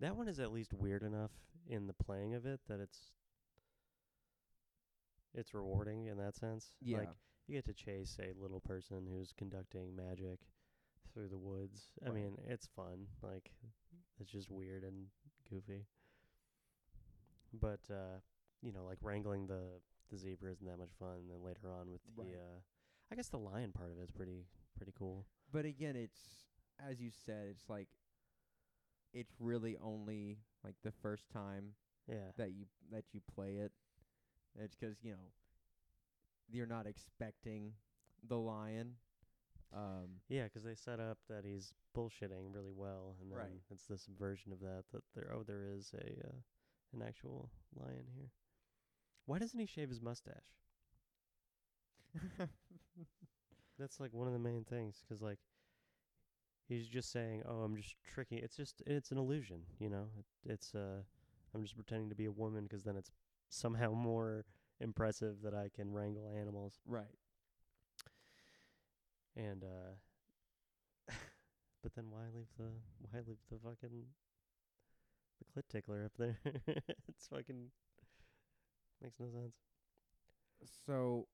That 0.00 0.16
one 0.16 0.28
is 0.28 0.40
at 0.40 0.52
least 0.52 0.72
weird 0.72 1.02
enough 1.02 1.32
in 1.68 1.86
the 1.86 1.92
playing 1.92 2.34
of 2.34 2.46
it 2.46 2.60
that 2.68 2.80
it's 2.80 2.98
it's 5.34 5.54
rewarding 5.54 6.06
in 6.06 6.16
that 6.18 6.36
sense. 6.36 6.72
yeah. 6.80 6.98
Like 6.98 7.08
you 7.46 7.54
get 7.56 7.66
to 7.66 7.74
chase 7.74 8.16
a 8.20 8.32
little 8.40 8.60
person 8.60 9.06
who's 9.10 9.32
conducting 9.36 9.94
magic 9.94 10.38
through 11.12 11.28
the 11.28 11.38
woods. 11.38 11.88
I 12.04 12.06
Right. 12.06 12.14
mean, 12.14 12.38
it's 12.48 12.66
fun. 12.66 13.06
Like 13.22 13.50
it's 14.20 14.30
just 14.30 14.50
weird 14.50 14.84
and 14.84 15.06
goofy. 15.50 15.86
But 17.52 17.80
uh, 17.90 18.20
you 18.62 18.72
know, 18.72 18.84
like 18.84 18.98
wrangling 19.02 19.46
the 19.46 19.80
the 20.10 20.16
zebra 20.16 20.52
isn't 20.52 20.66
that 20.66 20.78
much 20.78 20.92
fun. 20.98 21.16
And 21.22 21.30
then 21.30 21.42
later 21.44 21.70
on 21.72 21.90
with 21.90 22.00
the 22.16 22.22
Right. 22.22 22.34
uh 22.34 22.60
I 23.12 23.16
guess 23.16 23.28
the 23.28 23.38
lion 23.38 23.72
part 23.72 23.90
of 23.90 23.98
it's 24.00 24.10
pretty 24.12 24.46
pretty 24.76 24.92
cool. 24.96 25.26
But 25.52 25.64
again, 25.64 25.96
it's 25.96 26.20
as 26.78 27.00
you 27.00 27.10
said, 27.10 27.48
it's 27.50 27.68
like 27.68 27.88
it's 29.12 29.32
really 29.40 29.76
only 29.82 30.38
like 30.64 30.76
the 30.84 30.92
first 31.02 31.28
time 31.30 31.74
Yeah. 32.08 32.30
that 32.36 32.52
you 32.52 32.66
that 32.90 33.04
you 33.12 33.20
play 33.34 33.56
it. 33.56 33.72
It's 34.58 34.74
'cause 34.76 34.96
you 35.02 35.12
know 35.12 35.32
you're 36.48 36.66
not 36.66 36.86
expecting 36.86 37.74
the 38.28 38.38
lion. 38.38 38.96
Um, 39.72 40.20
Yeah, 40.28 40.48
'cause 40.48 40.64
they 40.64 40.74
set 40.74 40.98
up 41.00 41.18
that 41.28 41.44
he's 41.44 41.74
bullshitting 41.94 42.52
really 42.54 42.72
well, 42.72 43.16
and 43.20 43.30
then 43.30 43.38
Right. 43.38 43.62
it's 43.70 43.86
this 43.86 44.06
version 44.06 44.52
of 44.52 44.60
that 44.60 44.84
that 44.92 45.04
there 45.14 45.32
oh 45.32 45.42
there 45.44 45.64
is 45.66 45.92
a 45.94 46.28
uh, 46.28 46.42
an 46.92 47.02
actual 47.02 47.50
lion 47.74 48.06
here. 48.14 48.30
Why 49.26 49.38
doesn't 49.38 49.58
he 49.60 49.66
shave 49.66 49.88
his 49.90 50.00
mustache? 50.00 50.56
That's 53.78 54.00
like 54.00 54.12
one 54.12 54.26
of 54.26 54.32
the 54.32 54.38
main 54.38 54.64
things 54.64 55.02
'cause 55.08 55.22
like 55.22 55.38
he's 56.68 56.88
just 56.88 57.10
saying, 57.10 57.42
"Oh, 57.46 57.62
I'm 57.62 57.76
just 57.76 57.96
tricking." 58.02 58.38
It's 58.38 58.56
just 58.56 58.82
it's 58.86 59.10
an 59.12 59.18
illusion, 59.18 59.66
you 59.78 59.88
know. 59.88 60.10
It, 60.18 60.26
it's 60.44 60.74
uh 60.74 61.02
I'm 61.54 61.62
just 61.62 61.74
pretending 61.76 62.08
to 62.10 62.14
be 62.16 62.26
a 62.26 62.32
woman 62.32 62.68
'cause 62.68 62.84
then 62.84 62.96
it's 62.96 63.12
somehow 63.48 63.92
more 63.92 64.44
impressive 64.80 65.42
that 65.42 65.54
I 65.54 65.68
can 65.68 65.92
wrangle 65.92 66.28
animals. 66.28 66.80
right. 66.86 67.18
And 69.40 69.64
uh 69.64 69.96
but 71.82 71.94
then 71.94 72.10
why 72.10 72.24
leave 72.34 72.52
the 72.58 72.70
why 73.00 73.20
leave 73.26 73.38
the 73.50 73.58
fucking 73.58 74.04
the 75.38 75.44
clit 75.60 75.64
tickler 75.70 76.04
up 76.04 76.12
there? 76.18 76.38
it's 77.08 77.26
fucking 77.26 77.70
makes 79.02 79.18
no 79.18 79.26
sense. 79.30 79.54
So, 80.86 81.26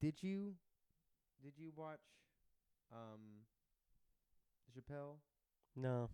did 0.00 0.22
you 0.22 0.54
did 1.42 1.52
you 1.56 1.72
watch 1.74 2.00
um 2.92 3.44
Chappelle? 4.74 5.16
No. 5.74 6.10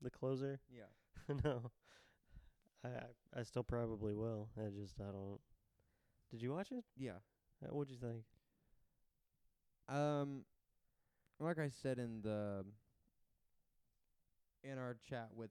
The 0.00 0.10
closer? 0.10 0.60
Yeah. 0.70 0.90
no. 1.44 1.70
I, 2.84 2.88
I 3.38 3.42
still 3.44 3.62
probably 3.62 4.14
will. 4.14 4.48
I 4.58 4.68
just 4.70 5.00
I 5.00 5.04
don't 5.12 5.40
Did 6.30 6.42
you 6.42 6.52
watch 6.52 6.72
it? 6.72 6.84
Yeah. 6.96 7.20
Uh, 7.64 7.74
what'd 7.74 7.90
you 7.90 7.98
think? 7.98 8.24
Um, 9.88 10.44
like 11.40 11.58
I 11.58 11.68
said 11.68 11.98
in 11.98 12.22
the 12.22 12.64
in 14.64 14.78
our 14.78 14.96
chat 15.08 15.28
with 15.34 15.50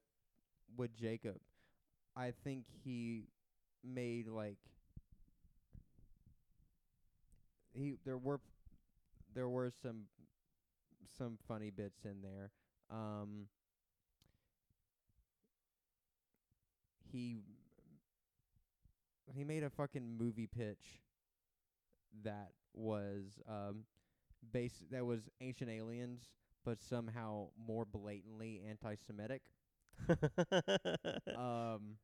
with 0.77 0.95
Jacob, 0.95 1.37
I 2.15 2.31
think 2.43 2.65
he 2.83 3.25
made 3.83 4.27
like 4.27 4.57
he 7.73 7.95
there 8.05 8.17
were 8.17 8.39
there 9.33 9.49
were 9.49 9.71
some 9.81 10.03
some 11.17 11.37
funny 11.47 11.69
bits 11.69 12.05
in 12.05 12.21
there. 12.21 12.51
Um, 12.89 13.47
he 17.11 17.37
he 19.33 19.43
made 19.43 19.63
a 19.63 19.69
fucking 19.69 20.17
movie 20.17 20.47
pitch 20.47 21.01
that 22.23 22.51
was 22.73 23.39
um 23.47 23.83
base 24.51 24.83
that 24.91 25.05
was 25.05 25.21
ancient 25.41 25.69
aliens 25.69 26.29
but 26.63 26.81
somehow 26.81 27.47
more 27.67 27.85
blatantly 27.85 28.61
anti-semitic. 28.69 29.41
Um 31.35 31.97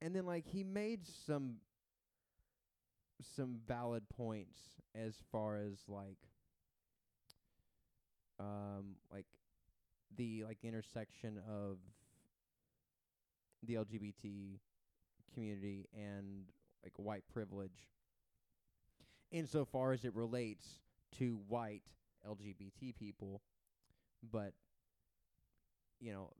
and 0.00 0.14
then 0.14 0.26
like 0.26 0.46
he 0.46 0.64
made 0.64 1.00
some 1.26 1.56
some 3.36 3.58
valid 3.66 4.08
points 4.08 4.58
as 4.94 5.14
far 5.30 5.56
as 5.56 5.78
like 5.88 6.18
um 8.38 8.96
like 9.12 9.26
the 10.16 10.44
like 10.44 10.58
intersection 10.64 11.40
of 11.48 11.78
the 13.62 13.76
LGBT 13.76 14.60
community 15.34 15.88
and 15.94 16.44
like 16.84 16.92
white 16.96 17.24
privilege 17.32 17.88
insofar 19.30 19.92
as 19.92 20.04
it 20.04 20.14
relates 20.14 20.66
to 21.18 21.38
white 21.48 21.82
LGBT 22.26 22.94
people 22.98 23.40
but 24.32 24.52
you 26.00 26.12
know 26.12 26.30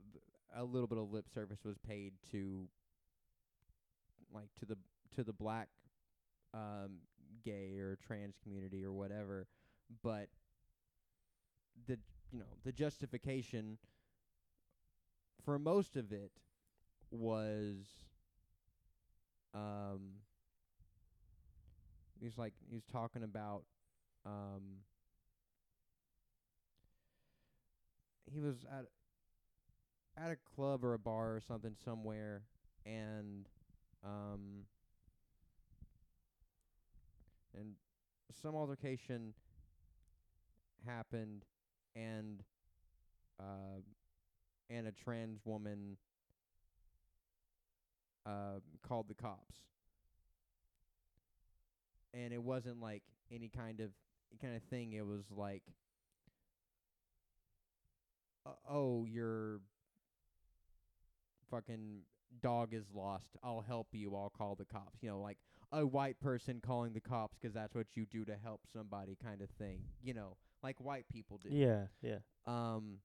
a 0.56 0.64
little 0.64 0.86
bit 0.86 0.98
of 0.98 1.10
lip 1.12 1.26
service 1.32 1.60
was 1.64 1.76
paid 1.78 2.12
to 2.30 2.66
like 4.32 4.48
to 4.58 4.66
the 4.66 4.76
to 5.14 5.22
the 5.22 5.32
black 5.32 5.68
um 6.54 6.98
gay 7.44 7.78
or 7.78 7.96
trans 8.06 8.34
community 8.42 8.84
or 8.84 8.92
whatever 8.92 9.46
but 10.02 10.28
the 11.86 11.98
you 12.32 12.40
know, 12.40 12.46
the 12.64 12.72
justification 12.72 13.78
for 15.44 15.58
most 15.58 15.96
of 15.96 16.12
it 16.12 16.32
was 17.10 17.76
um 19.54 20.00
he's 22.26 22.36
like 22.36 22.54
he's 22.68 22.84
talking 22.92 23.22
about 23.22 23.62
um 24.26 24.80
he 28.32 28.40
was 28.40 28.56
at 28.64 28.86
at 30.20 30.32
a 30.32 30.36
club 30.56 30.84
or 30.84 30.94
a 30.94 30.98
bar 30.98 31.36
or 31.36 31.40
something 31.46 31.76
somewhere 31.84 32.42
and 32.84 33.46
um 34.04 34.64
and 37.56 37.74
some 38.42 38.56
altercation 38.56 39.32
happened 40.84 41.44
and 41.94 42.42
uh 43.38 43.78
and 44.68 44.88
a 44.88 44.92
trans 44.92 45.38
woman 45.44 45.96
uh 48.26 48.58
called 48.82 49.06
the 49.08 49.14
cops 49.14 49.75
and 52.16 52.32
it 52.32 52.42
wasn't 52.42 52.80
like 52.80 53.02
any 53.30 53.48
kind 53.48 53.80
of 53.80 53.90
kind 54.40 54.56
of 54.56 54.62
thing. 54.64 54.92
It 54.92 55.06
was 55.06 55.24
like 55.30 55.62
uh, 58.46 58.50
oh 58.68 59.04
your 59.04 59.60
fucking 61.50 62.00
dog 62.42 62.74
is 62.74 62.84
lost. 62.94 63.36
I'll 63.42 63.60
help 63.66 63.88
you. 63.92 64.14
I'll 64.16 64.32
call 64.36 64.54
the 64.54 64.64
cops. 64.64 65.02
You 65.02 65.10
know 65.10 65.20
like 65.20 65.38
a 65.72 65.84
white 65.86 66.18
person 66.20 66.60
calling 66.64 66.92
the 66.92 67.00
cops 67.00 67.36
'cause 67.38 67.52
that's 67.52 67.74
what 67.74 67.86
you 67.94 68.06
do 68.06 68.24
to 68.24 68.36
help 68.36 68.60
somebody 68.72 69.16
kind 69.20 69.42
of 69.42 69.50
thing 69.58 69.80
you 70.00 70.14
know 70.14 70.36
like 70.62 70.80
white 70.80 71.08
people 71.08 71.38
do. 71.38 71.48
Yeah, 71.50 71.86
yeah. 72.02 72.18
um, 72.46 72.98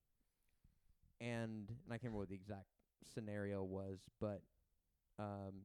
and, 1.19 1.69
and 1.69 1.77
I 1.89 1.93
can't 1.93 2.03
remember 2.03 2.19
what 2.19 2.29
the 2.29 2.35
exact 2.35 2.67
scenario 3.13 3.63
was, 3.63 3.99
but 4.19 4.41
um 5.19 5.63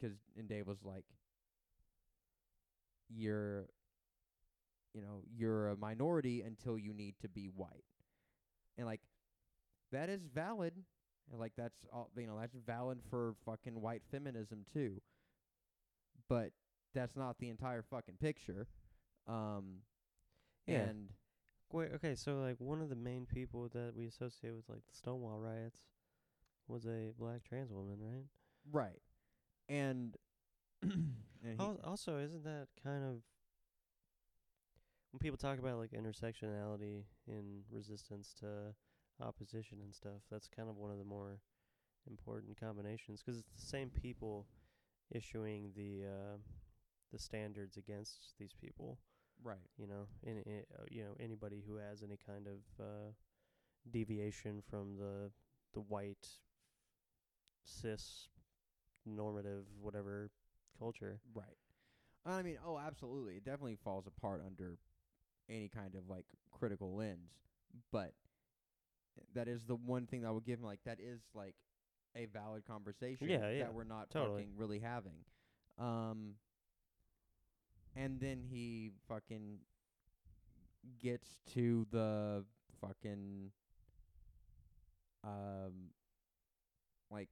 'cause 0.00 0.18
and 0.36 0.48
Dave 0.48 0.66
was 0.66 0.82
like, 0.84 1.04
"You're, 3.08 3.68
you 4.94 5.00
know, 5.02 5.22
you're 5.30 5.68
a 5.68 5.76
minority 5.76 6.42
until 6.42 6.78
you 6.78 6.92
need 6.94 7.18
to 7.20 7.28
be 7.28 7.46
white," 7.48 7.84
and 8.76 8.86
like 8.86 9.00
that 9.92 10.08
is 10.08 10.26
valid, 10.26 10.74
and 11.30 11.40
like 11.40 11.54
that's 11.56 11.84
all 11.92 12.10
you 12.16 12.26
know 12.26 12.38
that's 12.38 12.54
valid 12.56 13.02
for 13.10 13.34
fucking 13.44 13.80
white 13.80 14.02
feminism 14.10 14.64
too, 14.72 15.00
but 16.28 16.52
that's 16.94 17.16
not 17.16 17.38
the 17.38 17.48
entire 17.48 17.82
fucking 17.82 18.16
picture. 18.16 18.68
Um, 19.26 19.82
Yeah. 20.66 20.88
and 20.90 21.10
Wait, 21.72 21.92
okay, 21.92 22.16
so 22.16 22.40
like 22.40 22.60
one 22.60 22.82
of 22.82 22.88
the 22.88 22.96
main 22.96 23.26
people 23.26 23.68
that 23.68 23.94
we 23.96 24.06
associate 24.06 24.52
with 24.54 24.68
like 24.68 24.84
the 24.88 24.94
Stonewall 24.94 25.38
riots 25.38 25.80
was 26.68 26.86
a 26.86 27.12
black 27.18 27.44
trans 27.44 27.72
woman, 27.72 27.98
right? 28.00 28.26
Right. 28.70 29.00
And 29.70 30.16
and 30.82 31.14
he, 31.58 31.58
Al- 31.60 31.80
also, 31.84 32.18
isn't 32.18 32.44
that 32.44 32.68
kind 32.82 33.04
of 33.04 33.22
when 35.12 35.18
people 35.20 35.38
talk 35.38 35.58
about 35.58 35.78
like 35.78 35.92
intersectionality 35.92 37.04
in 37.26 37.62
resistance 37.70 38.34
to 38.40 38.74
opposition 39.20 39.78
and 39.82 39.94
stuff? 39.94 40.22
That's 40.30 40.48
kind 40.48 40.68
of 40.68 40.76
one 40.76 40.90
of 40.90 40.98
the 40.98 41.04
more 41.04 41.40
important 42.08 42.58
combinations 42.58 43.22
'cause 43.22 43.38
it's 43.38 43.50
the 43.54 43.60
same 43.66 43.90
people 43.90 44.46
issuing 45.10 45.72
the 45.76 46.04
uh, 46.06 46.38
the 47.12 47.18
standards 47.18 47.76
against 47.76 48.34
these 48.38 48.52
people. 48.54 48.98
right. 49.42 49.58
You 49.78 49.86
know, 49.86 50.08
any 50.26 50.40
uh, 50.78 50.84
you 50.90 51.04
know 51.04 51.14
anybody 51.20 51.62
who 51.66 51.76
has 51.76 52.02
any 52.02 52.16
kind 52.18 52.46
of 52.48 52.60
uh, 52.84 53.12
deviation 53.90 54.62
from 54.62 54.96
the 54.96 55.32
the 55.74 55.80
white 55.80 56.28
cis 57.64 58.28
normative 59.06 59.64
whatever 59.80 60.30
culture. 60.78 61.20
Right. 61.34 61.46
I 62.26 62.42
mean, 62.42 62.58
oh, 62.66 62.78
absolutely. 62.78 63.34
It 63.36 63.44
definitely 63.44 63.78
falls 63.82 64.06
apart 64.06 64.42
under 64.44 64.78
any 65.48 65.68
kind 65.68 65.94
of 65.94 66.08
like 66.08 66.26
critical 66.50 66.94
lens, 66.94 67.30
but 67.90 68.12
that 69.34 69.48
is 69.48 69.60
the 69.66 69.74
one 69.74 70.06
thing 70.06 70.22
that 70.22 70.28
I 70.28 70.30
would 70.30 70.44
give 70.44 70.58
him 70.58 70.64
like 70.64 70.80
that 70.84 70.98
is 71.00 71.20
like 71.34 71.54
a 72.16 72.26
valid 72.26 72.64
conversation 72.66 73.28
Yeah, 73.28 73.50
yeah, 73.50 73.64
that 73.64 73.74
we're 73.74 73.84
not 73.84 74.10
totally. 74.10 74.42
fucking 74.42 74.52
really 74.56 74.78
having. 74.80 75.24
Um 75.78 76.34
and 77.96 78.20
then 78.20 78.42
he 78.48 78.90
fucking 79.08 79.58
gets 81.02 81.28
to 81.54 81.86
the 81.90 82.44
fucking 82.80 83.50
um 85.24 85.90
like 87.10 87.28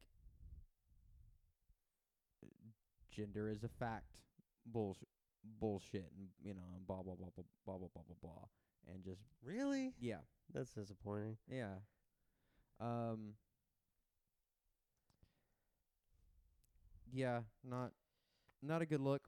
gender 3.18 3.48
is 3.48 3.64
a 3.64 3.68
fact. 3.68 4.16
Bullshit 4.66 5.08
bullshit 5.60 6.10
and 6.18 6.28
you 6.42 6.52
know 6.52 6.60
and 6.76 6.86
blah 6.86 7.02
blah 7.02 7.14
blah 7.14 7.28
blah 7.34 7.44
blah 7.64 7.78
blah 7.78 7.88
blah 7.94 8.02
blah 8.06 8.16
blah. 8.22 8.48
And 8.92 9.02
just 9.04 9.22
Really? 9.42 9.94
yeah. 10.00 10.18
That's 10.52 10.72
disappointing. 10.72 11.36
yeah. 11.50 11.74
Um 12.80 13.34
yeah 17.12 17.40
not 17.64 17.92
not 18.62 18.82
a 18.82 18.86
good 18.86 19.00
look. 19.00 19.22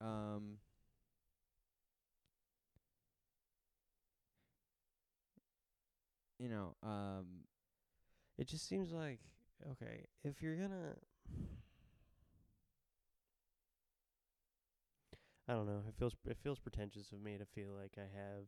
Um 0.00 0.58
you 6.38 6.48
know 6.48 6.74
um 6.82 7.44
It 8.38 8.46
just 8.48 8.66
seems 8.68 8.92
like 8.92 9.20
okay, 9.72 10.06
if 10.24 10.42
you're 10.42 10.56
gonna 10.56 10.94
I 15.48 15.54
don't 15.54 15.66
know, 15.66 15.82
it 15.88 15.94
feels 15.98 16.14
it 16.26 16.36
feels 16.42 16.58
pretentious 16.58 17.12
of 17.12 17.20
me 17.20 17.36
to 17.36 17.44
feel 17.44 17.72
like 17.72 17.94
I 17.98 18.02
have 18.16 18.46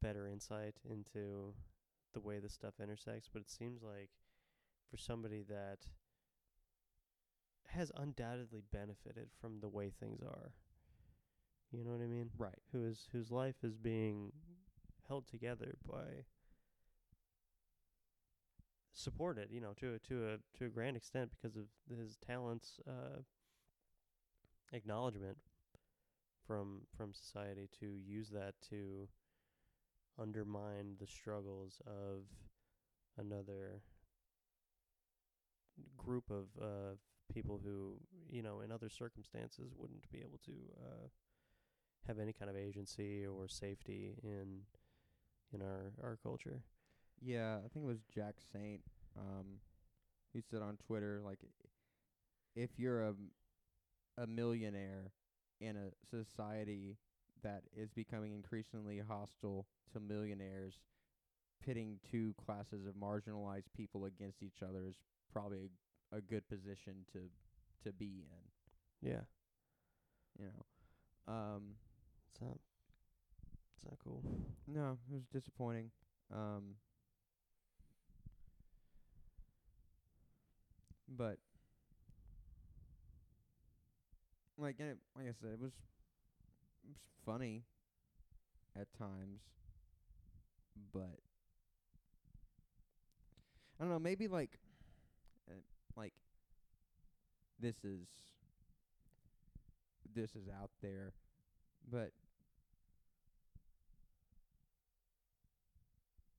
better 0.00 0.26
insight 0.26 0.76
into 0.88 1.54
the 2.14 2.20
way 2.20 2.38
this 2.38 2.54
stuff 2.54 2.74
intersects, 2.82 3.28
but 3.32 3.42
it 3.42 3.50
seems 3.50 3.82
like 3.82 4.10
for 4.90 4.96
somebody 4.96 5.42
that 5.48 5.78
has 7.68 7.92
undoubtedly 7.96 8.62
benefited 8.72 9.28
from 9.40 9.60
the 9.60 9.68
way 9.68 9.90
things 9.90 10.20
are. 10.22 10.52
You 11.70 11.84
know 11.84 11.92
what 11.92 12.02
I 12.02 12.06
mean? 12.06 12.30
right 12.36 12.58
Who 12.72 12.84
is 12.84 13.08
whose 13.12 13.30
life 13.30 13.62
is 13.62 13.76
being 13.76 14.32
held 15.08 15.26
together 15.28 15.74
by 15.88 16.24
supported, 18.92 19.50
you 19.50 19.60
know, 19.60 19.72
to 19.74 19.94
a 19.94 19.98
to 20.00 20.28
a 20.34 20.58
to 20.58 20.66
a 20.66 20.68
grand 20.68 20.96
extent 20.96 21.30
because 21.30 21.56
of 21.56 21.64
his 21.96 22.16
talents 22.16 22.80
uh 22.88 23.22
acknowledgement 24.72 25.38
from 26.46 26.82
from 26.96 27.12
society 27.12 27.68
to 27.80 27.86
use 27.86 28.30
that 28.30 28.54
to 28.68 29.08
undermine 30.18 30.96
the 31.00 31.06
struggles 31.06 31.80
of 31.86 32.24
another 33.18 33.82
group 35.96 36.30
of 36.30 36.46
uh 36.60 36.94
people 37.32 37.60
who, 37.62 37.94
you 38.28 38.42
know, 38.42 38.60
in 38.60 38.72
other 38.72 38.88
circumstances 38.88 39.72
wouldn't 39.76 40.10
be 40.10 40.18
able 40.18 40.38
to 40.44 40.52
uh 40.82 41.08
have 42.06 42.18
any 42.18 42.32
kind 42.32 42.50
of 42.50 42.56
agency 42.56 43.24
or 43.26 43.46
safety 43.48 44.14
in 44.22 44.62
in 45.52 45.62
our 45.62 45.92
our 46.02 46.18
culture. 46.22 46.62
Yeah, 47.20 47.56
I 47.56 47.68
think 47.68 47.84
it 47.84 47.88
was 47.88 48.02
Jack 48.12 48.36
Saint. 48.52 48.80
Um, 49.18 49.60
he 50.32 50.40
said 50.40 50.62
on 50.62 50.76
Twitter 50.76 51.20
like, 51.24 51.38
if 52.54 52.70
you're 52.78 53.02
a 53.02 53.14
a 54.22 54.26
millionaire 54.26 55.12
in 55.60 55.76
a 55.76 55.90
society 56.10 56.96
that 57.42 57.62
is 57.76 57.90
becoming 57.90 58.34
increasingly 58.34 58.98
hostile 59.06 59.66
to 59.92 60.00
millionaires, 60.00 60.74
pitting 61.64 61.98
two 62.10 62.34
classes 62.44 62.86
of 62.86 62.94
marginalized 62.94 63.68
people 63.76 64.04
against 64.04 64.42
each 64.42 64.62
other 64.62 64.86
is 64.88 64.96
probably 65.32 65.68
a, 66.12 66.16
a 66.18 66.20
good 66.20 66.46
position 66.48 66.94
to 67.12 67.20
to 67.84 67.92
be 67.92 68.24
in. 68.30 69.08
Yeah. 69.10 69.20
You 70.38 70.46
know, 70.46 71.32
um, 71.32 71.62
It's 72.32 72.40
not 72.42 72.58
it's 73.76 73.84
not 73.84 73.98
cool. 74.04 74.22
no, 74.66 74.98
it 75.10 75.14
was 75.14 75.24
disappointing. 75.32 75.90
Um, 76.34 76.74
but 81.08 81.38
like 84.60 84.76
and 84.78 84.90
it, 84.90 84.98
like 85.16 85.26
I 85.26 85.32
said, 85.40 85.50
it 85.52 85.60
was, 85.60 85.72
it 86.84 86.88
was 86.88 86.98
funny 87.24 87.64
at 88.78 88.86
times, 88.98 89.40
but 90.92 91.18
I 93.78 93.84
don't 93.84 93.90
know. 93.90 93.98
Maybe 93.98 94.28
like, 94.28 94.50
eh, 95.48 95.54
like 95.96 96.12
this 97.58 97.76
is 97.84 98.06
this 100.14 100.30
is 100.30 100.48
out 100.60 100.70
there, 100.82 101.12
but 101.90 102.10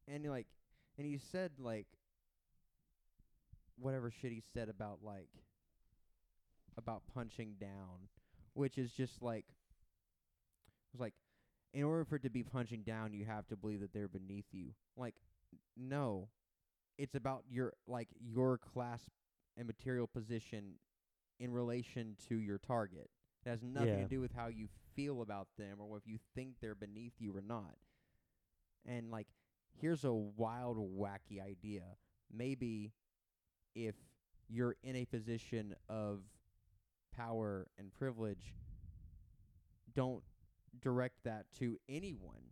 and 0.08 0.26
like 0.26 0.48
and 0.98 1.08
he 1.08 1.20
said 1.32 1.52
like 1.58 1.88
whatever 3.80 4.12
shit 4.12 4.32
he 4.32 4.44
said 4.54 4.70
about 4.70 5.00
like 5.04 5.30
about 6.78 7.04
punching 7.14 7.56
down, 7.60 8.08
which 8.54 8.78
is 8.78 8.92
just 8.92 9.22
like, 9.22 9.46
it 9.48 10.94
was 10.94 11.02
like, 11.02 11.14
in 11.74 11.84
order 11.84 12.04
for 12.06 12.16
it 12.18 12.24
to 12.24 12.30
be 12.30 12.44
punching 12.44 12.84
down, 12.84 13.14
you 13.14 13.26
have 13.26 13.48
to 13.48 13.56
believe 13.56 13.80
that 13.82 13.94
they're 13.94 14.08
beneath 14.08 14.46
you. 14.52 14.74
Like, 14.98 15.16
no, 15.78 16.28
it's 16.98 17.16
about 17.16 17.44
your 17.50 17.74
like 17.88 18.10
your 18.20 18.58
class 18.58 19.02
and 19.58 19.68
material 19.68 20.08
position 20.08 20.74
in 21.40 21.52
relation 21.52 22.16
to 22.30 22.36
your 22.36 22.58
target. 22.58 23.10
It 23.46 23.50
has 23.50 23.64
nothing 23.64 23.98
Yeah. 23.98 24.04
to 24.04 24.10
do 24.10 24.22
with 24.22 24.34
how 24.34 24.48
you 24.48 24.68
feel 24.96 25.22
about 25.22 25.48
them 25.58 25.80
or 25.80 25.98
if 25.98 26.06
you 26.08 26.20
think 26.36 26.56
they're 26.62 26.76
beneath 26.76 27.14
you 27.20 27.36
or 27.36 27.42
not. 27.42 27.76
And 28.86 29.10
like, 29.12 29.28
here's 29.80 30.04
a 30.04 30.14
wild, 30.14 30.78
wacky 30.78 31.42
idea. 31.42 31.84
Maybe 32.32 32.92
if 33.76 33.96
you're 34.50 34.76
in 34.84 34.96
a 34.98 35.06
position 35.06 35.76
of 35.90 36.20
power 37.16 37.68
and 37.78 37.94
privilege, 37.94 38.56
don't 39.96 40.24
direct 40.82 41.24
that 41.24 41.46
to 41.60 41.78
anyone 41.90 42.52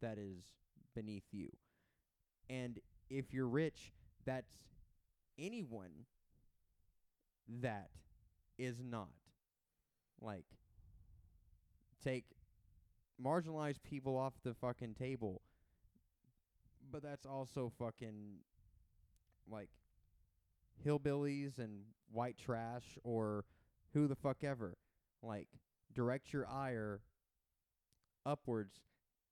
that 0.00 0.18
is 0.18 0.44
beneath 0.94 1.24
you. 1.32 1.48
And 2.48 2.78
if 3.08 3.32
you're 3.32 3.48
rich, 3.48 3.92
that's 4.26 4.52
anyone 5.38 6.06
that 7.60 7.90
is 8.58 8.76
not. 8.82 9.08
Like, 10.20 10.44
take 12.04 12.24
marginalized 13.22 13.82
people 13.82 14.16
off 14.16 14.34
the 14.44 14.54
fucking 14.54 14.94
table. 14.94 15.42
But 16.90 17.02
that's 17.02 17.26
also 17.26 17.72
fucking 17.78 18.38
like 19.50 19.70
hillbillies 20.84 21.58
and 21.58 21.82
white 22.12 22.36
trash 22.38 22.84
or 23.04 23.44
who 23.92 24.06
the 24.06 24.16
fuck 24.16 24.42
ever. 24.44 24.76
Like, 25.22 25.48
direct 25.92 26.32
your 26.32 26.46
ire 26.48 27.00
upwards 28.26 28.80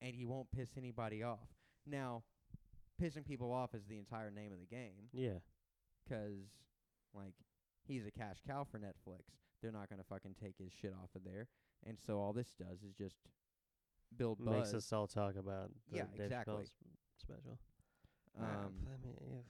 and 0.01 0.15
you 0.17 0.29
won't 0.29 0.51
piss 0.51 0.71
anybody 0.77 1.23
off. 1.23 1.49
Now, 1.87 2.23
pissing 3.01 3.25
people 3.25 3.53
off 3.53 3.75
is 3.75 3.87
the 3.87 3.99
entire 3.99 4.31
name 4.31 4.53
of 4.53 4.59
the 4.61 4.67
game 4.67 5.09
Yeah. 5.13 5.39
'cause 6.09 6.51
like 7.15 7.35
he's 7.85 8.07
a 8.07 8.11
cash 8.11 8.41
cow 8.47 8.65
for 8.65 8.79
Netflix. 8.79 9.23
They're 9.61 9.73
not 9.73 9.89
gonna 9.89 10.05
fucking 10.05 10.35
take 10.35 10.57
his 10.59 10.73
shit 10.73 10.93
off 10.93 11.15
of 11.15 11.25
there, 11.25 11.49
and 11.85 11.99
so 11.99 12.19
all 12.19 12.33
this 12.33 12.55
does 12.55 12.83
is 12.83 12.95
just 12.95 13.29
build 14.17 14.39
buzz. 14.45 14.55
Makes 14.55 14.75
us 14.75 14.93
all 14.93 15.07
talk 15.07 15.37
about 15.37 15.71
the 15.91 15.97
Yeah, 15.97 16.07
Dave 16.07 16.21
exactly. 16.21 16.55
Chappelle 16.55 16.71
special. 17.17 17.59
um, 18.37 18.87
I 18.87 18.97
mean, 18.97 19.45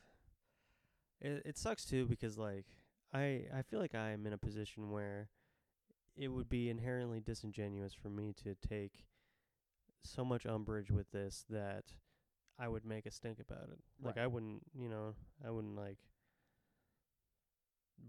if 1.21 1.27
it 1.43 1.47
it 1.47 1.57
sucks 1.59 1.85
too 1.85 2.07
because 2.07 2.39
like 2.39 2.67
I 3.13 3.45
I 3.55 3.63
feel 3.63 3.81
like 3.81 3.95
I'm 3.95 4.27
in 4.27 4.33
a 4.33 4.39
position 4.39 4.91
where 4.91 5.29
it 6.17 6.29
would 6.29 6.49
be 6.49 6.69
inherently 6.69 7.21
disingenuous 7.21 7.95
for 7.95 8.09
me 8.11 8.35
to 8.45 8.55
take 8.57 9.05
so 10.03 10.25
much 10.25 10.47
umbrage 10.47 10.91
with 10.91 11.11
this 11.13 11.45
that 11.49 11.85
I 12.59 12.69
would 12.69 12.85
make 12.85 13.07
a 13.07 13.11
stink 13.11 13.39
about 13.39 13.69
it. 13.71 13.79
Like 14.03 14.17
Right. 14.17 14.25
I 14.25 14.27
wouldn't, 14.27 14.63
you 14.75 14.89
know, 14.89 15.15
I 15.47 15.51
wouldn't 15.51 15.77
like 15.77 15.99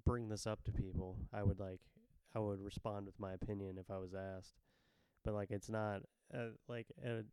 bring 0.05 0.29
this 0.29 0.47
up 0.47 0.63
to 0.63 0.71
people. 0.71 1.17
I 1.31 1.43
would 1.43 1.59
like 1.59 1.81
I 2.35 2.39
would 2.39 2.59
respond 2.59 3.05
with 3.05 3.19
my 3.19 3.33
opinion 3.33 3.77
if 3.77 3.89
I 3.89 3.97
was 3.97 4.13
asked. 4.13 4.55
But 5.23 5.33
like 5.33 5.51
it's 5.51 5.69
not 5.69 6.01
uh, 6.33 6.51
like 6.67 6.87
uh, 7.05 7.19
it 7.19 7.25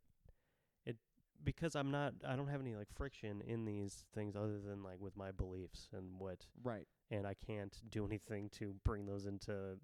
because 1.44 1.74
I'm 1.76 1.90
not 1.90 2.14
I 2.26 2.36
don't 2.36 2.48
have 2.48 2.60
any 2.60 2.74
like 2.74 2.88
friction 2.94 3.40
in 3.46 3.64
these 3.64 4.04
things 4.14 4.36
other 4.36 4.58
than 4.58 4.82
like 4.82 5.00
with 5.00 5.16
my 5.16 5.30
beliefs 5.32 5.88
and 5.92 6.18
what 6.18 6.46
right. 6.62 6.86
and 7.10 7.26
I 7.26 7.34
can't 7.34 7.76
do 7.90 8.04
anything 8.06 8.48
to 8.58 8.74
bring 8.84 9.06
those 9.06 9.26
into 9.26 9.78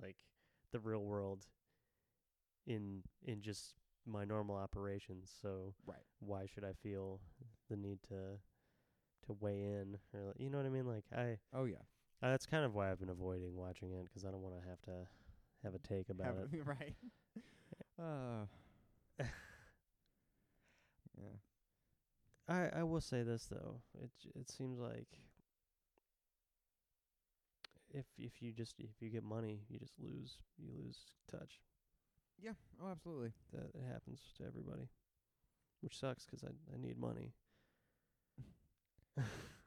like 0.00 0.16
the 0.72 0.80
real 0.80 1.04
world 1.04 1.46
in 2.66 3.02
in 3.24 3.40
just 3.40 3.74
my 4.06 4.24
normal 4.24 4.56
operations. 4.56 5.30
So 5.42 5.74
Right. 5.86 6.04
why 6.20 6.46
should 6.46 6.64
I 6.64 6.72
feel 6.82 7.20
the 7.68 7.76
need 7.76 7.98
to 8.08 8.38
to 9.26 9.32
weigh 9.40 9.62
in 9.62 9.98
or 10.14 10.34
you 10.38 10.50
know 10.50 10.58
what 10.58 10.66
I 10.66 10.70
mean? 10.70 10.86
Like 10.86 11.04
I 11.16 11.38
Oh 11.52 11.64
yeah. 11.64 11.76
uh, 12.22 12.30
that's 12.30 12.46
kind 12.46 12.64
of 12.64 12.74
why 12.74 12.90
I've 12.90 13.00
been 13.00 13.08
avoiding 13.10 13.54
watching 13.56 13.92
it 13.92 14.06
'cause 14.12 14.24
I 14.24 14.30
don't 14.30 14.42
want 14.42 14.60
to 14.60 14.68
have 14.68 14.80
to 14.82 15.06
have 15.64 15.74
a 15.74 15.78
take 15.78 16.08
about 16.08 16.36
Have- 16.36 16.52
it. 16.54 16.66
right. 16.66 16.96
uh. 17.98 18.46
yeah. 21.18 21.38
I 22.48 22.68
I 22.80 22.82
will 22.82 23.00
say 23.00 23.22
this 23.22 23.46
though. 23.46 23.80
It 23.94 24.10
j- 24.20 24.32
it 24.34 24.50
seems 24.50 24.78
like 24.78 25.08
if 27.90 28.06
if 28.18 28.42
you 28.42 28.52
just 28.52 28.74
if 28.78 28.90
you 29.00 29.08
get 29.08 29.24
money, 29.24 29.60
you 29.68 29.78
just 29.78 29.94
lose 29.98 30.38
you 30.58 30.68
lose 30.76 30.98
touch. 31.30 31.60
Yeah. 32.40 32.52
Oh, 32.82 32.90
absolutely. 32.90 33.32
That 33.52 33.66
it 33.74 33.84
happens 33.92 34.20
to 34.38 34.44
everybody, 34.46 34.88
which 35.82 35.98
sucks 35.98 36.26
'cause 36.26 36.44
I 36.44 36.52
I 36.74 36.78
need 36.78 36.98
money 36.98 37.34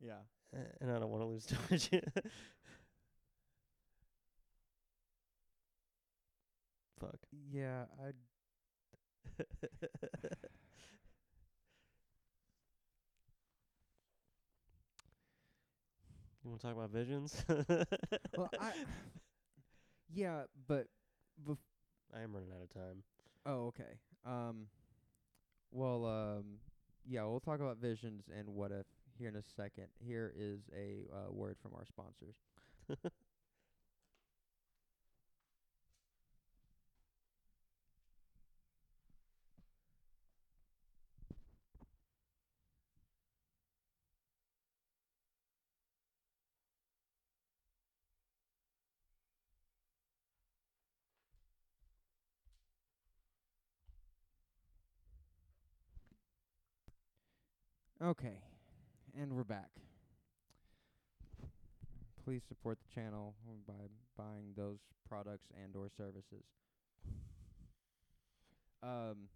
Yeah. 0.00 0.20
a- 0.54 0.82
and 0.82 0.90
I 0.90 0.98
don't 0.98 1.10
want 1.10 1.22
to 1.22 1.26
lose 1.26 1.46
touch. 1.68 1.90
Fuck. 7.00 7.18
Yeah. 7.50 7.86
I. 8.00 8.12
You 16.42 16.50
want 16.50 16.60
to 16.62 16.66
talk 16.66 16.76
about 16.76 16.90
visions? 16.90 17.44
Well, 18.36 18.50
I. 18.58 18.72
Yeah, 20.12 20.42
but. 20.66 20.86
Bef- 21.46 21.58
I 22.14 22.20
am 22.22 22.32
running 22.34 22.50
out 22.50 22.62
of 22.62 22.70
time. 22.74 23.02
oh, 23.46 23.66
okay. 23.68 23.98
Um. 24.26 24.66
Well, 25.70 26.04
um. 26.06 26.44
Yeah, 27.06 27.24
we'll 27.24 27.40
talk 27.40 27.60
about 27.60 27.78
visions 27.78 28.24
and 28.36 28.48
what 28.48 28.70
if 28.72 28.86
here 29.18 29.28
in 29.28 29.36
a 29.36 29.42
second. 29.56 29.86
Here 29.98 30.32
is 30.36 30.60
a 30.76 31.06
uh, 31.14 31.32
word 31.32 31.56
from 31.62 31.72
our 31.74 31.84
sponsors. 31.86 32.34
Okay, 58.02 58.40
and 59.20 59.34
we're 59.34 59.44
back. 59.44 59.68
Please 62.24 62.42
support 62.48 62.78
the 62.80 62.88
channel 62.94 63.34
by 63.66 63.74
buying 64.16 64.54
those 64.56 64.78
products 65.06 65.48
and 65.62 65.76
or 65.76 65.88
services. 65.94 66.44
Um. 68.82 69.28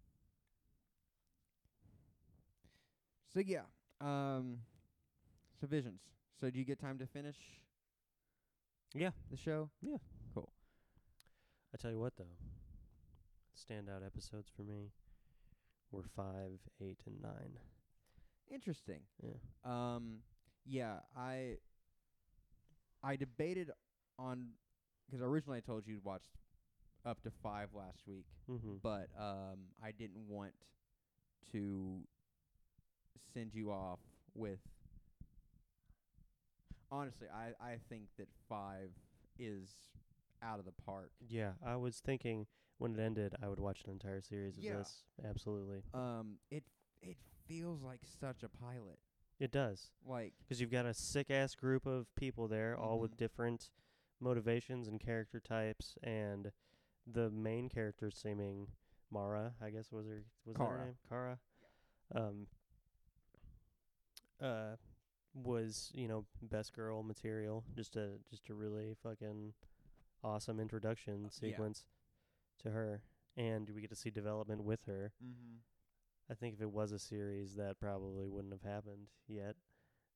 So 3.33 3.39
yeah, 3.41 3.65
um, 4.01 4.59
so 5.59 5.67
visions. 5.67 6.01
So 6.39 6.49
do 6.49 6.57
you 6.57 6.65
get 6.65 6.79
time 6.79 6.97
to 6.99 7.05
finish 7.05 7.37
Yeah. 8.93 9.11
the 9.29 9.37
show? 9.37 9.69
Yeah, 9.81 9.97
cool. 10.33 10.49
I 11.73 11.77
tell 11.77 11.91
you 11.91 11.99
what 11.99 12.15
though, 12.17 12.37
standout 13.55 14.05
episodes 14.05 14.49
for 14.55 14.63
me 14.63 14.91
were 15.91 16.03
five, 16.15 16.59
eight, 16.81 17.01
and 17.05 17.21
nine. 17.21 17.59
Interesting. 18.51 19.01
Yeah. 19.21 19.31
Um, 19.63 20.19
yeah, 20.65 20.99
I 21.15 21.57
I 23.03 23.15
debated 23.15 23.71
on 24.17 24.49
because 25.05 25.21
originally 25.21 25.57
I 25.57 25.61
told 25.61 25.85
you 25.87 25.95
to 25.95 26.01
watch 26.03 26.23
up 27.05 27.21
to 27.23 27.31
five 27.43 27.69
last 27.73 28.01
week, 28.07 28.25
Mm-hmm. 28.49 28.75
but 28.81 29.09
um, 29.19 29.59
I 29.83 29.91
didn't 29.91 30.27
want 30.27 30.53
to 31.51 31.99
send 33.33 33.53
you 33.53 33.71
off 33.71 33.99
with. 34.33 34.59
Honestly, 36.91 37.27
I 37.33 37.49
I 37.63 37.77
think 37.89 38.03
that 38.17 38.27
five 38.47 38.89
is 39.39 39.69
out 40.41 40.59
of 40.59 40.65
the 40.65 40.71
park. 40.85 41.11
Yeah, 41.27 41.53
I 41.65 41.75
was 41.75 41.99
thinking 41.99 42.47
when 42.77 42.93
it 42.97 43.01
ended, 43.01 43.33
I 43.41 43.47
would 43.47 43.59
watch 43.59 43.81
an 43.85 43.91
entire 43.91 44.21
series 44.21 44.57
of 44.57 44.63
Yeah. 44.63 44.77
this. 44.77 45.03
Absolutely, 45.23 45.81
Um, 45.93 46.37
it 46.51 46.63
it 47.05 47.17
feels 47.47 47.81
like 47.81 48.01
such 48.19 48.43
a 48.43 48.49
pilot. 48.49 48.99
it 49.39 49.51
does. 49.51 49.91
Like 50.05 50.33
'Cause 50.47 50.61
you've 50.61 50.71
got 50.71 50.85
a 50.85 50.93
sick 50.93 51.29
ass 51.29 51.55
group 51.55 51.85
of 51.85 52.13
people 52.15 52.47
there, 52.47 52.77
all 52.77 52.99
with 52.99 53.11
Mhm. 53.15 53.17
different 53.17 53.69
motivations 54.19 54.87
and 54.87 54.99
character 54.99 55.39
types, 55.41 55.97
and 56.01 56.51
the 57.05 57.29
main 57.29 57.67
character 57.69 58.09
seeming 58.09 58.71
Mara, 59.11 59.55
I 59.61 59.69
guess 59.71 59.91
was 59.91 60.07
her 60.07 60.23
was 60.45 60.55
her 60.57 60.85
name? 60.85 60.97
Kara. 61.09 61.39
um, 62.11 62.47
uh, 64.39 64.75
was 65.33 65.91
you 65.93 66.07
know 66.07 66.25
best 66.41 66.73
girl 66.73 67.03
material. 67.03 67.63
Just 67.75 67.95
a 67.97 68.19
just 68.29 68.49
a 68.49 68.53
really 68.53 68.95
fucking 69.03 69.53
awesome 70.23 70.59
introduction 70.59 71.23
yeah. 71.23 71.29
sequence 71.29 71.85
to 72.59 72.71
her, 72.71 73.03
and 73.35 73.69
we 73.71 73.81
get 73.81 73.89
to 73.89 73.95
see 73.95 74.09
development 74.09 74.63
with 74.63 74.83
her. 74.85 75.13
Mm-hmm. 75.23 75.57
I 76.29 76.33
think 76.33 76.55
if 76.55 76.61
it 76.61 76.71
was 76.71 76.91
a 76.91 76.99
series, 76.99 77.55
that 77.55 77.79
probably 77.79 78.27
wouldn't 78.27 78.53
have 78.53 78.63
happened 78.63 79.07
yet, 79.27 79.55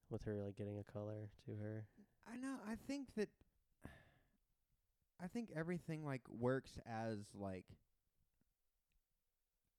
with 0.10 0.24
her 0.24 0.36
like 0.38 0.55
getting 0.57 0.80
a 0.80 0.84
color 0.91 1.30
to 1.45 1.51
her. 1.55 1.86
I 2.32 2.36
know. 2.38 2.57
I 2.68 2.76
think 2.88 3.14
that. 3.16 3.30
I 5.22 5.28
think 5.28 5.51
everything 5.55 6.05
like 6.05 6.22
works 6.30 6.80
as 6.86 7.18
like. 7.36 7.66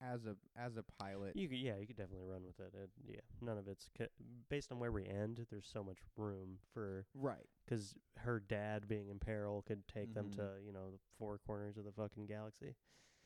As 0.03 0.25
a 0.25 0.35
as 0.57 0.77
a 0.77 0.83
pilot. 0.99 1.35
You 1.35 1.47
could, 1.47 1.59
yeah, 1.59 1.77
you 1.79 1.85
could 1.85 1.95
definitely 1.95 2.25
run 2.25 2.43
with 2.43 2.59
it. 2.59 2.73
it 2.75 2.89
yeah, 3.07 3.19
none 3.39 3.59
of 3.59 3.67
it's 3.67 3.87
ca- 3.95 4.07
based 4.49 4.71
on 4.71 4.79
where 4.79 4.91
we 4.91 5.05
end. 5.05 5.45
There's 5.51 5.67
so 5.71 5.83
much 5.83 5.97
room 6.17 6.57
for 6.73 7.05
Right. 7.13 7.45
'cause 7.67 7.93
her 8.17 8.39
dad 8.39 8.87
being 8.87 9.09
in 9.09 9.19
peril 9.19 9.61
could 9.61 9.87
take 9.87 10.13
them 10.15 10.29
Mhm. 10.29 10.35
to 10.37 10.59
you 10.65 10.71
know 10.71 10.89
the 10.91 10.99
four 11.19 11.37
corners 11.37 11.77
of 11.77 11.83
the 11.85 11.91
fucking 11.91 12.25
galaxy. 12.25 12.75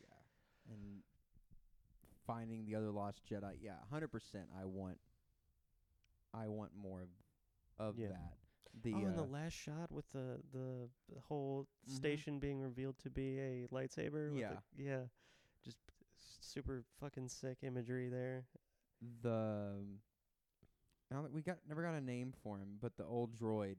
Yeah. 0.01 0.73
And 0.73 1.01
finding 2.25 2.65
the 2.65 2.75
other 2.75 2.91
lost 2.91 3.21
Jedi. 3.29 3.57
Yeah, 3.61 3.75
100% 3.93 4.09
I 4.59 4.65
want 4.65 4.97
I 6.33 6.47
want 6.47 6.71
more 6.75 7.01
of 7.01 7.09
of 7.77 7.97
Yeah. 7.99 8.09
that. 8.09 8.37
The 8.83 8.93
oh, 8.93 8.97
and 9.05 9.15
the 9.17 9.23
uh, 9.23 9.27
last 9.27 9.53
shot 9.53 9.91
with 9.91 10.09
the 10.11 10.41
the, 10.51 10.89
the 11.13 11.19
whole 11.21 11.67
Mhm. 11.87 11.91
station 11.95 12.39
being 12.39 12.59
revealed 12.59 12.97
to 12.99 13.09
be 13.09 13.39
a 13.39 13.67
lightsaber. 13.67 14.31
with 14.31 14.39
Yeah. 14.41 14.59
the- 14.75 14.83
yeah, 14.83 15.07
just 15.63 15.79
super 16.41 16.83
fucking 16.99 17.29
sick 17.29 17.59
imagery 17.63 18.09
there. 18.09 18.45
the 19.21 19.85
now 21.11 21.21
that 21.21 21.31
we 21.31 21.41
got 21.41 21.57
never 21.67 21.83
got 21.83 21.93
a 21.93 22.01
name 22.01 22.31
for 22.43 22.57
him, 22.57 22.77
but 22.81 22.95
the 22.97 23.05
old 23.05 23.37
droid 23.37 23.77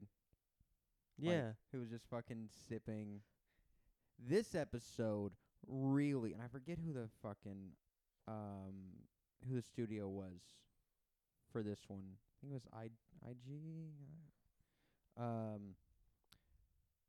like, 1.19 1.31
Yeah, 1.31 1.53
who 1.71 1.79
was 1.79 1.89
just 1.89 2.05
fucking 2.07 2.49
sipping. 2.49 3.21
This 4.19 4.55
episode 4.55 5.33
really, 5.67 6.33
and 6.33 6.41
I 6.41 6.47
forget 6.47 6.77
who 6.79 6.93
the 6.93 7.09
fucking 7.21 7.75
um 8.27 8.73
who 9.47 9.55
the 9.55 9.61
studio 9.61 10.07
was 10.07 10.41
for 11.51 11.63
this 11.63 11.79
one. 11.87 12.03
I 12.03 12.33
think 12.41 12.51
it 12.51 12.55
was 12.55 12.67
I 12.73 12.89
IG. 13.29 13.91
Um, 15.19 15.75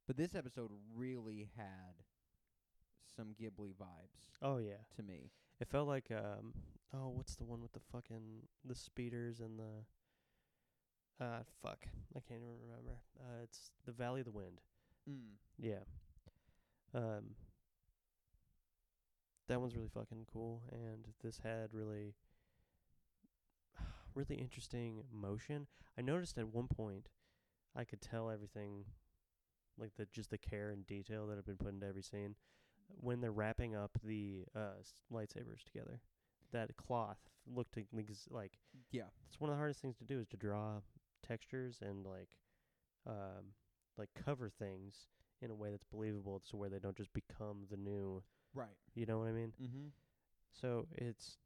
but 0.07 0.17
this 0.17 0.35
episode 0.35 0.71
really 0.97 1.49
had 1.57 2.03
some 3.15 3.35
Ghibli 3.41 3.75
vibes 3.75 4.29
oh 4.43 4.59
yeah. 4.59 4.81
to 4.97 5.03
me. 5.03 5.31
It 5.61 5.69
felt 5.69 5.89
like 5.89 6.11
um 6.11 6.55
oh 6.95 7.09
what's 7.09 7.37
the 7.37 7.45
one 7.45 7.61
with 7.61 7.73
the 7.73 7.81
fucking 7.93 8.45
the 8.65 8.75
speeders 8.75 9.41
and 9.41 9.59
the 9.59 11.25
uh 11.25 11.43
fuck 11.63 11.87
I 12.17 12.21
can't 12.21 12.41
even 12.41 12.57
remember. 12.63 13.01
Uh 13.19 13.43
it's 13.43 13.73
the 13.85 13.93
Valley 13.93 14.21
of 14.21 14.27
the 14.27 14.33
Wind. 14.33 14.61
Mm. 15.09 15.37
Yeah. 15.59 15.85
Um 16.95 17.35
that 19.49 19.61
one's 19.61 19.75
really 19.75 19.89
fucking 19.93 20.27
cool 20.33 20.63
and 20.73 21.07
this 21.23 21.41
had 21.43 21.69
really 21.73 22.15
really 24.15 24.37
interesting 24.37 25.05
motion. 25.13 25.67
I 25.99 26.03
noticed 26.03 26.39
at 26.39 26.49
one 26.49 26.69
point 26.69 27.09
I 27.77 27.85
could 27.85 28.01
tell 28.01 28.31
everything 28.31 28.85
like 29.79 29.93
the 29.97 30.07
just 30.13 30.31
the 30.31 30.39
care 30.39 30.71
and 30.71 30.87
detail 30.87 31.27
that 31.27 31.37
had 31.37 31.45
been 31.47 31.57
put 31.57 31.73
into 31.75 31.87
every 31.87 32.03
scene 32.03 32.35
when 33.01 33.21
they're 33.21 33.31
wrapping 33.33 33.77
up 33.77 33.93
the 34.03 34.45
uh 34.57 34.79
s- 34.81 34.93
lightsabers 35.13 35.65
together. 35.65 36.01
That 36.53 36.77
cloth 36.77 37.19
looked 37.47 37.77
like 38.31 38.53
Yeah. 38.91 39.05
it's 39.27 39.41
one 39.41 39.51
of 39.51 39.55
the 39.55 39.59
hardest 39.59 39.81
things 39.83 39.97
to 39.99 40.05
do 40.05 40.19
is 40.19 40.27
to 40.29 40.37
draw 40.37 40.81
textures 41.27 41.79
and 41.83 42.05
like 42.07 42.29
um 43.07 43.53
like 43.97 44.09
cover 44.15 44.49
things 44.49 45.07
in 45.43 45.51
a 45.51 45.55
way 45.55 45.71
that's 45.71 45.85
believable 45.85 46.41
to 46.51 46.57
where 46.57 46.69
they 46.69 46.79
don't 46.79 46.97
just 46.97 47.13
become 47.13 47.67
the 47.71 47.77
new 47.77 48.23
Right. 48.55 48.69
you 48.95 49.07
know 49.07 49.19
what 49.19 49.29
I 49.29 49.33
mean? 49.33 49.53
Mm-hmm. 49.63 49.89
So 50.61 50.87
it's 50.97 51.37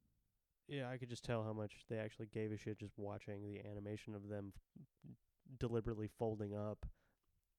yeah, 0.69 0.89
I 0.89 0.97
could 0.97 1.11
just 1.11 1.25
tell 1.25 1.43
how 1.43 1.53
much 1.53 1.73
they 1.91 1.99
actually 1.99 2.29
gave 2.33 2.53
a 2.53 2.57
shit 2.57 2.79
just 2.79 2.97
watching 2.97 3.43
the 3.43 3.61
animation 3.69 4.15
of 4.15 4.29
them 4.29 4.53
f- 4.57 5.15
deliberately 5.59 6.09
folding 6.19 6.55
up 6.55 6.87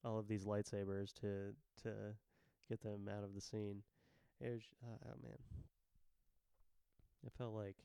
all 0.04 0.18
of 0.18 0.28
these 0.28 0.46
lightsabers 0.46 1.14
to 1.22 1.54
to 1.84 1.90
get 2.70 2.82
them 2.82 3.10
out 3.10 3.24
of 3.24 3.36
the 3.36 3.42
scene. 3.42 3.84
It 4.42 4.50
was 4.52 4.62
uh, 4.84 5.10
oh 5.10 5.18
man. 5.22 5.38
It 7.26 7.34
felt 7.38 7.54
like 7.54 7.78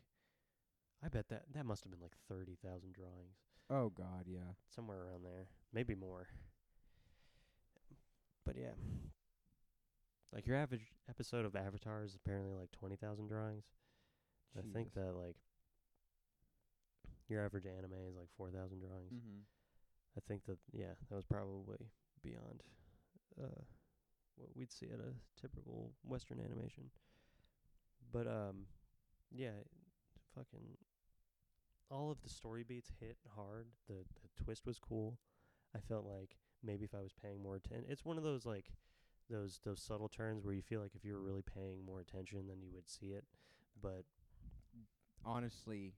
I 1.05 1.09
bet 1.09 1.29
that 1.29 1.43
that 1.55 1.67
must 1.67 1.85
have 1.85 1.93
been 1.93 2.01
like 2.01 2.17
30,000 2.29 2.93
drawings 2.93 3.37
Oh 3.71 3.91
God, 3.91 4.25
yeah. 4.27 4.55
somewhere 4.75 4.99
around 4.99 5.25
there, 5.25 5.47
maybe 5.73 5.95
more. 5.95 6.27
But 8.47 8.57
yeah. 8.57 8.73
Like 10.33 10.47
your 10.47 10.57
average 10.57 10.93
episode 11.09 11.47
of 11.47 11.57
Avatar 11.57 12.05
is 12.05 12.15
apparently 12.15 12.53
like 12.53 12.71
20,000 12.73 13.29
drawings. 13.29 13.65
I 14.57 14.61
think 14.73 14.93
that 14.95 15.15
like 15.15 15.37
your 17.29 17.45
average 17.45 17.67
anime 17.67 17.93
is 18.09 18.17
like 18.17 18.29
4,000 18.37 18.81
drawings. 18.81 19.13
Mm-hmm. 19.13 19.41
I 20.17 20.21
think 20.27 20.45
that 20.47 20.59
yeah, 20.73 20.95
that 21.09 21.17
was 21.17 21.25
probably 21.25 21.91
beyond 22.23 22.63
uh 23.41 23.63
what 24.37 24.49
we'd 24.57 24.73
see 24.73 24.87
at 24.87 25.01
a 25.01 25.15
typical 25.41 25.93
western 26.05 26.41
animation. 26.41 26.91
But 28.13 28.27
um 28.27 28.67
yeah, 29.31 29.63
fucking 30.35 30.77
all 31.91 32.11
of 32.11 32.21
the 32.23 32.29
story 32.29 32.65
beats 32.67 32.91
hit 33.01 33.17
hard. 33.35 33.67
The 33.89 34.05
the 34.23 34.45
twist 34.45 34.67
was 34.67 34.79
cool. 34.79 35.19
I 35.75 35.81
felt 35.81 36.05
like 36.05 36.37
maybe 36.65 36.85
if 36.85 36.95
I 36.95 37.03
was 37.03 37.13
paying 37.23 37.43
more 37.43 37.57
attention, 37.57 37.87
it's 37.89 38.05
one 38.05 38.19
of 38.19 38.25
those 38.25 38.45
like 38.45 38.73
those 39.31 39.61
those 39.65 39.81
subtle 39.81 40.09
turns 40.09 40.45
where 40.45 40.55
you 40.55 40.63
feel 40.63 40.81
like 40.81 40.95
if 40.95 41.05
you 41.05 41.13
were 41.13 41.23
really 41.23 41.43
paying 41.43 41.85
more 41.85 42.01
attention, 42.01 42.47
then 42.49 42.61
you 42.63 42.71
would 42.75 42.89
see 42.89 43.09
it. 43.09 43.25
But 43.81 44.05
honestly, 45.25 45.95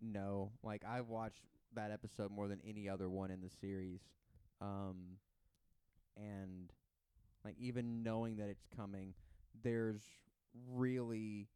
no. 0.00 0.52
Like 0.62 0.82
I've 0.84 1.08
watched 1.08 1.42
that 1.74 1.90
episode 1.90 2.30
more 2.30 2.48
than 2.48 2.60
any 2.66 2.88
other 2.88 3.08
one 3.08 3.30
in 3.30 3.40
the 3.40 3.50
series, 3.60 4.00
um, 4.60 5.18
and 6.16 6.72
like 7.44 7.54
even 7.58 8.02
knowing 8.02 8.36
that 8.36 8.48
it's 8.48 8.66
coming, 8.74 9.14
there's 9.62 10.02
really, 10.74 11.48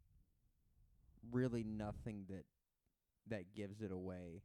really 1.32 1.64
nothing 1.64 2.24
that 2.28 2.44
that 3.28 3.54
gives 3.54 3.80
it 3.80 3.92
away. 3.92 4.42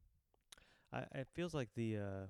I 0.93 0.99
it 1.13 1.27
feels 1.33 1.53
like 1.53 1.69
the 1.75 1.97
uh 1.97 2.25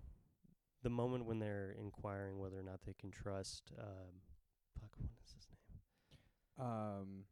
the 0.86 0.90
moment 0.92 1.26
when 1.26 1.40
they're 1.40 1.76
inquiring 1.82 2.38
whether 2.38 2.60
or 2.60 2.62
not 2.62 2.80
they 2.86 2.94
can 2.94 3.10
trust 3.10 3.72
um 3.80 4.22
fuck 4.80 4.92
what 5.00 5.10
is 5.26 5.34
his 5.34 5.48
name? 5.50 6.68
Um, 6.68 7.26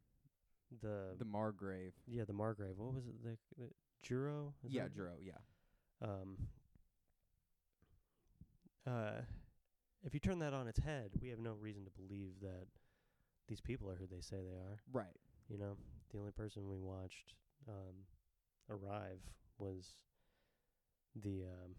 the, 0.82 1.14
the 1.16 1.24
Margrave, 1.24 1.92
yeah 2.08 2.24
the 2.26 2.32
Margrave. 2.32 2.76
What 2.76 2.94
was 2.94 3.04
it? 3.06 3.14
The, 3.22 3.36
the 3.56 3.70
Juro? 4.04 4.52
Is 4.66 4.72
yeah, 4.72 4.88
Juro, 4.88 5.12
yeah, 5.24 5.38
um 6.02 6.36
uh 8.86 9.22
if 10.04 10.12
you 10.14 10.20
turn 10.20 10.40
that 10.40 10.52
on 10.52 10.66
its 10.66 10.80
head 10.80 11.10
we 11.22 11.28
have 11.28 11.38
no 11.38 11.52
reason 11.52 11.84
to 11.84 11.90
believe 11.92 12.32
that 12.42 12.66
these 13.46 13.60
people 13.60 13.88
are 13.88 13.94
who 13.94 14.06
they 14.10 14.20
say 14.20 14.36
they 14.36 14.56
are. 14.56 14.80
Right, 14.92 15.16
you 15.48 15.58
know 15.58 15.76
the 16.12 16.18
only 16.18 16.32
person 16.32 16.68
we 16.68 16.78
watched 16.80 17.34
um 17.68 17.94
arrive 18.68 19.20
was 19.58 19.94
the 21.22 21.44
um 21.44 21.74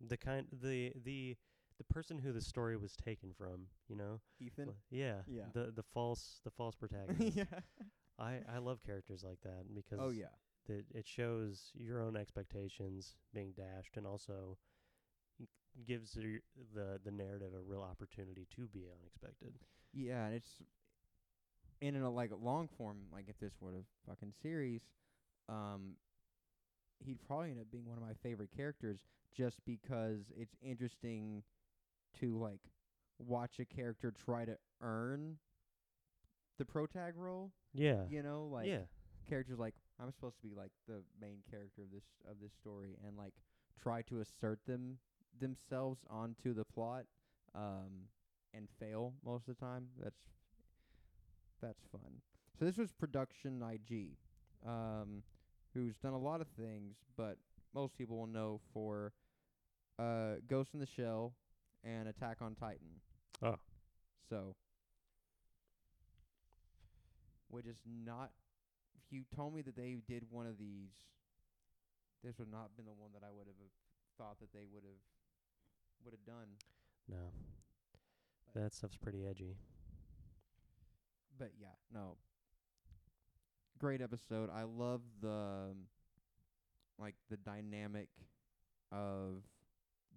the 0.00 0.16
kind 0.16 0.46
the 0.52 0.92
the 1.04 1.36
the 1.78 1.84
person 1.84 2.18
who 2.18 2.32
the 2.32 2.40
story 2.40 2.76
was 2.76 2.94
taken 2.96 3.32
from 3.36 3.66
you 3.88 3.96
know 3.96 4.20
Ethan. 4.40 4.68
L- 4.68 4.76
yeah 4.90 5.22
Yeah. 5.26 5.44
the 5.52 5.70
the 5.74 5.82
false 5.82 6.40
the 6.44 6.50
false 6.50 6.74
protagonist 6.80 7.36
yeah. 7.36 7.44
i 8.18 8.40
i 8.52 8.58
love 8.58 8.82
characters 8.84 9.22
like 9.24 9.40
that 9.42 9.64
because 9.74 9.98
Oh 10.00 10.10
yeah. 10.10 10.26
that 10.66 10.84
it 10.94 11.06
shows 11.06 11.70
your 11.74 12.00
own 12.02 12.16
expectations 12.16 13.16
being 13.34 13.52
dashed 13.56 13.96
and 13.96 14.06
also 14.06 14.58
gives 15.86 16.12
the 16.12 16.40
the 16.74 17.00
the 17.04 17.10
narrative 17.10 17.52
a 17.54 17.60
real 17.60 17.82
opportunity 17.82 18.46
to 18.54 18.66
be 18.68 18.86
unexpected 19.00 19.54
Yeah, 19.92 20.26
and 20.26 20.34
it's 20.34 20.60
in 21.80 21.96
a 21.96 22.10
like 22.10 22.30
long 22.38 22.68
form. 22.76 22.98
Like 23.12 23.26
if 23.28 23.38
this 23.38 23.54
were 23.60 23.72
a 23.72 23.82
fucking 24.08 24.32
series, 24.42 24.82
um, 25.48 25.94
he'd 27.04 27.20
probably 27.26 27.50
end 27.50 27.60
up 27.60 27.70
being 27.70 27.86
one 27.88 27.96
of 27.96 28.04
my 28.04 28.12
favorite 28.22 28.50
characters 28.54 29.00
just 29.36 29.58
because 29.64 30.32
it's 30.36 30.54
interesting 30.62 31.42
to 32.20 32.36
like 32.38 32.60
watch 33.18 33.58
a 33.60 33.64
character 33.64 34.12
try 34.24 34.44
to 34.44 34.56
earn 34.82 35.36
the 36.58 36.64
protag 36.64 37.14
role. 37.16 37.52
yeah 37.72 38.02
You 38.08 38.22
know, 38.22 38.48
like 38.52 38.66
yeah 38.68 38.80
characters 39.28 39.58
like 39.58 39.74
I'm 40.02 40.10
supposed 40.12 40.36
to 40.36 40.42
be 40.42 40.54
like 40.54 40.72
the 40.88 41.02
main 41.20 41.38
character 41.50 41.82
of 41.82 41.90
this 41.92 42.04
of 42.28 42.36
this 42.42 42.52
story 42.60 42.96
and 43.06 43.16
like 43.16 43.34
try 43.80 44.02
to 44.02 44.20
assert 44.20 44.58
them 44.66 44.98
themselves 45.38 46.00
onto 46.10 46.52
the 46.52 46.64
plot 46.64 47.04
um 47.54 48.08
and 48.52 48.68
fail 48.80 49.14
most 49.24 49.46
of 49.48 49.56
the 49.56 49.64
time. 49.64 49.86
That's 50.02 50.20
that's 51.62 51.82
fun. 51.92 52.20
So 52.58 52.64
this 52.64 52.76
was 52.78 52.90
production 52.92 53.62
IG. 53.62 54.16
Um 54.66 55.22
who's 55.74 55.96
done 55.98 56.12
a 56.14 56.18
lot 56.18 56.40
of 56.40 56.48
things, 56.48 56.96
but 57.16 57.36
most 57.74 57.96
people 57.96 58.16
will 58.16 58.26
know 58.26 58.60
for 58.74 59.12
uh, 60.00 60.36
Ghost 60.48 60.72
in 60.74 60.80
the 60.80 60.86
Shell 60.86 61.34
and 61.84 62.08
Attack 62.08 62.38
on 62.40 62.54
Titan. 62.54 62.88
Oh. 63.42 63.56
So, 64.28 64.54
which 67.48 67.66
is 67.66 67.78
not. 68.04 68.30
If 68.96 69.12
you 69.12 69.22
told 69.34 69.54
me 69.54 69.62
that 69.62 69.76
they 69.76 69.96
did 70.08 70.24
one 70.30 70.46
of 70.46 70.58
these, 70.58 70.90
this 72.22 72.38
would 72.38 72.50
not 72.50 72.62
have 72.62 72.76
been 72.76 72.86
the 72.86 72.92
one 72.92 73.10
that 73.14 73.22
I 73.26 73.30
would 73.36 73.46
have 73.46 73.56
thought 74.18 74.38
that 74.40 74.52
they 74.52 74.64
would 74.72 74.84
have 74.84 75.00
would 76.04 76.12
have 76.12 76.24
done. 76.24 76.48
No. 77.08 77.32
But- 78.54 78.62
That 78.62 78.72
stuff's 78.74 78.96
pretty 78.96 79.26
edgy. 79.28 79.56
But 81.38 81.52
yeah, 81.60 81.68
no. 81.92 82.16
Great 83.78 84.02
episode. 84.02 84.50
I 84.54 84.64
love 84.64 85.00
the 85.22 85.28
um, 85.70 85.76
like 86.98 87.14
the 87.30 87.38
dynamic 87.38 88.08
of 88.92 89.42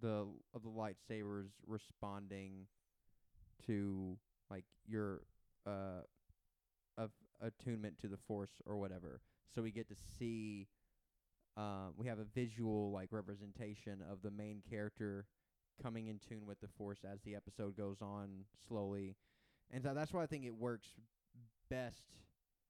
the 0.02 0.26
of 0.54 0.64
the 0.64 0.70
lightsabers 0.70 1.50
responding 1.68 2.68
to 3.66 4.18
like 4.50 4.66
your 4.88 5.22
uh 5.66 6.02
of 6.98 7.12
attunement 7.42 7.98
to 8.00 8.08
the 8.08 8.18
force 8.18 8.62
or 8.66 8.78
whatever. 8.78 9.22
So 9.54 9.62
we 9.62 9.72
get 9.72 9.88
to 9.90 9.96
see 10.18 10.68
um 11.58 11.94
we 11.98 12.08
have 12.08 12.20
a 12.20 12.26
visual 12.26 12.92
like 12.92 13.10
representation 13.12 14.02
of 14.12 14.22
the 14.22 14.32
main 14.32 14.62
character 14.70 15.26
coming 15.82 16.08
in 16.08 16.20
tune 16.20 16.46
with 16.46 16.60
the 16.62 16.68
force 16.78 17.00
as 17.04 17.20
the 17.24 17.36
episode 17.36 17.76
goes 17.76 17.98
on 18.02 18.46
slowly. 18.68 19.16
And 19.72 19.84
so 19.84 19.94
that's 19.94 20.14
why 20.14 20.24
I 20.24 20.28
think 20.28 20.46
it 20.46 20.56
works 20.56 20.90
best 21.70 22.04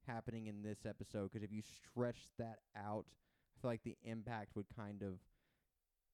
happening 0.08 0.48
in 0.48 0.62
this 0.62 0.86
episode 0.86 1.32
'cause 1.32 1.44
if 1.44 1.52
you 1.52 1.62
stretch 1.62 2.28
that 2.38 2.60
out, 2.76 3.06
I 3.58 3.62
feel 3.62 3.72
like 3.72 3.84
the 3.84 3.98
impact 4.04 4.56
would 4.56 4.70
kind 4.70 5.02
of 5.04 5.20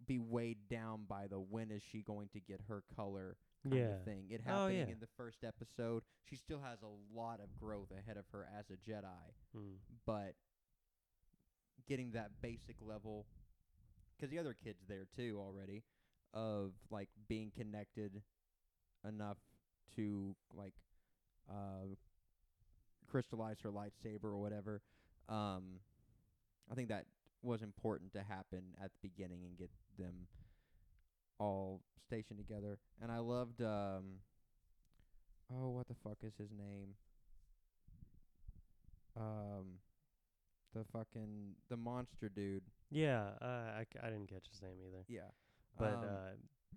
be 0.06 0.18
weighed 0.20 0.68
down 0.70 1.04
by 1.08 1.28
the 1.28 1.40
when 1.40 1.72
is 1.72 1.84
she 1.84 2.02
going 2.02 2.30
to 2.30 2.40
get 2.40 2.62
her 2.68 2.84
color 2.96 3.38
kind 3.64 3.76
Yeah. 3.76 3.96
of 3.98 4.06
thing. 4.06 4.30
It 4.32 4.42
Oh, 4.46 4.50
happening 4.68 4.78
yeah. 4.88 4.94
in 4.94 5.00
the 5.00 5.08
first 5.18 5.44
episode. 5.44 6.04
She 6.24 6.36
still 6.36 6.62
has 6.62 6.82
a 6.82 6.88
lot 7.14 7.40
of 7.42 7.56
growth 7.60 7.92
ahead 7.92 8.18
of 8.18 8.26
her 8.32 8.46
as 8.46 8.70
a 8.70 8.78
Jedi, 8.78 9.34
Mm. 9.56 9.80
but 10.06 10.36
getting 11.86 12.12
that 12.12 12.42
basic 12.42 12.82
level 12.82 13.26
'cause 14.18 14.30
the 14.30 14.38
other 14.40 14.54
kid's 14.54 14.86
there 14.88 15.06
too 15.06 15.38
already 15.40 15.84
of 16.34 16.74
like 16.90 17.10
being 17.28 17.52
connected 17.52 18.24
enough 19.04 19.40
to 19.96 20.36
like 20.54 20.76
uh 21.48 21.88
crystallize 23.08 23.60
her 23.62 23.72
lightsaber 23.72 24.26
or 24.26 24.38
whatever. 24.38 24.82
Um 25.28 25.82
I 26.70 26.76
think 26.76 26.90
that 26.90 27.08
was 27.42 27.62
important 27.64 28.14
to 28.14 28.22
happen 28.24 28.76
at 28.80 28.92
the 28.92 29.00
beginning 29.02 29.44
and 29.46 29.58
get 29.58 29.72
them 30.00 30.28
all 31.40 31.82
stationed 32.08 32.40
together. 32.40 32.80
And 33.02 33.12
I 33.12 33.20
loved 33.20 33.62
um 33.62 34.20
oh 35.54 35.70
what 35.70 35.88
the 35.88 35.96
fuck 36.04 36.18
is 36.24 36.34
his 36.38 36.50
name? 36.52 36.96
Um 39.18 39.80
the 40.74 40.84
fucking 40.94 41.56
the 41.70 41.78
monster 41.78 42.30
dude. 42.30 42.64
Yeah, 42.92 43.30
uh, 43.42 43.46
I, 43.80 43.86
c- 43.92 44.00
I 44.04 44.08
didn't 44.10 44.28
catch 44.30 44.48
his 44.52 44.62
name 44.62 44.78
either. 44.88 45.04
Yeah. 45.08 45.30
But 45.78 45.94
Um, 45.96 46.04
uh, 46.04 46.30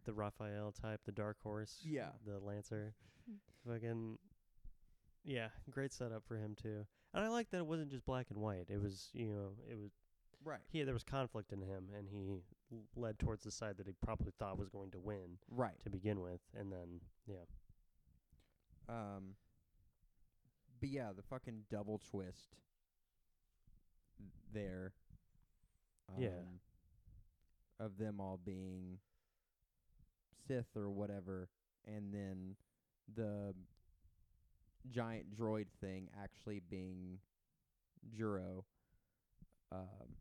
the 0.05 0.13
Raphael 0.15 0.73
type, 0.73 1.01
the 1.05 1.13
Dark 1.13 1.37
Horse, 1.43 1.81
Yeah. 1.85 2.11
the 2.27 2.39
Lancer, 2.39 2.95
fucking, 3.67 4.19
yeah, 5.25 5.49
great 5.71 5.93
setup 5.93 6.25
for 6.27 6.37
him 6.37 6.55
too. 6.55 6.87
And 7.15 7.25
I 7.25 7.29
like 7.29 7.51
that 7.51 7.59
it 7.59 7.67
wasn't 7.67 7.91
just 7.91 8.05
black 8.07 8.27
and 8.31 8.39
white. 8.41 8.67
It 8.71 8.81
was, 8.81 9.11
you 9.13 9.27
know, 9.27 9.51
it 9.71 9.79
was 9.79 9.91
right. 10.45 10.61
he 10.71 10.83
there 10.83 10.95
was 10.95 11.05
conflict 11.05 11.53
in 11.53 11.61
him, 11.61 11.89
and 11.97 12.09
he 12.09 12.25
l- 12.27 12.43
led 12.97 13.19
towards 13.19 13.45
the 13.45 13.51
side 13.51 13.77
that 13.79 13.87
he 13.87 13.93
probably 14.05 14.33
thought 14.39 14.59
was 14.59 14.69
going 14.69 14.91
to 14.93 15.01
win 15.01 15.39
Right. 15.51 15.79
to 15.81 15.91
begin 15.91 16.21
with, 16.21 16.41
and 16.59 16.73
then 16.73 17.01
yeah, 17.27 17.45
Um 18.89 19.37
But 20.81 20.89
yeah, 20.91 21.13
the 21.15 21.23
fucking 21.23 21.65
double 21.71 21.99
twist 22.11 22.57
there. 24.53 24.93
Yeah. 26.19 26.29
um, 26.29 26.61
Of 27.81 27.97
them 27.99 28.21
all 28.21 28.39
being 28.45 28.99
Sith 30.47 30.77
or 30.77 30.91
whatever 30.91 31.49
and 31.87 32.13
then 32.13 32.57
the 33.15 33.55
giant 34.91 35.35
droid 35.37 35.67
thing 35.81 36.09
actually 36.23 36.61
being 36.61 37.19
Juro. 38.17 38.65
Um 39.71 40.17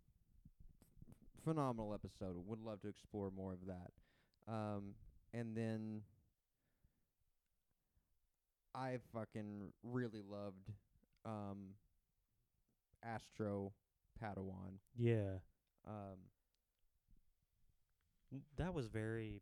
phenomenal 1.43 1.93
episode. 1.93 2.35
Would 2.47 2.59
love 2.61 2.81
to 2.81 2.87
explore 2.87 3.31
more 3.35 3.53
of 3.53 3.59
that. 3.67 3.91
Um 4.51 4.93
and 5.33 5.55
then 5.55 6.01
I 8.73 8.97
fucking 9.13 9.71
really 9.83 10.21
loved 10.27 10.71
um 11.25 11.75
Astro 13.03 13.73
Padawan. 14.21 14.77
yeah, 14.97 15.39
Um 15.87 16.17
that 18.55 18.73
was 18.73 18.87
very. 18.87 19.41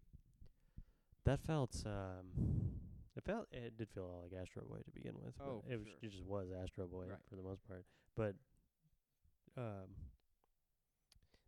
That 1.26 1.40
felt 1.46 1.76
um, 1.86 2.72
it 3.16 3.24
felt 3.24 3.46
it 3.52 3.78
did 3.78 3.88
feel 3.94 4.22
like 4.24 4.32
Astro 4.42 4.64
Boy 4.68 4.78
to 4.84 4.92
begin 4.92 5.14
with. 5.24 5.34
but 5.38 5.46
Oh, 5.48 5.64
it 5.70 5.78
was 5.78 5.88
sure. 5.88 5.98
it 6.02 6.10
just 6.10 6.24
was 6.26 6.48
Astro 6.64 6.88
Boy 6.88 7.06
Right. 7.10 7.20
for 7.30 7.36
the 7.36 7.44
most 7.44 7.68
part, 7.68 7.86
but 8.16 8.34
um, 9.58 9.90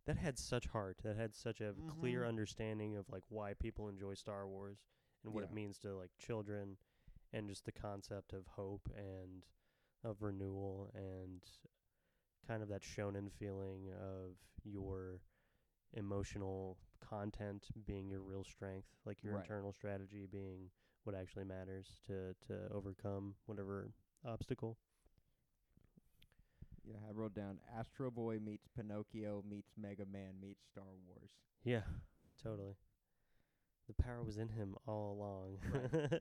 that 0.06 0.16
had 0.18 0.38
such 0.38 0.66
heart. 0.68 0.98
That 1.02 1.16
had 1.16 1.34
such 1.34 1.60
a 1.60 1.74
clear 1.86 2.24
Mhm. 2.24 2.28
understanding 2.28 2.96
of 2.96 3.08
like 3.10 3.24
why 3.28 3.54
people 3.54 3.88
enjoy 3.88 4.14
Star 4.14 4.46
Wars 4.48 4.78
and 5.24 5.32
what 5.32 5.44
it 5.44 5.52
means 5.52 5.78
to 5.78 5.96
like 5.96 6.10
children, 6.18 6.76
and 7.32 7.48
just 7.48 7.64
the 7.64 7.72
concept 7.72 8.32
of 8.32 8.46
hope 8.46 8.88
and 8.96 9.44
of 10.04 10.22
renewal 10.22 10.90
and 10.94 11.42
kind 12.46 12.62
of 12.62 12.68
that 12.68 12.82
shonen 12.82 13.30
feeling 13.32 13.90
of 13.92 14.36
your 14.64 15.20
emotional 15.94 16.76
content 17.00 17.68
being 17.86 18.08
your 18.08 18.20
real 18.20 18.44
strength, 18.44 18.88
like 19.04 19.22
your 19.22 19.34
Right. 19.34 19.42
internal 19.42 19.72
strategy 19.72 20.26
being 20.26 20.70
what 21.04 21.14
actually 21.14 21.44
matters 21.44 22.00
to 22.06 22.34
to 22.46 22.68
overcome 22.72 23.34
whatever 23.46 23.90
obstacle. 24.24 24.76
Yeah, 26.84 26.96
I 27.08 27.12
wrote 27.12 27.34
down 27.34 27.58
Astro 27.78 28.10
Boy 28.10 28.38
meets 28.44 28.66
Pinocchio 28.76 29.42
meets 29.48 29.72
Mega 29.80 30.04
Man 30.10 30.34
meets 30.40 30.64
Star 30.70 30.84
Wars. 31.06 31.30
Yeah, 31.64 31.82
totally. 32.42 32.76
The 33.88 34.02
power 34.02 34.22
was 34.22 34.38
in 34.38 34.48
him 34.48 34.74
all 34.86 35.12
along. 35.12 35.58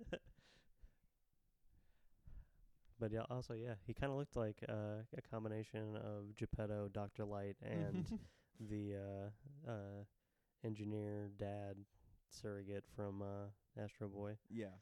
but 3.00 3.12
yeah, 3.12 3.22
also 3.30 3.54
yeah, 3.54 3.76
he 3.86 3.94
kind 3.94 4.12
of 4.12 4.18
looked 4.18 4.36
like 4.36 4.58
uh, 4.70 5.04
a 5.18 5.22
combination 5.30 5.96
of 5.96 6.36
Geppetto, 6.38 6.90
Doctor 6.94 7.26
Light, 7.26 7.56
and 7.64 8.06
the 8.70 8.96
uh, 8.96 9.72
uh, 9.72 10.04
engineer 10.64 11.32
dad 11.40 11.76
surrogate 12.30 12.84
from 12.96 13.22
uh, 13.22 13.82
Astro 13.82 14.08
Boy. 14.08 14.38
yeah. 14.50 14.76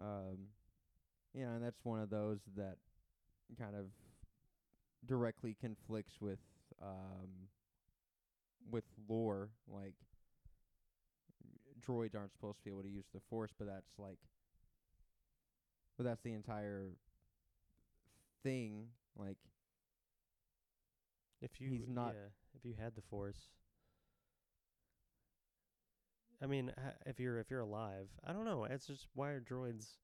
Um 0.00 0.48
yeah, 1.34 1.52
and 1.54 1.64
that's 1.64 1.84
one 1.84 2.00
of 2.00 2.10
those 2.10 2.40
that 2.56 2.76
kind 3.58 3.74
of 3.74 3.86
directly 5.06 5.56
conflicts 5.60 6.20
with 6.20 6.38
um 6.82 7.48
with 8.70 8.84
lore 9.08 9.50
like 9.68 9.94
droids 11.84 12.14
aren't 12.14 12.32
supposed 12.32 12.58
to 12.58 12.64
be 12.64 12.70
able 12.70 12.82
to 12.82 12.88
use 12.88 13.06
the 13.12 13.20
force 13.28 13.50
but 13.58 13.66
that's 13.66 13.98
like 13.98 14.18
but 15.96 16.04
that's 16.04 16.22
the 16.22 16.32
entire 16.32 16.90
thing 18.42 18.86
like 19.16 19.36
If 21.40 21.60
you 21.60 21.70
He's 21.70 21.88
not- 21.88 22.14
yeah, 22.14 22.28
if 22.54 22.64
you 22.64 22.74
had 22.78 22.94
the 22.94 23.02
Force. 23.02 23.50
I 26.40 26.46
mean, 26.46 26.72
ha- 26.76 26.94
if 27.06 27.18
you're 27.20 27.38
if 27.38 27.50
you're 27.50 27.60
alive, 27.60 28.08
I 28.24 28.32
don't 28.32 28.44
know. 28.44 28.64
It's 28.64 28.86
just 28.86 29.06
why 29.14 29.30
are 29.30 29.40
droids 29.40 29.96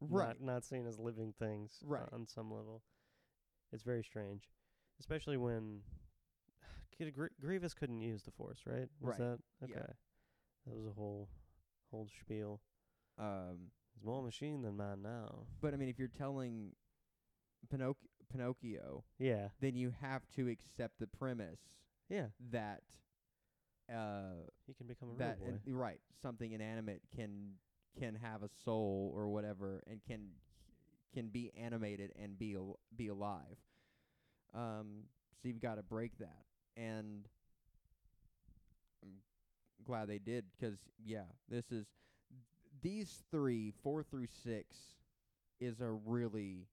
right 0.00 0.28
not, 0.40 0.54
not 0.54 0.64
seen 0.64 0.86
as 0.86 0.98
living 0.98 1.32
things 1.38 1.78
uh, 1.84 1.88
Right. 1.88 2.08
on 2.12 2.26
some 2.26 2.50
level. 2.50 2.82
It's 3.72 3.82
very 3.82 4.02
strange, 4.02 4.48
especially 5.00 5.36
when 5.36 5.80
Kid 6.96 7.14
Gr- 7.14 7.26
Grievous 7.40 7.74
couldn't 7.74 8.00
use 8.00 8.22
the 8.22 8.30
Force, 8.30 8.60
right? 8.66 8.88
Was 9.00 9.18
Right. 9.18 9.18
that 9.18 9.38
Yeah. 9.68 9.76
okay? 9.76 9.92
That 10.66 10.74
was 10.74 10.86
a 10.86 10.92
whole 10.92 11.28
whole 11.90 12.08
spiel. 12.20 12.60
um 13.18 13.70
It's 13.94 14.04
more 14.04 14.22
machine 14.22 14.62
than 14.62 14.76
man 14.76 15.02
now. 15.02 15.46
but 15.60 15.72
i 15.74 15.76
mean 15.76 15.88
if 15.88 15.98
you're 15.98 16.06
telling 16.08 16.72
Pinoc- 17.72 17.96
pinocchio 18.30 19.04
Yeah, 19.18 19.48
then 19.60 19.74
you 19.74 19.90
have 20.00 20.22
to 20.36 20.48
accept 20.48 20.98
the 21.00 21.06
premise 21.06 21.60
yeah. 22.08 22.26
that 22.50 22.82
uh 23.92 24.44
He 24.66 24.74
can 24.74 24.86
become 24.86 25.10
a 25.10 25.16
that 25.16 25.38
real 25.40 25.52
boy. 25.52 25.60
in- 25.66 25.74
right 25.76 26.00
something 26.22 26.52
inanimate 26.52 27.02
can 27.14 27.54
can 27.98 28.14
have 28.16 28.42
a 28.42 28.48
soul 28.64 29.10
or 29.14 29.28
whatever 29.28 29.82
and 29.86 30.00
can 30.04 30.28
can 31.14 31.28
be 31.28 31.52
animated 31.56 32.12
and 32.22 32.38
be 32.38 32.54
al- 32.54 32.78
be 32.96 33.08
alive 33.08 33.58
um 34.54 35.04
So 35.42 35.48
you've 35.48 35.60
got 35.60 35.76
to 35.76 35.82
break 35.82 36.18
that, 36.18 36.44
and 36.76 37.28
I'm 39.02 39.84
glad 39.84 40.08
they 40.08 40.18
did 40.18 40.46
'cause 40.60 40.78
yeah, 41.04 41.26
this 41.48 41.70
is 41.72 41.86
these 42.82 43.24
three, 43.30 43.70
four 43.70 44.02
through 44.02 44.26
six, 44.28 44.96
is 45.60 45.80
a 45.80 45.90
really 45.90 46.68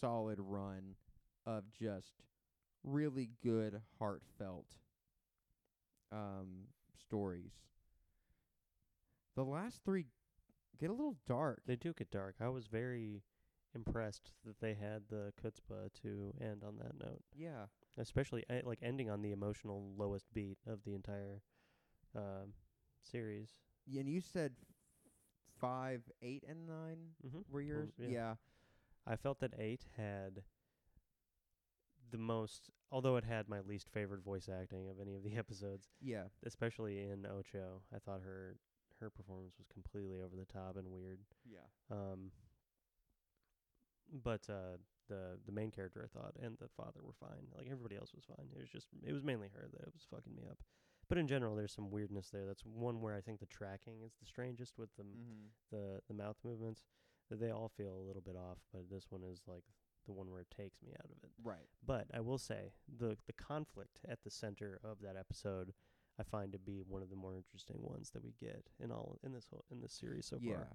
solid 0.00 0.40
run 0.40 0.96
of 1.46 1.70
just 1.72 2.22
really 2.84 3.30
good, 3.42 3.82
heartfelt 3.98 4.78
um, 6.12 6.68
stories. 6.94 7.52
The 9.36 9.44
last 9.44 9.84
three 9.84 10.06
get 10.78 10.90
a 10.90 10.92
little 10.92 11.16
dark. 11.26 11.62
They 11.66 11.76
do 11.76 11.92
get 11.92 12.10
dark. 12.10 12.36
I 12.40 12.48
was 12.48 12.66
very 12.66 13.22
impressed 13.74 14.30
that 14.46 14.60
they 14.60 14.74
had 14.74 15.02
the 15.10 15.32
chutzpah 15.42 15.92
to 16.02 16.32
end 16.40 16.62
on 16.66 16.76
that 16.78 16.98
note, 16.98 17.22
Yeah. 17.36 17.66
especially 17.98 18.44
uh, 18.50 18.60
like 18.64 18.78
ending 18.82 19.10
on 19.10 19.22
the 19.22 19.32
emotional 19.32 19.92
lowest 19.96 20.26
beat 20.32 20.58
of 20.66 20.84
the 20.84 20.94
entire 20.94 21.42
um, 22.16 22.52
series. 23.02 23.50
Yeah, 23.86 24.00
and 24.00 24.08
you 24.08 24.20
said 24.20 24.52
f- 24.60 25.10
five, 25.60 26.02
eight, 26.22 26.44
and 26.48 26.66
nine 26.66 26.98
Mm-hmm. 27.26 27.40
were 27.50 27.60
yours. 27.60 27.90
yeah. 27.98 28.08
yeah. 28.08 28.34
I 29.06 29.16
felt 29.16 29.40
that 29.40 29.54
eight 29.58 29.84
had 29.96 30.42
the 32.10 32.18
most, 32.18 32.70
although 32.90 33.16
it 33.16 33.24
had 33.24 33.48
my 33.48 33.60
least 33.60 33.88
favorite 33.90 34.22
voice 34.22 34.48
acting 34.48 34.88
of 34.88 34.96
any 35.00 35.14
of 35.14 35.22
the 35.22 35.36
episodes, 35.38 35.88
Yeah. 36.00 36.24
especially 36.46 37.00
in 37.00 37.26
Ocho. 37.26 37.82
I 37.94 37.98
thought 37.98 38.20
her 38.22 38.56
her 39.00 39.10
performance 39.10 39.54
was 39.58 39.66
completely 39.72 40.20
over 40.20 40.36
the 40.36 40.44
top 40.50 40.76
and 40.76 40.90
weird. 40.90 41.20
Yeah. 41.48 41.66
Um, 41.90 42.30
but 44.24 44.42
uh, 44.48 44.78
the 45.08 45.38
the 45.46 45.52
main 45.52 45.70
character 45.70 46.02
I 46.04 46.18
thought 46.18 46.34
and 46.42 46.56
the 46.58 46.68
father 46.76 47.00
were 47.02 47.12
fine. 47.20 47.46
Like 47.56 47.66
everybody 47.70 47.96
else 47.96 48.12
was 48.14 48.24
fine. 48.24 48.46
It 48.54 48.60
was 48.60 48.70
just 48.70 48.88
it 49.06 49.12
was 49.12 49.22
mainly 49.24 49.48
her 49.54 49.68
that 49.70 49.82
it 49.82 49.92
was 49.92 50.06
fucking 50.10 50.34
me 50.34 50.44
up. 50.50 50.58
But 51.08 51.18
in 51.18 51.26
general, 51.26 51.56
there's 51.56 51.72
some 51.72 51.90
weirdness 51.90 52.28
there. 52.30 52.44
That's 52.46 52.62
one 52.64 53.00
where 53.00 53.14
I 53.16 53.20
think 53.20 53.40
the 53.40 53.46
tracking 53.46 54.02
is 54.04 54.12
the 54.20 54.26
strangest 54.26 54.78
with 54.78 54.90
the 54.96 55.02
Mm-hmm. 55.04 55.48
the 55.76 56.00
the 56.08 56.14
mouth 56.14 56.36
movements. 56.44 56.84
They 57.30 57.50
all 57.50 57.68
feel 57.76 57.92
a 57.94 58.06
little 58.06 58.22
bit 58.22 58.36
off, 58.36 58.58
but 58.72 58.88
this 58.90 59.06
one 59.10 59.22
is 59.22 59.42
like 59.46 59.64
the 60.06 60.12
one 60.12 60.30
where 60.30 60.40
it 60.40 60.50
takes 60.50 60.80
me 60.82 60.92
out 60.98 61.04
of 61.04 61.22
it. 61.22 61.30
Right. 61.44 61.68
But 61.86 62.06
I 62.14 62.20
will 62.20 62.38
say 62.38 62.72
the 62.98 63.16
the 63.26 63.34
conflict 63.34 64.00
at 64.08 64.22
the 64.24 64.30
center 64.30 64.80
of 64.82 64.98
that 65.02 65.16
episode, 65.18 65.74
I 66.18 66.24
find 66.24 66.52
to 66.52 66.58
be 66.58 66.82
one 66.86 67.02
of 67.02 67.10
the 67.10 67.16
more 67.16 67.36
interesting 67.36 67.78
ones 67.80 68.10
that 68.10 68.22
we 68.24 68.32
get 68.40 68.66
in 68.82 68.90
all 68.90 69.18
in 69.24 69.32
this 69.32 69.46
whole 69.50 69.64
in 69.70 69.80
this 69.80 69.92
series 69.92 70.26
so 70.26 70.38
yeah. 70.40 70.54
far. 70.54 70.68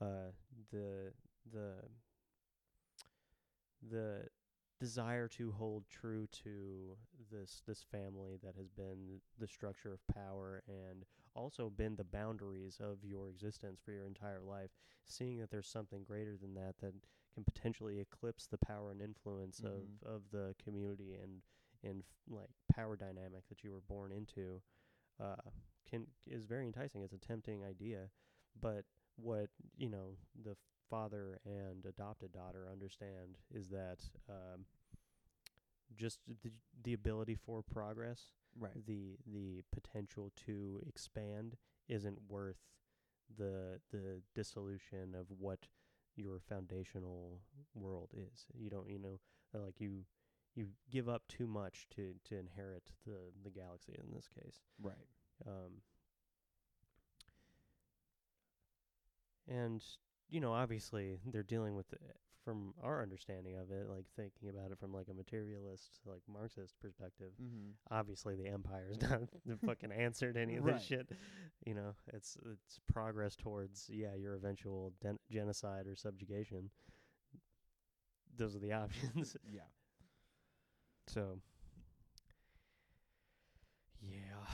Uh, 0.00 0.30
the 0.70 1.12
the 1.52 1.74
the 3.90 4.22
desire 4.80 5.28
to 5.28 5.52
hold 5.52 5.84
true 5.88 6.26
to 6.44 6.96
this 7.30 7.62
this 7.66 7.84
family 7.90 8.36
that 8.42 8.54
has 8.56 8.68
been 8.68 9.20
the 9.38 9.46
structure 9.46 9.92
of 9.92 10.06
power 10.14 10.62
and 10.66 11.04
also 11.34 11.70
been 11.70 11.94
the 11.96 12.04
boundaries 12.04 12.78
of 12.80 12.98
your 13.04 13.28
existence 13.28 13.80
for 13.84 13.92
your 13.92 14.06
entire 14.06 14.42
life 14.42 14.70
seeing 15.04 15.38
that 15.38 15.50
there's 15.50 15.68
something 15.68 16.02
greater 16.02 16.36
than 16.36 16.54
that 16.54 16.74
that 16.80 16.92
can 17.34 17.44
potentially 17.44 18.00
eclipse 18.00 18.46
the 18.46 18.58
power 18.58 18.90
and 18.90 19.00
influence 19.00 19.60
Mhm. 19.60 19.66
of 20.04 20.08
of 20.08 20.22
the 20.32 20.54
community 20.62 21.14
and 21.14 21.42
and 21.84 22.00
f- 22.02 22.06
like 22.28 22.50
power 22.74 22.96
dynamic 22.96 23.46
that 23.48 23.62
you 23.64 23.70
were 23.70 23.80
born 23.80 24.12
into 24.12 24.60
uh 25.20 25.36
can 25.88 26.06
is 26.26 26.44
very 26.44 26.66
enticing 26.66 27.02
it's 27.02 27.12
a 27.12 27.18
tempting 27.18 27.64
idea 27.64 28.08
but 28.60 28.84
what 29.16 29.48
you 29.76 29.88
know 29.88 30.16
the 30.44 30.56
father 30.88 31.40
and 31.46 31.84
adopted 31.86 32.32
daughter 32.32 32.68
understand 32.70 33.38
is 33.54 33.68
that 33.68 33.98
um, 34.28 34.64
just 35.94 36.18
the, 36.42 36.50
the 36.82 36.92
ability 36.92 37.34
for 37.34 37.62
progress, 37.62 38.32
Right. 38.58 38.84
the 38.86 39.16
the 39.26 39.62
potential 39.72 40.30
to 40.46 40.82
expand, 40.86 41.56
isn't 41.88 42.18
worth 42.28 42.58
the 43.38 43.80
the 43.90 44.20
dissolution 44.34 45.14
of 45.18 45.26
what 45.38 45.66
your 46.16 46.38
foundational 46.40 47.40
world 47.74 48.10
is. 48.14 48.46
You 48.54 48.68
don't, 48.70 48.88
you 48.90 48.98
know, 48.98 49.20
like 49.54 49.80
you 49.80 50.04
you 50.54 50.66
give 50.90 51.08
up 51.08 51.22
too 51.28 51.46
much 51.46 51.86
to 51.96 52.14
to 52.24 52.38
inherit 52.38 52.92
the 53.06 53.18
the 53.42 53.50
galaxy 53.50 53.94
in 53.98 54.12
this 54.14 54.28
case. 54.28 54.60
Right. 54.82 54.94
Um, 55.46 55.80
and 59.48 59.82
you 60.28 60.40
know, 60.40 60.52
obviously, 60.52 61.18
they're 61.26 61.42
dealing 61.42 61.74
with, 61.76 61.92
it 61.92 62.00
from 62.42 62.72
our 62.82 63.02
understanding 63.02 63.54
of 63.56 63.70
it, 63.70 63.88
like 63.88 64.06
thinking 64.16 64.48
about 64.48 64.72
it 64.72 64.78
from 64.78 64.92
like 64.92 65.06
a 65.10 65.14
materialist, 65.14 66.00
like 66.06 66.22
Marxist 66.32 66.74
perspective. 66.80 67.32
Mm-hmm. 67.40 67.70
Obviously, 67.94 68.34
the 68.34 68.48
empire's 68.48 69.00
not 69.02 69.20
the 69.46 69.56
fucking 69.64 69.92
answer 69.92 70.32
to 70.32 70.40
any 70.40 70.56
of 70.56 70.64
Right. 70.64 70.74
this 70.78 70.84
shit. 70.86 71.08
You 71.66 71.74
know, 71.74 71.94
it's 72.12 72.36
it's 72.50 72.80
progress 72.92 73.36
towards 73.36 73.88
yeah 73.92 74.14
your 74.18 74.34
eventual 74.34 74.92
den- 75.02 75.18
genocide 75.30 75.86
or 75.86 75.94
subjugation. 75.94 76.70
Those 78.36 78.56
are 78.56 78.60
the 78.60 78.72
options. 78.84 79.36
Yeah. 79.48 79.60
So, 81.06 81.38
yeah, 84.00 84.46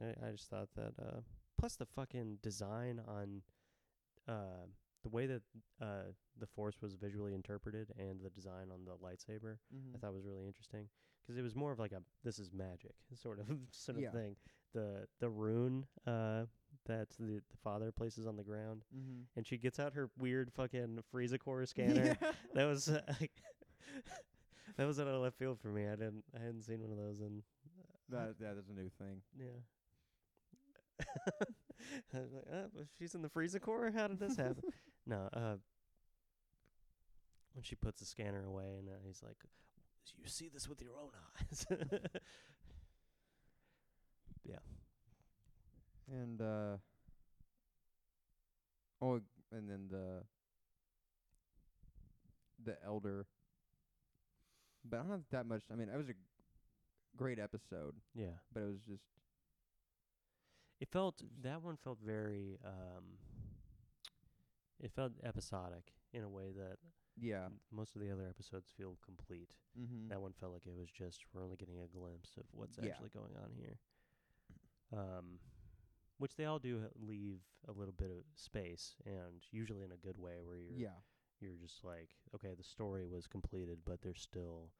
I, 0.02 0.28
I 0.28 0.30
just 0.32 0.48
thought 0.50 0.68
that. 0.76 0.92
Uh, 1.00 1.20
plus, 1.58 1.76
the 1.76 1.86
fucking 1.86 2.38
design 2.42 3.00
on 3.06 3.42
uh, 4.28 4.66
the 5.02 5.08
way 5.08 5.26
that 5.26 5.42
uh, 5.80 6.12
the 6.38 6.46
Force 6.46 6.76
was 6.80 6.94
visually 6.94 7.34
interpreted 7.34 7.88
and 7.98 8.20
the 8.22 8.30
design 8.30 8.68
on 8.72 8.84
the 8.84 8.92
lightsaber, 8.92 9.56
Mm-hmm. 9.74 9.94
I 9.94 9.98
thought 9.98 10.14
was 10.14 10.24
really 10.26 10.46
interesting 10.46 10.88
because 11.22 11.38
it 11.38 11.42
was 11.42 11.54
more 11.54 11.72
of 11.72 11.78
like 11.78 11.92
a 11.92 12.02
this 12.24 12.38
is 12.38 12.50
magic 12.52 12.94
sort 13.14 13.38
of 13.40 13.46
sort 13.70 13.96
of 13.98 14.04
Yeah. 14.04 14.10
thing. 14.10 14.36
The 14.74 15.06
the 15.20 15.28
rune 15.28 15.86
uh, 16.06 16.44
that 16.86 17.08
the 17.18 17.40
the 17.50 17.56
father 17.62 17.90
places 17.92 18.26
on 18.26 18.36
the 18.36 18.44
ground, 18.44 18.84
Mm-hmm. 18.96 19.22
and 19.36 19.46
she 19.46 19.56
gets 19.58 19.78
out 19.78 19.94
her 19.94 20.10
weird 20.18 20.52
fucking 20.52 21.00
Frieza 21.12 21.38
core 21.38 21.64
scanner 21.66 22.16
that 22.54 22.64
was 22.66 22.88
uh, 22.88 23.00
that 24.76 24.86
was 24.86 25.00
out 25.00 25.08
of 25.08 25.20
left 25.20 25.38
field 25.38 25.58
for 25.60 25.68
me. 25.68 25.86
I 25.86 25.96
didn't 25.96 26.24
I 26.34 26.38
hadn't 26.38 26.62
seen 26.62 26.80
one 26.80 26.90
of 26.90 26.98
those 26.98 27.20
in 27.20 27.42
that 28.10 28.34
yeah, 28.40 28.54
that's 28.54 28.68
a 28.68 28.74
new 28.74 28.90
thing. 28.98 29.22
yeah. 29.38 29.46
I 32.14 32.18
was 32.18 32.32
like, 32.32 32.44
oh, 32.52 32.82
she's 32.98 33.14
in 33.14 33.22
the 33.22 33.28
freezer 33.28 33.58
core. 33.58 33.90
How 33.94 34.08
did 34.08 34.20
this 34.20 34.36
happen? 34.36 34.62
no, 35.06 35.28
uh, 35.32 35.56
when 37.54 37.62
she 37.62 37.74
puts 37.74 38.00
the 38.00 38.06
scanner 38.06 38.44
away, 38.44 38.74
and 38.78 38.88
uh, 38.88 38.98
he's 39.06 39.22
like, 39.22 39.38
"You 40.18 40.28
see 40.28 40.50
this 40.52 40.68
with 40.68 40.82
your 40.82 40.92
own 41.00 41.10
eyes." 41.40 41.66
Yeah. 44.44 44.56
And 46.08 46.40
uh 46.40 46.76
oh, 49.00 49.20
and 49.52 49.68
then 49.68 49.88
the 49.90 50.22
the 52.64 52.76
elder. 52.84 53.26
But 54.90 54.98
I 54.98 55.02
don't 55.02 55.10
have 55.12 55.20
that 55.30 55.46
much. 55.46 55.62
I 55.72 55.76
mean, 55.76 55.88
it 55.88 55.96
was 55.96 56.08
a 56.08 56.14
great 57.16 57.38
episode, 57.38 57.94
yeah, 58.14 58.38
but 58.52 58.62
it 58.62 58.66
was 58.66 58.80
just 58.82 59.04
it 60.80 60.88
felt 60.90 61.22
that 61.42 61.62
one 61.62 61.76
felt 61.76 61.98
very. 62.04 62.58
um 62.64 63.04
It 64.80 64.90
felt 64.92 65.12
episodic 65.22 65.92
in 66.12 66.22
a 66.24 66.28
way 66.28 66.52
that 66.56 66.78
yeah. 67.20 67.48
most 67.70 67.94
of 67.94 68.00
the 68.02 68.10
other 68.10 68.26
episodes 68.28 68.70
feel 68.76 68.96
complete. 69.04 69.52
Mm-hmm. 69.78 70.08
That 70.08 70.20
one 70.22 70.32
felt 70.32 70.52
like 70.54 70.66
it 70.66 70.74
was 70.74 70.90
just 70.90 71.24
we're 71.32 71.44
only 71.44 71.56
getting 71.56 71.78
a 71.80 71.86
glimpse 71.86 72.30
of 72.38 72.44
what's 72.52 72.78
Yeah. 72.78 72.90
actually 72.90 73.10
going 73.10 73.36
on 73.36 73.52
here. 73.54 73.78
Um, 74.92 75.38
which 76.18 76.34
they 76.36 76.44
all 76.46 76.58
do 76.58 76.80
leave 76.98 77.40
a 77.68 77.72
little 77.72 77.94
bit 77.96 78.10
of 78.10 78.24
space, 78.34 78.96
and 79.06 79.44
usually 79.52 79.82
in 79.84 79.92
a 79.92 79.96
good 79.96 80.18
way, 80.18 80.40
where 80.42 80.56
you're 80.56 80.76
yeah. 80.76 80.98
You're 81.40 81.56
just 81.60 81.84
like, 81.84 82.10
okay, 82.34 82.54
the 82.56 82.64
story 82.64 83.06
was 83.06 83.26
completed, 83.26 83.78
but 83.84 84.02
there's 84.02 84.20
still 84.20 84.70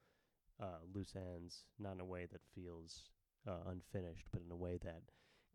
uh, 0.61 0.79
loose 0.93 1.13
ends, 1.15 1.65
not 1.79 1.93
in 1.93 1.99
a 2.01 2.05
way 2.05 2.27
that 2.31 2.41
feels 2.55 3.05
uh, 3.47 3.69
unfinished, 3.69 4.27
but 4.31 4.41
in 4.45 4.51
a 4.51 4.55
way 4.55 4.77
that 4.83 5.01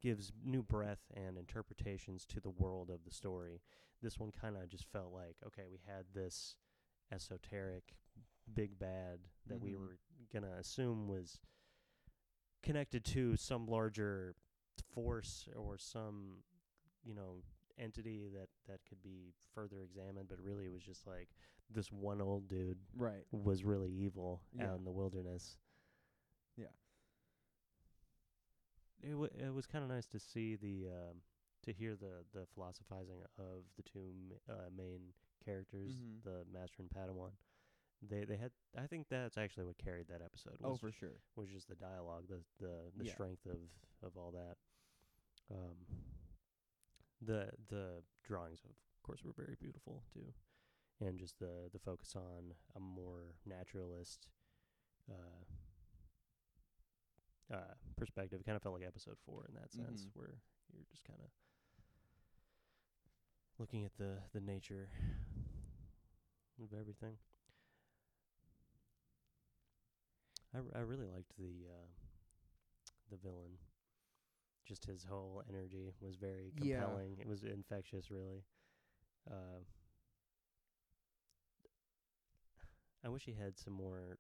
gives 0.01 0.33
new 0.45 0.63
breath 0.63 1.05
and 1.15 1.39
interpretations 1.39 2.25
to 2.27 2.41
the 2.41 2.51
world 2.51 2.91
of 2.91 3.05
the 3.05 3.11
story. 3.11 3.61
This 4.03 4.19
one 4.19 4.33
kind 4.33 4.57
of 4.57 4.69
just 4.69 4.87
felt 4.93 5.13
like, 5.13 5.37
okay, 5.47 5.65
we 5.71 5.79
had 5.87 6.05
this 6.15 6.57
esoteric 7.13 7.95
big 8.55 8.79
bad 8.79 9.21
that 9.49 9.61
we 9.61 9.75
Mhm. 9.75 9.77
were 9.77 9.99
gonna 10.33 10.53
assume 10.59 11.09
was 11.09 11.41
connected 12.63 13.05
to 13.05 13.37
some 13.37 13.67
larger 13.67 14.35
force 14.93 15.49
or 15.57 15.79
some 15.79 16.39
you 17.05 17.15
know 17.15 17.43
entity 17.79 18.27
that 18.33 18.49
that 18.69 18.81
could 18.89 19.03
be 19.03 19.33
further 19.55 19.83
examined 19.83 20.29
but 20.29 20.39
really 20.41 20.65
it 20.65 20.73
was 20.73 20.83
just 20.83 21.07
like 21.07 21.29
this 21.71 21.91
one 21.93 22.21
old 22.21 22.49
dude 22.49 22.79
Right. 22.97 23.25
was 23.33 23.65
really 23.65 23.91
evil 23.91 24.41
Yeah. 24.53 24.71
out 24.73 24.79
in 24.79 24.85
the 24.85 24.91
wilderness 24.91 25.57
Yeah. 26.57 26.67
it, 29.03 29.11
w- 29.11 29.31
it 29.39 29.53
was 29.53 29.67
kind 29.67 29.85
of 29.85 29.91
nice 29.91 30.07
to 30.07 30.19
see 30.19 30.57
the 30.57 30.87
um, 30.89 31.17
to 31.65 31.73
hear 31.73 31.97
the 31.97 32.25
the 32.33 32.47
philosophizing 32.55 33.21
of 33.39 33.65
the 33.77 33.83
two 33.83 34.13
m- 34.31 34.33
uh, 34.49 34.71
main 34.77 35.13
characters 35.45 35.93
Mhm. 35.95 36.23
the 36.25 36.45
master 36.53 36.83
and 36.83 36.91
padawan 36.91 37.33
they 38.03 38.25
they 38.25 38.37
had 38.37 38.53
I 38.77 38.87
think 38.87 39.09
that's 39.09 39.37
actually 39.39 39.65
what 39.65 39.79
carried 39.79 40.09
that 40.09 40.21
episode. 40.23 40.59
Oh, 40.63 40.71
Was 40.73 40.81
for 40.81 40.93
sure. 40.93 41.19
was 41.35 41.49
just 41.49 41.69
the 41.69 41.75
dialogue, 41.77 42.25
the 42.29 42.43
the 42.59 42.91
the 42.97 43.05
Yeah. 43.05 43.13
strength 43.13 43.47
of 43.47 43.61
of 44.03 44.17
all 44.17 44.33
that. 44.33 44.57
Um, 45.51 45.77
the 47.21 47.51
the 47.69 48.03
drawings, 48.25 48.61
of 48.65 48.75
course, 49.03 49.23
were 49.25 49.33
very 49.37 49.57
beautiful 49.61 50.03
too, 50.13 50.33
and 51.01 51.19
just 51.19 51.39
the 51.39 51.69
the 51.73 51.79
focus 51.79 52.15
on 52.17 52.55
a 52.77 52.81
more 52.81 53.35
naturalist 53.47 54.29
uh, 55.11 55.45
uh, 57.53 57.75
perspective 57.97 58.41
It 58.41 58.45
kind 58.47 58.57
of 58.57 58.63
felt 58.63 58.75
like 58.75 58.85
episode 58.87 59.17
four 59.25 59.47
in 59.49 59.55
that 59.55 59.73
sense, 59.73 60.07
Mhm. 60.07 60.11
where 60.15 60.41
you're 60.73 60.85
just 60.91 61.05
kind 61.05 61.21
of 61.23 61.31
looking 63.59 63.85
at 63.85 63.97
the 63.97 64.19
the 64.33 64.41
nature 64.41 64.89
of 66.63 66.73
everything. 66.79 67.19
I, 70.55 70.59
r- 70.59 70.65
I 70.75 70.81
really 70.81 71.07
liked 71.07 71.37
the 71.39 71.67
uh, 71.69 71.87
the 73.11 73.17
villain. 73.17 73.59
Just 74.67 74.85
his 74.85 75.05
whole 75.05 75.43
energy 75.49 75.93
was 76.01 76.17
very 76.17 76.53
Yeah. 76.61 76.79
compelling. 76.81 77.19
It 77.21 77.27
was 77.27 77.45
infectious, 77.45 78.11
really. 78.11 78.45
Uh, 79.31 79.61
I 83.05 83.09
wish 83.09 83.25
he 83.25 83.33
had 83.33 83.57
some 83.59 83.73
more 83.75 84.19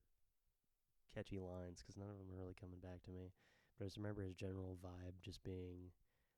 catchy 1.14 1.38
lines 1.38 1.82
'cause 1.82 1.96
none 1.96 2.10
of 2.10 2.18
them 2.18 2.30
are 2.30 2.36
really 2.36 2.54
coming 2.54 2.78
back 2.80 3.02
to 3.04 3.10
me. 3.10 3.32
But 3.78 3.84
I 3.84 3.86
just 3.88 3.96
remember 3.96 4.22
his 4.22 4.34
general 4.34 4.76
vibe 4.82 5.20
just 5.20 5.42
being 5.42 5.92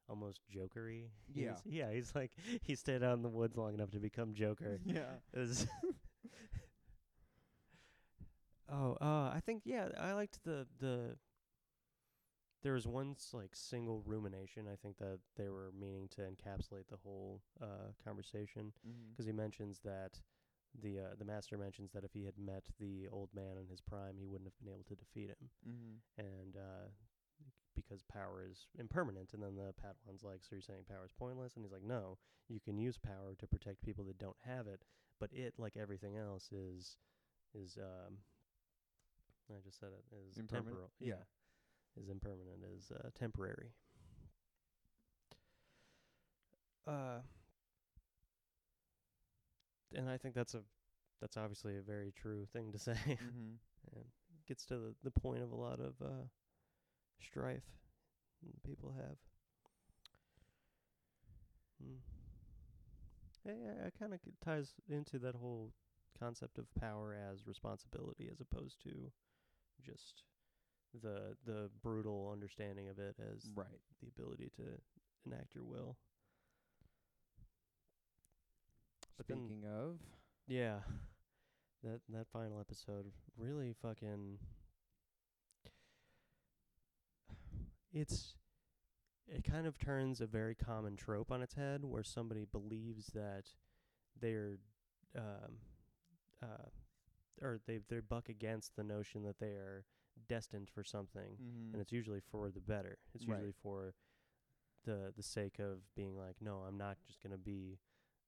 almost 0.08 0.40
jokery. 0.48 1.10
Yeah. 1.34 1.60
He's, 1.64 1.72
yeah. 1.72 1.92
He's 1.92 2.14
like 2.14 2.32
he 2.62 2.74
stayed 2.74 3.02
out 3.02 3.14
in 3.16 3.22
the 3.22 3.28
woods 3.28 3.56
long 3.56 3.74
enough 3.74 3.90
to 3.90 3.98
become 4.00 4.34
Joker. 4.34 4.80
Yeah. 4.84 5.20
It 5.32 5.38
was 5.38 5.66
oh, 8.70 8.96
uh, 9.00 9.30
I 9.34 9.40
think 9.44 9.62
yeah, 9.64 9.88
I 9.98 10.12
liked 10.12 10.42
the 10.44 10.66
the. 10.78 11.16
There 12.62 12.72
was 12.74 12.86
one 12.86 13.12
s- 13.12 13.32
like 13.32 13.54
single 13.54 14.02
rumination. 14.04 14.66
I 14.70 14.76
think 14.76 14.98
that 14.98 15.20
they 15.36 15.48
were 15.48 15.70
meaning 15.78 16.08
to 16.16 16.22
encapsulate 16.22 16.88
the 16.88 16.96
whole 17.04 17.40
uh, 17.62 17.92
conversation 18.04 18.72
Mm-hmm. 18.86 19.12
because 19.12 19.26
he 19.26 19.32
mentions 19.32 19.80
that 19.84 20.20
the 20.82 20.98
uh, 21.00 21.14
the 21.18 21.24
master 21.24 21.56
mentions 21.56 21.92
that 21.92 22.04
if 22.04 22.12
he 22.12 22.24
had 22.24 22.38
met 22.38 22.64
the 22.78 23.08
old 23.10 23.30
man 23.34 23.56
in 23.60 23.68
his 23.68 23.80
prime, 23.80 24.16
he 24.18 24.26
wouldn't 24.26 24.48
have 24.48 24.58
been 24.58 24.72
able 24.72 24.84
to 24.88 24.94
defeat 24.96 25.28
him, 25.30 25.50
Mm-hmm. 25.68 25.96
and 26.18 26.56
uh, 26.56 26.88
because 27.74 28.02
power 28.02 28.44
is 28.48 28.66
impermanent. 28.78 29.32
And 29.34 29.42
then 29.42 29.54
the 29.56 29.72
Padawan's 29.80 30.22
like, 30.24 30.40
"So 30.42 30.50
you're 30.52 30.62
saying 30.62 30.84
power 30.88 31.04
is 31.06 31.12
pointless?" 31.12 31.54
And 31.56 31.64
he's 31.64 31.72
like, 31.72 31.84
"No, 31.84 32.18
you 32.48 32.60
can 32.60 32.76
use 32.78 32.98
power 32.98 33.34
to 33.38 33.46
protect 33.46 33.82
people 33.82 34.04
that 34.04 34.18
don't 34.18 34.36
have 34.44 34.66
it, 34.66 34.82
but 35.20 35.32
it, 35.32 35.54
like 35.58 35.76
everything 35.76 36.16
else, 36.16 36.50
is 36.52 36.96
is 37.54 37.78
um, 37.78 38.18
I 39.50 39.60
just 39.64 39.78
said 39.80 39.90
it 39.96 40.04
is 40.28 40.36
Impermanent? 40.38 40.76
temporal. 40.76 40.90
Yeah. 41.00 41.08
yeah, 41.08 41.22
is 42.00 42.08
impermanent, 42.08 42.60
is 42.76 42.90
uh, 42.92 43.08
temporary." 43.18 43.72
Uh, 46.86 47.20
and 49.94 50.08
I 50.08 50.16
think 50.16 50.34
that's 50.34 50.54
a 50.54 50.62
that's 51.20 51.36
obviously 51.36 51.76
a 51.76 51.82
very 51.82 52.12
true 52.16 52.46
thing 52.52 52.72
to 52.72 52.78
say, 52.88 52.92
mm-hmm. 52.92 53.56
and 53.94 54.04
gets 54.46 54.64
to 54.66 54.74
the, 54.74 54.94
the 55.04 55.20
point 55.20 55.42
of 55.42 55.52
a 55.52 55.56
lot 55.56 55.80
of 55.80 55.94
uh, 56.02 56.26
strife 57.20 57.64
people 58.64 58.94
have. 58.96 59.16
Mm. 61.82 61.98
Yeah, 63.44 63.52
yeah, 63.64 63.86
it 63.86 63.94
kind 63.98 64.12
of 64.12 64.20
ties 64.44 64.74
into 64.88 65.18
that 65.20 65.34
whole 65.34 65.72
concept 66.18 66.58
of 66.58 66.66
power 66.80 67.16
as 67.30 67.46
responsibility, 67.46 68.28
as 68.30 68.40
opposed 68.40 68.82
to 68.82 68.90
just 69.84 70.22
the 71.02 71.36
the 71.44 71.70
brutal 71.82 72.30
understanding 72.32 72.88
of 72.88 72.98
it 72.98 73.16
as 73.20 73.50
Right. 73.54 73.80
the 74.02 74.08
ability 74.08 74.50
to 74.56 74.62
enact 75.26 75.54
your 75.54 75.64
will. 75.64 75.96
But 79.16 79.26
then- 79.26 79.38
Speaking 79.46 79.64
of, 79.66 80.00
Yeah. 80.46 80.82
That 81.82 82.00
that 82.08 82.26
final 82.28 82.58
episode 82.60 83.12
really 83.36 83.72
fucking 83.72 84.38
it's 87.92 88.34
it 89.26 89.44
kind 89.44 89.66
of 89.66 89.78
turns 89.78 90.20
a 90.20 90.26
very 90.26 90.54
common 90.54 90.96
trope 90.96 91.30
on 91.30 91.42
its 91.42 91.54
head 91.54 91.84
where 91.84 92.02
somebody 92.02 92.44
believes 92.44 93.06
that 93.08 93.44
they're 94.20 94.58
um 95.16 95.58
uh 96.42 96.68
or 97.40 97.60
they 97.66 97.78
they 97.88 98.00
buck 98.00 98.28
against 98.28 98.74
the 98.76 98.82
notion 98.84 99.22
that 99.22 99.38
they 99.38 99.52
are 99.52 99.84
destined 100.28 100.68
for 100.74 100.82
something 100.84 101.32
mm-hmm. 101.40 101.72
and 101.72 101.80
it's 101.80 101.92
usually 101.92 102.20
for 102.30 102.50
the 102.50 102.60
better. 102.60 102.98
It's 103.14 103.26
Right. 103.26 103.36
usually 103.36 103.52
for 103.62 103.94
the 104.84 105.12
the 105.16 105.22
sake 105.22 105.58
of 105.58 105.78
being 105.94 106.16
like, 106.16 106.36
no, 106.40 106.58
I'm 106.66 106.76
not 106.78 106.96
just 107.06 107.22
gonna 107.22 107.38
be 107.38 107.78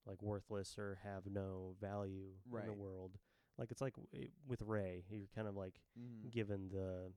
like 0.07 0.23
worthless 0.23 0.77
or 0.79 0.99
have 1.05 1.27
no 1.27 1.75
value 1.81 2.31
in 2.47 2.67
the 2.67 2.73
world. 2.73 3.19
Like 3.59 3.71
it's 3.71 3.81
like 3.83 3.95
w- 3.97 4.27
i- 4.27 4.33
with 4.49 4.62
Rey, 4.62 5.05
you're 5.11 5.29
kind 5.35 5.47
of 5.49 5.55
like 5.57 5.81
mm-hmm. 5.99 6.29
given 6.31 6.69
the 6.71 7.12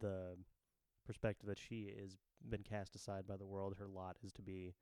the 0.00 0.36
perspective 1.06 1.48
that 1.48 1.58
she 1.58 1.82
is 1.84 2.16
been 2.48 2.62
cast 2.62 2.94
aside 2.94 3.26
by 3.26 3.36
the 3.36 3.46
world. 3.46 3.74
Her 3.78 3.86
lot 3.88 4.16
is 4.22 4.32
to 4.34 4.42
be, 4.42 4.74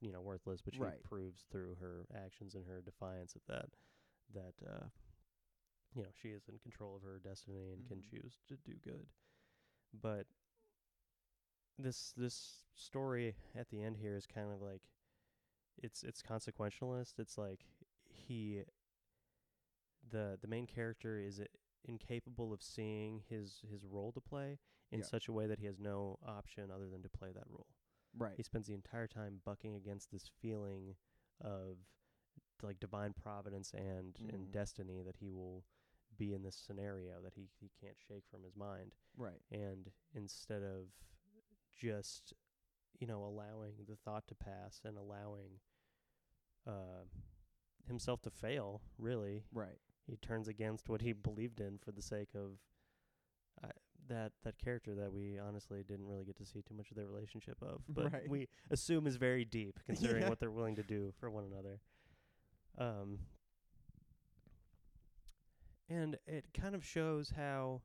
you 0.00 0.12
know, 0.12 0.20
worthless, 0.20 0.60
but 0.62 0.74
she 0.74 0.80
Right. 0.80 1.02
proves 1.02 1.44
through 1.50 1.76
her 1.80 2.06
actions 2.14 2.54
and 2.54 2.64
her 2.66 2.80
defiance 2.82 3.34
of 3.34 3.42
that 3.48 3.70
that 4.34 4.54
uh, 4.66 4.86
you 5.94 6.02
know 6.02 6.08
she 6.20 6.28
is 6.28 6.48
in 6.48 6.58
control 6.58 6.96
of 6.96 7.02
her 7.02 7.18
destiny 7.18 7.70
and 7.72 7.86
can 7.86 7.98
Mhm. 7.98 8.10
choose 8.10 8.40
to 8.48 8.56
do 8.58 8.74
good. 8.82 9.06
But 9.92 10.26
this 11.78 12.12
this 12.12 12.64
story 12.74 13.36
at 13.54 13.68
the 13.70 13.82
end 13.82 13.96
here 13.96 14.16
is 14.16 14.26
kind 14.26 14.50
of 14.52 14.60
like 14.60 14.82
it's 15.78 16.02
it's 16.02 16.22
consequentialist. 16.22 17.18
It's 17.18 17.36
like 17.38 17.66
he 18.08 18.64
the 20.10 20.38
the 20.40 20.48
main 20.48 20.66
character 20.66 21.18
is 21.18 21.40
i- 21.40 21.46
incapable 21.84 22.52
of 22.52 22.62
seeing 22.62 23.20
his 23.28 23.62
his 23.70 23.84
role 23.84 24.12
to 24.12 24.20
play 24.20 24.58
in 24.90 25.00
Yeah. 25.00 25.06
such 25.06 25.28
a 25.28 25.32
way 25.32 25.46
that 25.46 25.58
he 25.58 25.66
has 25.66 25.78
no 25.78 26.18
option 26.22 26.70
other 26.70 26.88
than 26.88 27.02
to 27.02 27.08
play 27.08 27.32
that 27.32 27.48
role. 27.48 27.66
right. 28.14 28.36
He 28.36 28.42
spends 28.42 28.66
the 28.66 28.74
entire 28.74 29.08
time 29.08 29.40
bucking 29.44 29.74
against 29.74 30.10
this 30.10 30.28
feeling 30.40 30.96
of 31.40 31.78
like 32.62 32.78
divine 32.78 33.14
providence 33.14 33.72
and 33.72 34.14
Mhm. 34.14 34.28
and 34.34 34.52
destiny 34.52 35.02
that 35.02 35.16
he 35.16 35.30
will 35.30 35.64
be 36.26 36.32
in 36.34 36.42
this 36.42 36.56
scenario 36.66 37.14
that 37.24 37.32
he 37.34 37.48
he 37.60 37.70
can't 37.80 37.96
shake 38.08 38.24
from 38.30 38.42
his 38.44 38.54
mind 38.56 38.92
right. 39.16 39.40
and 39.50 39.90
instead 40.14 40.62
of 40.62 40.86
just 41.76 42.32
you 43.00 43.06
know 43.06 43.24
allowing 43.24 43.72
the 43.88 43.96
thought 44.04 44.26
to 44.28 44.34
pass 44.34 44.80
and 44.84 44.96
allowing 44.96 45.58
uh, 46.66 47.04
himself 47.88 48.22
to 48.22 48.30
fail 48.30 48.80
really 48.98 49.42
Right. 49.52 49.78
he 50.06 50.16
turns 50.16 50.48
against 50.48 50.88
what 50.88 51.00
he 51.00 51.12
believed 51.12 51.60
in 51.60 51.78
for 51.84 51.92
the 51.92 52.02
sake 52.02 52.28
of 52.34 52.58
uh, 53.64 53.68
that 54.08 54.32
that 54.44 54.58
character 54.58 54.94
that 54.94 55.12
we 55.12 55.38
honestly 55.38 55.82
didn't 55.82 56.06
really 56.06 56.24
get 56.24 56.36
to 56.36 56.44
see 56.46 56.62
too 56.62 56.74
much 56.74 56.90
of 56.90 56.96
their 56.96 57.06
relationship 57.06 57.56
of 57.62 57.82
but 57.88 58.12
Right. 58.12 58.28
we 58.28 58.48
assume 58.70 59.06
is 59.06 59.16
very 59.16 59.44
deep 59.44 59.80
considering 59.86 60.22
Yeah. 60.22 60.28
what 60.28 60.38
they're 60.40 60.50
willing 60.50 60.76
to 60.76 60.82
do 60.84 61.12
for 61.18 61.30
one 61.30 61.44
another 61.44 61.80
um 62.78 63.18
and 65.92 66.16
it 66.26 66.44
kind 66.54 66.74
of 66.74 66.84
shows 66.84 67.32
how 67.36 67.82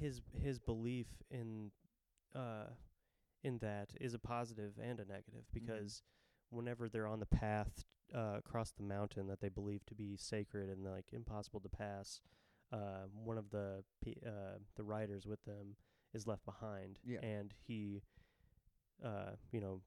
his 0.00 0.20
his 0.42 0.58
belief 0.58 1.06
in 1.30 1.70
uh 2.34 2.66
in 3.44 3.58
that 3.58 3.90
is 4.00 4.14
a 4.14 4.18
positive 4.18 4.72
and 4.82 4.98
a 5.00 5.04
negative 5.04 5.44
because 5.52 6.02
whenever 6.50 6.88
they're 6.88 7.06
on 7.06 7.20
the 7.20 7.26
path 7.26 7.84
uh, 8.14 8.34
across 8.38 8.70
the 8.72 8.82
mountain 8.82 9.26
that 9.26 9.40
they 9.40 9.48
believe 9.48 9.84
to 9.86 9.94
be 9.94 10.16
sacred 10.16 10.68
and 10.68 10.84
like 10.84 11.06
impossible 11.12 11.60
to 11.60 11.68
pass, 11.68 12.20
uh, 12.72 13.04
one 13.24 13.36
of 13.38 13.50
the 13.50 13.82
uh, 14.26 14.58
the 14.76 14.82
riders 14.82 15.26
with 15.26 15.44
them 15.44 15.76
is 16.14 16.26
left 16.26 16.44
behind, 16.44 16.98
Yeah. 17.04 17.18
and 17.22 17.52
he, 17.66 18.00
uh, 19.04 19.32
you 19.52 19.60
know, 19.60 19.80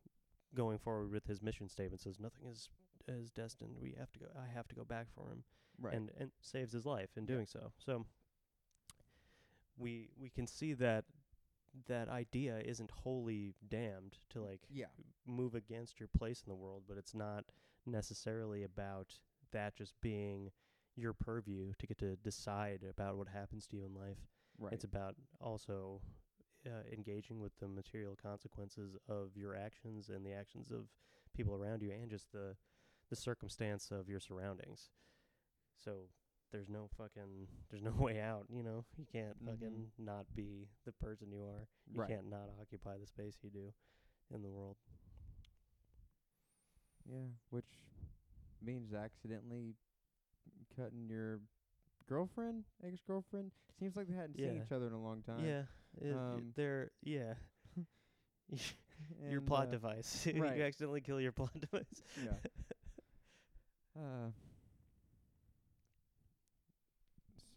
going 0.56 0.78
forward 0.78 1.12
with 1.12 1.26
his 1.26 1.42
mission 1.42 1.68
statement 1.70 2.02
says 2.02 2.20
nothing 2.20 2.46
is 2.50 2.70
is 3.08 3.32
destined. 3.32 3.76
We 3.82 3.96
have 3.98 4.12
to 4.14 4.20
go. 4.20 4.26
I 4.38 4.54
have 4.54 4.68
to 4.70 4.76
go 4.76 4.84
back 4.84 5.08
for 5.16 5.30
him 5.32 5.44
Right. 5.82 5.94
and 5.94 6.12
and 6.20 6.32
saves 6.42 6.74
his 6.74 6.86
life 6.86 7.10
in 7.16 7.26
doing 7.26 7.46
so. 7.46 7.72
So 7.78 8.06
we 9.78 10.10
we 10.20 10.30
can 10.30 10.48
see 10.48 10.74
that 10.74 11.06
that 11.88 12.10
idea 12.10 12.60
isn't 12.60 12.92
wholly 12.92 13.54
damned 13.68 14.18
to 14.32 14.42
like 14.42 14.62
yeah. 14.72 14.86
move 15.26 15.56
against 15.56 16.00
your 16.00 16.10
place 16.18 16.44
in 16.46 16.50
the 16.50 16.56
world, 16.56 16.84
but 16.88 16.98
it's 16.98 17.14
not 17.14 17.46
necessarily 17.86 18.64
about 18.64 19.14
that 19.52 19.76
just 19.76 19.94
being 20.02 20.52
your 20.96 21.14
purview 21.14 21.72
to 21.80 21.88
get 21.88 21.98
to 22.00 22.16
decide 22.18 22.82
about 22.90 23.18
what 23.18 23.28
happens 23.28 23.68
to 23.68 23.78
you 23.78 23.86
in 23.86 23.94
life. 23.94 24.18
Right. 24.58 24.74
It's 24.74 24.84
about 24.84 25.16
also 25.40 26.02
uh, 26.66 26.84
engaging 26.92 27.40
with 27.40 27.54
the 27.60 27.68
material 27.68 28.18
consequences 28.22 28.98
of 29.08 29.30
your 29.36 29.56
actions 29.56 30.10
and 30.10 30.26
the 30.26 30.34
actions 30.34 30.72
of 30.72 30.88
people 31.36 31.56
around 31.56 31.82
you, 31.82 31.92
and 31.92 32.10
just 32.10 32.32
the 32.32 32.56
the 33.10 33.16
circumstance 33.16 33.90
of 33.92 34.10
your 34.10 34.20
surroundings. 34.20 34.90
So 35.84 36.10
there's 36.52 36.70
no 36.70 36.90
fucking 36.98 37.48
there's 37.70 37.84
no 37.84 37.92
way 37.98 38.20
out. 38.20 38.46
You 38.50 38.64
know, 38.64 38.86
you 38.98 39.06
can't 39.12 39.38
Mhm. 39.44 39.48
fucking 39.52 39.92
not 39.98 40.26
be 40.36 40.68
the 40.86 40.92
person 40.94 41.32
you 41.32 41.44
are. 41.44 41.68
You 41.94 42.02
right. 42.02 42.10
can't 42.10 42.30
not 42.30 42.50
occupy 42.62 42.98
the 42.98 43.08
space 43.08 43.36
you 43.44 43.50
do 43.50 43.74
in 44.34 44.42
the 44.42 44.50
world. 44.50 44.78
Yeah, 47.06 47.28
which 47.50 47.66
means 48.62 48.94
accidentally 48.94 49.74
cutting 50.76 51.08
your 51.10 51.40
girlfriend, 52.08 52.64
ex 52.84 53.02
girlfriend. 53.08 53.52
Seems 53.80 53.96
like 53.96 54.08
they 54.08 54.16
hadn't 54.16 54.36
seen 54.38 54.62
each 54.64 54.72
other 54.72 54.88
in 54.88 54.94
a 54.94 55.02
long 55.02 55.22
time. 55.24 55.46
Yeah, 55.46 55.64
it, 56.02 56.14
Um, 56.14 56.54
they're 56.56 56.92
yeah. 57.04 57.34
your 59.32 59.42
plot 59.42 59.68
uh, 59.68 59.72
device. 59.72 60.28
right. 60.36 60.58
you 60.58 60.64
accidentally 60.64 61.02
kill 61.02 61.20
your 61.22 61.32
plot 61.32 61.54
device. 61.60 62.04
Yeah. 62.24 62.32
uh. 63.98 64.30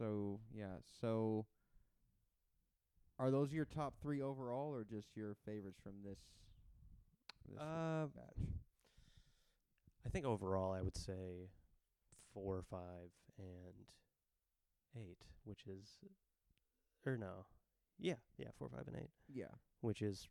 So 0.02 0.40
yeah, 0.52 0.78
so 1.00 1.46
are 3.20 3.30
those 3.30 3.52
your 3.52 3.66
top 3.66 3.94
three 4.02 4.20
overall, 4.20 4.74
or 4.74 4.82
just 4.82 5.16
your 5.16 5.36
favorites 5.46 5.78
from 5.80 5.92
this? 6.04 6.18
this 7.48 7.60
Uh, 7.60 8.06
batch? 8.06 8.48
I 10.04 10.08
think 10.08 10.26
overall, 10.26 10.72
I 10.72 10.80
would 10.80 10.96
say 10.96 11.50
four, 12.34 12.64
five, 12.68 13.10
and 13.38 13.86
eight, 14.96 15.18
which 15.44 15.66
is, 15.68 16.00
or 17.06 17.16
no, 17.16 17.46
yeah, 18.00 18.14
yeah, 18.38 18.48
four, 18.58 18.68
five, 18.70 18.88
and 18.88 18.96
eight, 18.96 19.10
Yeah. 19.32 19.54
which 19.82 20.02
is 20.02 20.26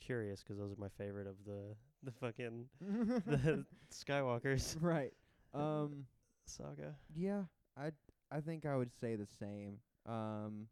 curious 0.00 0.42
'cause 0.42 0.56
those 0.58 0.72
are 0.72 0.80
my 0.80 0.88
favorite 0.88 1.28
of 1.28 1.36
the 1.44 1.76
the 2.02 2.10
fucking 2.10 2.68
the 2.80 3.64
Skywalkers 3.92 4.76
right. 4.82 5.14
Um. 5.54 6.08
saga. 6.46 6.96
Yeah. 7.14 7.44
I 7.76 7.92
I 8.34 8.40
think 8.40 8.66
I 8.66 8.76
would 8.76 8.92
say 9.00 9.14
the 9.16 9.26
same. 9.26 9.78
Um. 10.06 10.68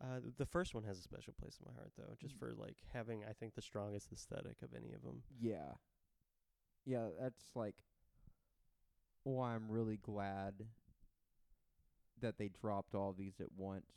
Uh, 0.00 0.20
the 0.36 0.46
first 0.46 0.74
one 0.74 0.84
has 0.84 0.96
a 0.96 1.02
special 1.02 1.32
place 1.40 1.58
in 1.58 1.66
my 1.66 1.74
heart, 1.74 1.90
though, 1.98 2.14
just 2.20 2.36
Mm. 2.36 2.38
for 2.38 2.54
like 2.54 2.76
having, 2.92 3.24
I 3.24 3.32
think, 3.32 3.54
the 3.56 3.62
strongest 3.62 4.12
aesthetic 4.12 4.62
of 4.62 4.72
any 4.72 4.92
of 4.92 5.02
them. 5.02 5.24
Yeah. 5.40 5.74
Yeah, 6.84 7.08
that's 7.18 7.56
like 7.56 7.74
why 9.24 9.54
I'm 9.56 9.68
really 9.68 9.96
glad 9.96 10.54
that 12.20 12.38
they 12.38 12.48
dropped 12.48 12.94
all 12.94 13.12
these 13.12 13.40
at 13.40 13.50
once. 13.52 13.90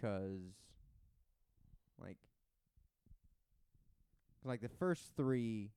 'Cause 0.00 0.54
like 1.98 2.18
like 4.44 4.60
the 4.60 4.68
first 4.68 5.12
3 5.16 5.72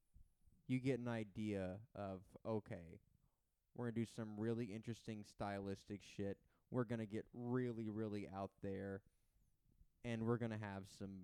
you 0.68 0.80
get 0.80 1.00
an 1.00 1.08
idea 1.08 1.80
of 1.96 2.22
okay, 2.46 3.00
we're 3.78 3.86
going 3.86 3.96
to 3.96 4.02
do 4.02 4.12
some 4.16 4.30
really 4.38 4.66
interesting 4.66 5.24
stylistic 5.24 6.02
shit. 6.18 6.38
We're 6.72 6.84
going 6.84 7.00
to 7.00 7.06
get 7.06 7.26
really 7.34 7.90
really 7.90 8.28
out 8.36 8.52
there 8.64 9.02
and 10.04 10.24
we're 10.26 10.38
going 10.38 10.52
to 10.52 10.58
have 10.58 10.84
some 11.00 11.20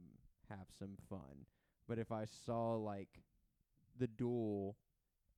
have 0.49 0.67
some 0.77 0.95
fun. 1.09 1.45
But 1.87 1.99
if 1.99 2.11
I 2.11 2.25
saw 2.45 2.75
like 2.75 3.09
the 3.99 4.07
duel 4.07 4.77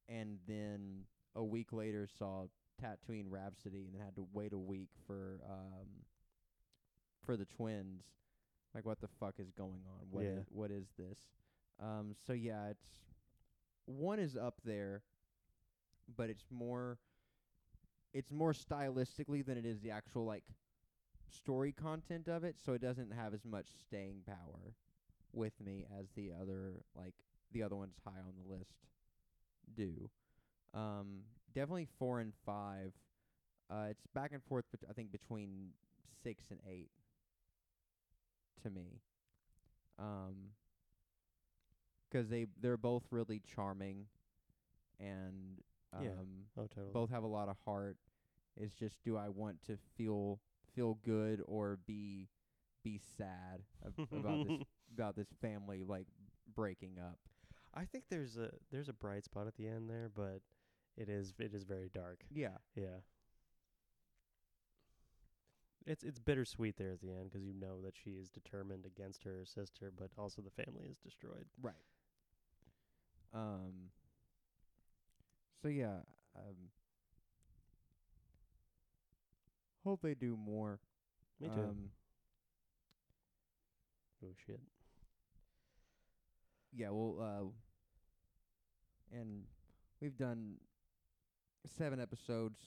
and 0.08 0.38
then 0.48 1.02
a 1.36 1.44
week 1.44 1.74
later 1.74 2.08
saw 2.20 2.46
Tatooine 2.82 3.26
Rhapsody 3.30 3.86
and 3.86 3.94
then 3.96 4.02
had 4.02 4.16
to 4.16 4.28
wait 4.34 4.54
a 4.54 4.58
week 4.58 4.90
for 5.08 5.40
um 5.50 5.88
for 7.26 7.38
the 7.38 7.46
twins, 7.46 8.04
like 8.76 8.86
what 8.86 9.00
the 9.02 9.08
fuck 9.20 9.36
is 9.40 9.52
going 9.52 9.82
on? 9.88 10.08
What 10.12 10.26
Yeah. 10.26 10.40
what 10.50 10.70
is 10.72 10.86
this? 11.00 11.18
Um 11.82 12.14
so 12.28 12.34
yeah, 12.34 12.68
it's 12.70 12.88
one 13.86 14.20
is 14.20 14.36
up 14.36 14.56
there, 14.66 15.04
but 16.18 16.30
it's 16.30 16.46
more 16.52 16.98
it's 18.14 18.32
more 18.32 18.54
stylistically 18.54 19.46
than 19.46 19.58
it 19.58 19.66
is 19.66 19.82
the 19.82 19.92
actual 19.92 20.26
like 20.26 20.44
story 21.30 21.72
content 21.72 22.28
of 22.28 22.44
it, 22.44 22.56
so 22.64 22.74
it 22.74 22.82
doesn't 22.82 23.12
have 23.12 23.34
as 23.34 23.46
much 23.46 23.68
staying 23.88 24.22
power 24.26 24.74
with 25.34 25.54
me 25.64 25.86
as 26.00 26.08
the 26.16 26.32
other 26.40 26.84
like 26.96 27.14
the 27.52 27.64
other 27.64 27.76
ones 27.76 27.96
high 28.06 28.20
on 28.20 28.34
the 28.44 28.54
list 28.54 28.76
do. 29.76 30.10
Um, 30.74 31.22
definitely 31.54 31.88
four 32.00 32.20
and 32.20 32.34
five. 32.46 32.94
Uh, 33.70 33.88
it's 33.90 34.06
back 34.14 34.32
and 34.34 34.44
forth, 34.44 34.66
bet- 34.72 34.90
I 34.90 34.94
think 34.94 35.12
between 35.12 35.70
six 36.24 36.46
and 36.52 36.60
eight. 36.70 36.90
To 38.64 38.70
me, 38.72 39.02
um, 40.00 40.54
'cause 42.12 42.30
they 42.30 42.46
they're 42.60 42.78
both 42.78 43.06
really 43.12 43.40
charming, 43.40 44.08
and 45.00 45.62
um, 45.94 46.04
Yeah. 46.04 46.10
Oh, 46.58 46.68
totally. 46.68 46.92
both 46.94 47.10
have 47.10 47.24
a 47.24 47.28
lot 47.28 47.50
of 47.50 47.58
heart. 47.66 47.98
It's 48.58 48.74
just 48.74 49.02
do 49.04 49.18
I 49.18 49.30
want 49.30 49.62
to 49.64 49.78
feel 49.98 50.40
feel 50.74 50.96
good 51.04 51.42
or 51.46 51.78
be 51.86 52.30
be 52.84 52.98
sad 53.18 53.64
ab- 53.86 54.08
about 54.12 54.48
this 54.48 54.62
about 54.94 55.16
this 55.16 55.28
family 55.42 55.84
like 55.84 56.08
breaking 56.56 56.98
up. 57.00 57.20
I 57.74 57.86
think 57.86 58.06
there's 58.10 58.38
a 58.38 58.52
there's 58.72 58.90
a 58.90 58.94
bright 58.94 59.26
spot 59.26 59.48
at 59.48 59.56
the 59.58 59.68
end 59.68 59.90
there, 59.90 60.10
but 60.14 60.42
it 60.98 61.10
is 61.10 61.34
it 61.40 61.54
is 61.54 61.64
very 61.64 61.90
dark. 61.94 62.24
Yeah. 62.32 62.58
Yeah. 62.76 63.02
It's 65.86 66.04
it's 66.04 66.20
bittersweet 66.20 66.78
there 66.78 66.92
at 66.92 67.02
the 67.02 67.12
end 67.12 67.32
'cause 67.32 67.44
you 67.44 67.54
know 67.54 67.82
that 67.82 67.96
she 67.96 68.12
is 68.12 68.30
determined 68.30 68.86
against 68.86 69.24
her 69.24 69.46
sister, 69.46 69.92
but 69.92 70.10
also 70.18 70.42
the 70.42 70.50
family 70.64 70.88
is 70.88 70.98
destroyed. 70.98 71.48
Right. 71.62 71.76
Um 73.34 73.92
So 75.66 75.70
yeah, 75.70 75.98
um 76.38 76.70
hope 79.84 80.02
they 80.04 80.14
do 80.14 80.38
more. 80.38 80.80
Me 81.42 81.50
too. 81.50 81.62
Um 81.62 81.90
oh 84.24 84.34
shit. 84.46 84.60
yeah, 86.74 86.90
well 86.92 87.18
uh 87.22 87.46
and 89.18 89.44
we've 90.02 90.18
done 90.18 90.56
seven 91.78 92.00
episodes. 92.00 92.60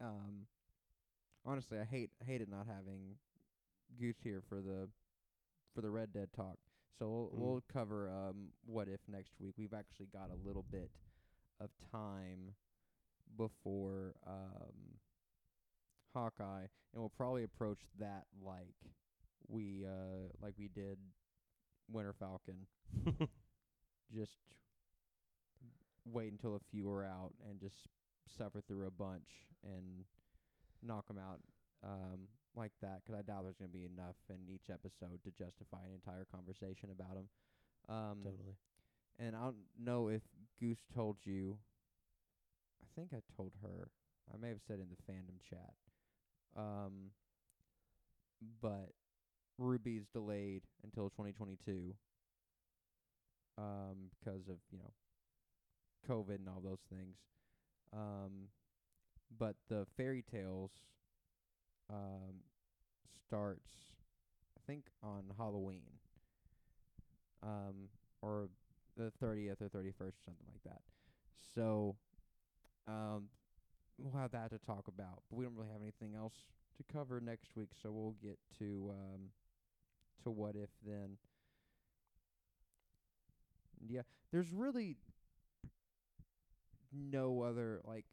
Um 0.00 0.46
honestly, 1.46 1.78
I 1.78 1.84
hate 1.84 2.10
hated 2.26 2.50
not 2.50 2.66
having 2.66 3.16
Goose 3.98 4.20
here 4.22 4.42
for 4.48 4.60
the 4.60 4.88
for 5.74 5.80
the 5.80 5.90
Red 5.90 6.12
Dead 6.12 6.28
talk. 6.36 6.58
So 6.98 7.08
we'll 7.08 7.30
Mm. 7.34 7.40
we'll 7.40 7.64
cover 7.72 8.10
um 8.10 8.48
what 8.66 8.88
if 8.88 9.00
next 9.08 9.32
week. 9.40 9.54
We've 9.56 9.72
actually 9.74 10.08
got 10.12 10.30
a 10.30 10.46
little 10.46 10.64
bit 10.70 10.90
of 11.62 11.70
time 11.90 12.54
before 13.36 14.14
um 14.26 14.98
Hawkeye 16.14 16.66
and 16.92 17.00
we'll 17.02 17.08
probably 17.16 17.44
approach 17.44 17.80
that 17.98 18.24
like 18.44 18.74
we 19.48 19.84
uh 19.86 20.28
like 20.42 20.54
we 20.58 20.68
did 20.68 20.98
Winter 21.90 22.12
Falcon. 22.18 22.66
Just 24.14 24.38
wait 26.04 26.32
until 26.32 26.56
a 26.56 26.60
few 26.70 26.90
are 26.90 27.04
out 27.04 27.32
and 27.48 27.60
just 27.60 27.76
suffer 28.38 28.60
through 28.60 28.86
a 28.86 28.90
bunch 28.90 29.46
and 29.64 30.04
knock 30.82 31.04
'em 31.10 31.18
out 31.18 31.40
um 31.84 32.28
like 32.54 32.72
that 32.82 33.02
'cause 33.04 33.14
I 33.14 33.22
doubt 33.22 33.44
there's 33.44 33.56
going 33.56 33.70
to 33.70 33.78
be 33.78 33.84
enough 33.86 34.16
in 34.28 34.48
each 34.48 34.68
episode 34.70 35.22
to 35.24 35.30
justify 35.30 35.84
an 35.84 35.92
entire 35.94 36.24
conversation 36.24 36.90
about 36.90 37.16
'em. 37.16 37.28
Um 37.88 38.18
totally. 38.24 38.56
and 39.18 39.36
I 39.36 39.40
don't 39.44 39.56
know 39.78 40.08
if 40.08 40.22
Goose 40.62 40.84
told 40.94 41.16
you. 41.24 41.58
I 42.80 42.86
think 42.94 43.10
I 43.12 43.20
told 43.36 43.52
her. 43.62 43.88
I 44.32 44.36
may 44.40 44.48
have 44.48 44.60
said 44.68 44.78
in 44.78 44.86
the 44.88 45.12
fandom 45.12 45.40
chat. 45.50 45.74
Um, 46.56 47.10
but 48.60 48.92
Ruby's 49.58 50.06
delayed 50.12 50.62
until 50.84 51.10
2022. 51.10 51.94
Um, 53.58 54.10
because 54.18 54.48
of 54.48 54.56
you 54.70 54.78
know, 54.78 54.92
COVID 56.08 56.36
and 56.36 56.48
all 56.48 56.62
those 56.62 56.82
things. 56.88 57.16
Um, 57.92 58.48
but 59.36 59.56
the 59.68 59.84
fairy 59.96 60.22
tales, 60.30 60.70
um, 61.90 62.44
starts, 63.26 63.68
I 64.56 64.60
think 64.66 64.84
on 65.02 65.24
Halloween. 65.36 65.98
Um, 67.42 67.88
or 68.22 68.48
the 68.96 69.10
thirtieth 69.20 69.60
or 69.62 69.68
thirty 69.68 69.90
first 69.92 70.18
or 70.18 70.22
something 70.26 70.46
like 70.52 70.62
that. 70.64 70.82
So 71.54 71.96
um 72.88 73.28
we'll 73.98 74.20
have 74.20 74.32
that 74.32 74.50
to 74.50 74.58
talk 74.58 74.88
about. 74.88 75.22
But 75.30 75.36
we 75.38 75.44
don't 75.44 75.56
really 75.56 75.70
have 75.72 75.82
anything 75.82 76.14
else 76.16 76.34
to 76.78 76.84
cover 76.92 77.20
next 77.20 77.56
week, 77.56 77.70
so 77.82 77.90
we'll 77.92 78.16
get 78.22 78.38
to 78.58 78.92
um 78.92 79.20
to 80.24 80.30
what 80.30 80.56
if 80.56 80.70
then. 80.86 81.16
Yeah, 83.86 84.02
there's 84.30 84.50
really 84.52 84.96
no 86.92 87.42
other 87.42 87.80
like 87.84 88.04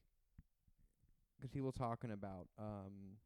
'cause 1.40 1.50
people 1.50 1.72
talking 1.72 2.12
about 2.12 2.48
um 2.58 3.18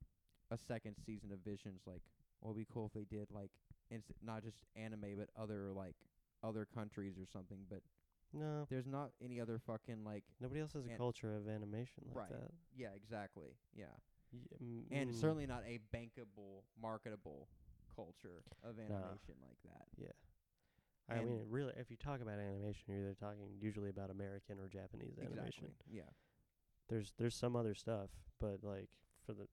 a 0.51 0.57
second 0.57 0.95
season 1.05 1.31
of 1.31 1.39
Visions 1.39 1.81
like 1.87 2.01
what 2.39 2.49
would 2.55 2.59
be 2.59 2.67
cool 2.71 2.85
if 2.87 2.93
they 2.93 3.05
did 3.05 3.27
like 3.31 3.51
inst- 3.89 4.11
not 4.21 4.43
just 4.43 4.57
anime 4.75 5.15
but 5.17 5.29
other 5.41 5.71
like 5.73 5.95
other 6.43 6.65
countries 6.65 7.17
or 7.17 7.25
something 7.25 7.59
but 7.69 7.81
No, 8.33 8.65
There's 8.69 8.87
not 8.87 9.11
any 9.23 9.39
other 9.39 9.59
fucking 9.59 10.03
like 10.03 10.23
nobody 10.41 10.59
else 10.61 10.73
has 10.73 10.85
a 10.87 10.97
culture 10.97 11.35
of 11.35 11.47
animation 11.47 12.03
like 12.07 12.17
Right. 12.17 12.29
that. 12.31 12.51
yeah, 12.75 12.89
exactly. 12.95 13.55
Yeah. 13.75 13.93
Y- 14.31 14.39
mm, 14.61 14.83
And 14.91 15.11
mm, 15.11 15.15
certainly 15.15 15.45
not 15.45 15.63
a 15.65 15.79
bankable, 15.93 16.63
marketable 16.81 17.47
culture 17.95 18.43
of 18.63 18.79
animation 18.79 19.35
like 19.47 19.61
that. 19.63 19.87
Yeah. 19.97 20.07
I 21.07 21.17
and- 21.17 21.29
mean, 21.29 21.45
really, 21.49 21.73
if 21.77 21.91
you 21.91 21.97
talk 21.97 22.21
about 22.21 22.39
animation, 22.39 22.85
you're 22.87 23.01
either 23.01 23.13
talking 23.13 23.55
usually 23.61 23.89
about 23.91 24.09
American 24.09 24.57
or 24.59 24.67
Japanese 24.67 25.19
animation. 25.19 25.65
Exactly. 25.65 25.95
Yeah. 25.97 26.09
There's 26.89 27.13
there's 27.17 27.35
some 27.35 27.55
other 27.55 27.75
stuff, 27.75 28.09
but 28.39 28.63
like 28.63 28.89
for 29.25 29.33
the, 29.33 29.47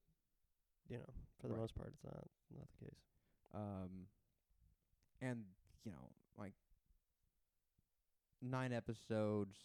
you 0.89 0.97
know, 0.97 1.13
for 1.39 1.47
the 1.49 1.53
Right. 1.53 1.59
most 1.61 1.75
part, 1.75 1.89
it's 1.93 2.03
not 2.03 2.27
not 2.57 2.67
the 2.71 2.85
case. 2.85 2.99
Um 3.53 4.07
and 5.21 5.45
you 5.83 5.91
know, 5.91 6.09
like 6.37 6.53
nine 8.41 8.73
episodes. 8.73 9.55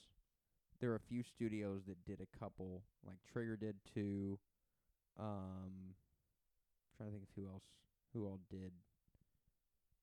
There 0.81 0.91
are 0.93 0.97
a 0.97 1.01
few 1.09 1.23
studios 1.23 1.83
that 1.87 2.05
did 2.05 2.21
a 2.21 2.39
couple. 2.39 2.83
Like 3.07 3.19
Trigger 3.33 3.57
did 3.57 3.77
two. 3.95 4.39
Um 5.19 5.95
trying 6.97 7.11
to 7.11 7.13
think 7.13 7.25
of 7.25 7.31
who 7.37 7.49
else 7.49 7.65
who 8.13 8.25
all 8.27 8.41
did. 8.51 8.73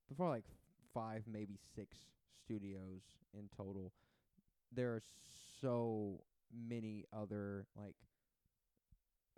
Before 0.09 0.29
like 0.29 0.45
five, 0.93 1.23
maybe 1.27 1.57
six 1.75 1.97
studios 2.43 3.01
in 3.33 3.49
total. 3.55 3.91
There 4.71 4.93
are 4.93 5.01
so 5.61 6.21
many 6.53 7.05
other 7.13 7.67
like 7.75 7.95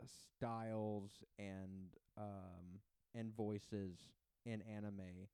styles 0.06 1.24
and 1.40 1.96
um 2.18 2.80
and 3.14 3.34
voices 3.36 3.98
in 4.46 4.62
anime 4.62 5.28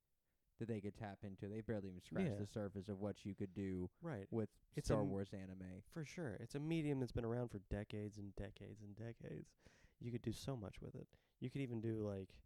that 0.62 0.72
they 0.72 0.80
could 0.80 0.96
tap 0.96 1.18
into. 1.24 1.48
They 1.48 1.60
barely 1.60 1.88
even 1.88 2.00
scratched 2.00 2.30
Yeah. 2.30 2.38
the 2.38 2.46
surface 2.46 2.88
of 2.88 3.00
what 3.00 3.24
you 3.26 3.34
could 3.34 3.52
do 3.52 3.90
Right. 4.00 4.26
with 4.30 4.48
It's 4.76 4.86
Star 4.86 5.00
a 5.00 5.02
m- 5.02 5.10
Wars 5.10 5.32
anime. 5.34 5.82
For 5.92 6.04
sure. 6.04 6.34
It's 6.40 6.54
a 6.54 6.60
medium 6.60 7.00
that's 7.00 7.10
been 7.12 7.24
around 7.24 7.48
for 7.50 7.58
decades 7.68 8.18
and 8.18 8.34
decades 8.36 8.80
and 8.82 8.94
decades. 8.94 9.50
You 10.00 10.12
could 10.12 10.22
do 10.22 10.32
so 10.32 10.56
much 10.56 10.80
with 10.80 10.94
it. 10.94 11.08
You 11.40 11.50
could 11.50 11.60
even 11.62 11.80
do 11.80 12.06
like 12.06 12.38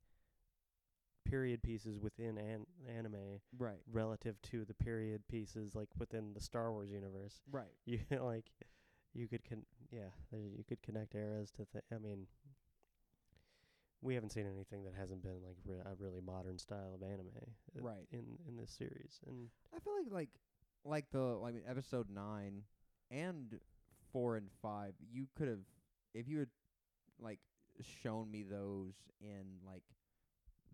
period 1.24 1.62
pieces 1.62 1.98
within 1.98 2.38
an 2.38 2.66
anime 2.88 3.40
Right. 3.59 3.82
relative 3.90 4.40
to 4.43 4.64
the 4.64 4.74
period 4.74 5.26
pieces 5.28 5.74
like 5.74 5.88
within 5.98 6.32
the 6.32 6.40
Star 6.40 6.72
Wars 6.72 6.90
universe. 6.90 7.43
Right. 7.51 7.74
You 7.84 8.01
like 8.22 8.51
you 9.12 9.28
could 9.28 9.44
con- 9.44 9.66
yeah, 9.90 10.10
there- 10.30 10.40
you 10.40 10.64
could 10.64 10.82
connect 10.82 11.14
eras 11.14 11.51
to 11.52 11.64
th- 11.66 11.84
I 11.93 11.98
mean 11.98 12.26
we 14.02 14.14
haven't 14.14 14.31
seen 14.31 14.47
anything 14.47 14.85
that 14.85 14.94
hasn't 14.94 15.23
been 15.23 15.43
like 15.44 15.56
re- 15.64 15.81
a 15.85 15.94
really 15.98 16.20
modern 16.20 16.59
style 16.59 16.93
of 16.94 17.02
anime 17.02 17.31
uh, 17.36 17.81
Right. 17.82 18.06
in 18.12 18.39
in 18.48 18.56
this 18.56 18.70
series. 18.70 19.20
And 19.27 19.48
I 19.74 19.78
feel 19.81 19.94
like 19.97 20.12
like 20.12 20.31
like 20.85 21.10
the 21.10 21.18
like 21.36 21.55
episode 21.66 22.09
nine 22.10 22.62
and 23.10 23.59
four 24.12 24.36
and 24.36 24.48
five, 24.62 24.94
you 25.12 25.27
could 25.36 25.48
have 25.48 25.64
if 26.14 26.28
you 26.28 26.39
had 26.40 26.48
like 27.18 27.40
shown 27.81 28.31
me 28.31 28.43
those 28.43 28.94
in 29.20 29.59
like 29.66 29.82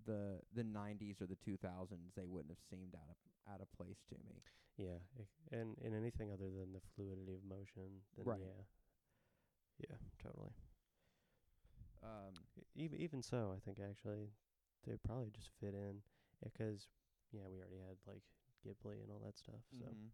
the 0.05 0.40
the 0.55 0.65
nineties 0.65 1.20
or 1.23 1.27
the 1.27 1.36
two 1.36 1.57
thousands, 1.57 2.12
they 2.16 2.27
wouldn't 2.27 2.51
have 2.51 2.62
seemed 2.70 2.94
out 2.94 3.09
of 3.11 3.55
out 3.55 3.61
of 3.61 3.73
place 3.73 4.03
to 4.09 4.16
me. 4.27 4.43
Yeah, 4.78 4.99
and 5.53 5.77
in 5.85 5.94
anything 5.94 6.32
other 6.32 6.49
than 6.51 6.73
the 6.73 6.81
fluidity 6.97 7.35
of 7.35 7.44
motion, 7.44 8.01
then 8.16 8.24
Right. 8.27 8.40
yeah, 8.40 8.65
yeah, 9.90 9.97
totally. 10.23 10.51
Um 12.03 12.35
Even 12.74 12.99
even 13.01 13.23
so, 13.23 13.53
I 13.55 13.61
think 13.65 13.79
actually 13.81 14.31
they 14.87 14.97
probably 15.07 15.31
just 15.31 15.51
fit 15.61 15.74
in 15.74 16.03
because 16.43 16.89
yeah, 17.33 17.43
we 17.51 17.59
already 17.61 17.79
had 17.81 17.97
like 18.07 18.23
Ghibli 18.66 19.03
and 19.03 19.11
all 19.11 19.20
that 19.24 19.39
stuff. 19.39 19.62
So 19.79 19.87
mhm. 19.87 20.11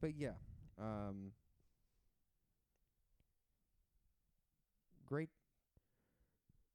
But 0.00 0.14
yeah, 0.16 0.34
um 0.78 1.32
great 5.06 5.30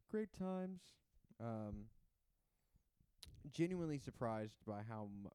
great 0.09 0.31
times. 0.33 0.79
Um 1.39 1.85
genuinely 3.51 3.99
surprised 3.99 4.55
by 4.65 4.81
how 4.87 5.03
m- 5.23 5.31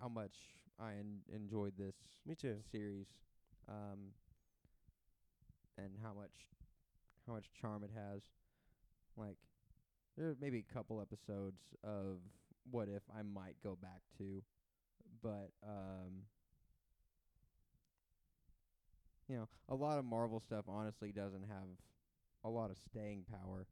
how 0.00 0.08
much 0.08 0.36
I 0.80 0.92
en- 0.94 1.22
enjoyed 1.34 1.74
this 1.78 1.94
me 2.26 2.34
too. 2.34 2.58
series 2.70 3.08
um 3.68 4.12
and 5.78 5.90
how 6.02 6.12
much 6.12 6.32
how 7.26 7.32
much 7.34 7.46
charm 7.60 7.82
it 7.84 7.90
has 7.94 8.22
like 9.16 9.36
there 10.16 10.28
are 10.28 10.36
maybe 10.40 10.64
a 10.68 10.74
couple 10.74 11.00
episodes 11.00 11.60
of 11.84 12.18
what 12.70 12.88
if 12.88 13.02
I 13.16 13.22
might 13.22 13.56
go 13.62 13.76
back 13.80 14.00
to 14.18 14.42
but 15.22 15.50
um 15.66 16.24
you 19.28 19.36
know 19.36 19.48
a 19.68 19.74
lot 19.74 19.98
of 19.98 20.04
Marvel 20.04 20.40
stuff 20.40 20.64
honestly 20.68 21.12
doesn't 21.12 21.44
have 21.48 21.68
a 22.44 22.48
lot 22.48 22.70
of 22.70 22.76
staying 22.78 23.24
power 23.30 23.66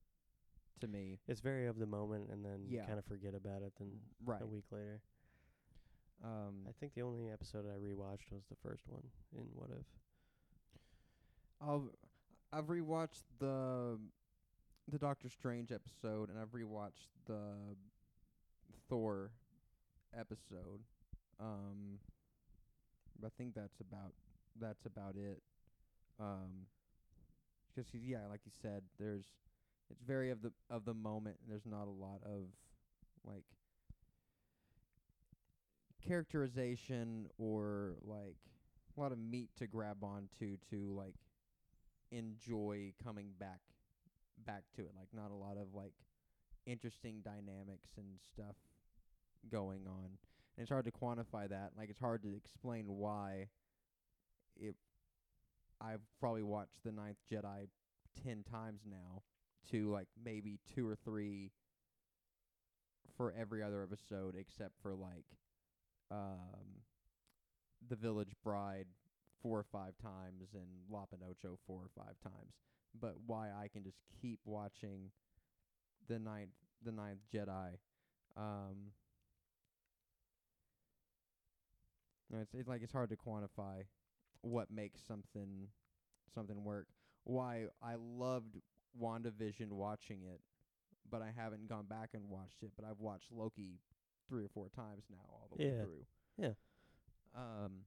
to 0.81 0.87
me 0.87 1.19
It's 1.27 1.41
very 1.41 1.67
of 1.67 1.79
the 1.79 1.87
moment, 1.87 2.29
and 2.31 2.45
then 2.45 2.61
Yeah. 2.69 2.83
you 2.83 2.87
kind 2.87 2.99
of 2.99 3.05
forget 3.05 3.35
about 3.35 3.63
it. 3.63 3.73
Then 3.79 3.89
right 4.25 4.41
a 4.41 4.47
week 4.47 4.67
later, 4.71 5.01
um 6.23 6.67
I 6.69 6.73
think 6.79 6.95
the 6.95 7.03
only 7.03 7.31
episode 7.31 7.67
I 7.67 7.77
rewatched 7.79 8.31
was 8.31 8.45
the 8.49 8.57
first 8.63 8.85
one 8.87 9.03
in 9.37 9.45
What 9.55 9.71
If. 9.71 9.87
I've 11.61 11.83
I've 12.53 12.67
rewatched 12.67 13.23
the 13.39 13.99
the 14.91 14.99
Doctor 14.99 15.29
Strange 15.29 15.71
episode 15.73 16.31
and 16.31 16.39
I've 16.39 16.53
rewatched 16.53 17.09
the 17.27 17.77
Thor 18.89 19.31
episode. 20.19 20.81
Um 21.41 21.99
I 23.25 23.29
think 23.37 23.55
that's 23.55 23.81
about 23.81 24.13
that's 24.61 24.87
about 24.87 25.17
it. 25.17 25.43
Um 26.21 26.67
'cause 27.75 27.87
he's 27.93 28.05
yeah, 28.05 28.27
like 28.29 28.41
you 28.45 28.53
said, 28.63 28.83
there's 28.99 29.27
it's 29.91 30.03
very 30.03 30.31
of 30.31 30.43
the 30.43 30.53
of 30.71 30.85
the 30.85 30.95
moment 30.95 31.39
and 31.43 31.51
there's 31.51 31.67
not 31.67 31.87
a 31.87 31.91
lot 31.91 32.21
of 32.25 32.47
like 33.25 33.45
characterization 36.07 37.27
or 37.39 37.95
like 38.05 38.37
a 38.97 39.01
lot 39.01 39.13
of 39.13 39.19
meat 39.19 39.51
to 39.57 39.67
grab 39.67 40.03
onto 40.03 40.57
to 40.71 40.93
like 40.97 41.15
enjoy 42.11 42.93
coming 43.03 43.31
back 43.39 43.61
back 44.47 44.65
to 44.77 44.83
it. 44.83 44.93
Like 44.97 45.09
not 45.13 45.31
a 45.31 45.35
lot 45.35 45.57
of 45.57 45.75
like 45.75 45.95
interesting 46.67 47.23
dynamics 47.25 47.91
and 47.97 48.07
stuff 48.33 48.57
going 49.51 49.87
on. 49.87 50.19
And 50.57 50.63
it's 50.63 50.71
hard 50.71 50.85
to 50.87 50.93
quantify 50.93 51.49
that. 51.49 51.73
Like 51.77 51.91
it's 51.91 52.01
hard 52.01 52.23
to 52.23 52.35
explain 52.35 52.87
why 52.87 53.49
it 54.57 54.75
I've 55.81 56.01
probably 56.19 56.43
watched 56.43 56.83
the 56.85 56.93
ninth 56.93 57.19
Jedi 57.31 57.69
10 58.25 58.45
times 58.51 58.81
now 58.89 59.23
to 59.71 59.91
like 59.91 60.09
maybe 60.23 60.59
two 60.75 60.87
or 60.87 60.97
three 60.97 61.53
for 63.17 63.33
every 63.39 63.63
other 63.63 63.83
episode 63.83 64.35
except 64.39 64.73
for 64.83 64.95
like 64.95 65.27
um 66.11 66.83
the 67.89 67.97
village 67.97 68.33
bride 68.43 68.87
four 69.43 69.59
or 69.59 69.67
five 69.71 69.95
times 70.03 70.49
and 70.55 70.67
Lop 70.91 71.11
and 71.13 71.21
Ochō 71.23 71.57
four 71.67 71.81
or 71.83 71.91
five 71.97 72.15
times. 72.23 72.55
But 73.01 73.15
why 73.27 73.49
I 73.51 73.69
can 73.69 73.85
just 73.85 73.99
keep 74.21 74.41
watching 74.45 75.11
the 76.09 76.19
ninth 76.19 76.51
the 76.85 76.93
ninth 76.93 77.21
Jedi. 77.33 77.79
Um 78.37 78.93
no, 82.31 82.39
it's 82.41 82.55
it's 82.55 82.69
like 82.69 82.83
it's 82.83 82.93
hard 82.93 83.11
to 83.11 83.17
quantify 83.17 83.85
what 84.43 84.71
makes 84.71 85.01
something 85.07 85.69
something 86.35 86.65
work. 86.65 86.87
Why 87.25 87.67
I 87.83 87.95
loved 87.97 88.57
WandaVision 89.01 89.71
watching 89.71 90.23
it, 90.25 90.41
but 91.11 91.23
I 91.23 91.31
haven't 91.37 91.69
gone 91.69 91.87
back 91.87 92.11
and 92.15 92.29
watched 92.29 92.63
it, 92.63 92.71
but 92.77 92.85
I've 92.85 93.01
watched 93.01 93.31
Loki 93.33 93.81
three 94.29 94.45
or 94.45 94.49
four 94.49 94.69
times 94.69 95.05
now 95.11 95.25
all 95.29 95.49
the 95.51 95.63
way 95.63 95.71
Yeah. 95.71 95.83
through. 95.83 96.07
Yeah. 96.39 96.53
Um 97.37 97.85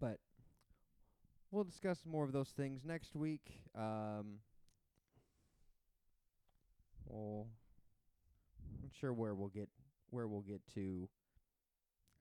but 0.00 0.18
we'll 1.50 1.64
discuss 1.64 1.98
more 2.04 2.24
of 2.24 2.32
those 2.32 2.50
things 2.50 2.82
next 2.84 3.14
week. 3.14 3.52
Um 3.74 4.40
well 7.06 7.46
I'm 8.82 8.90
sure 9.00 9.12
where 9.12 9.34
we'll 9.34 9.48
get 9.48 9.68
where 10.10 10.26
we'll 10.26 10.42
get 10.42 10.60
to 10.74 11.08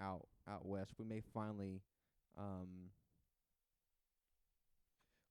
out 0.01 0.27
out 0.49 0.65
west. 0.65 0.93
We 0.97 1.05
may 1.05 1.21
finally 1.33 1.81
um 2.37 2.91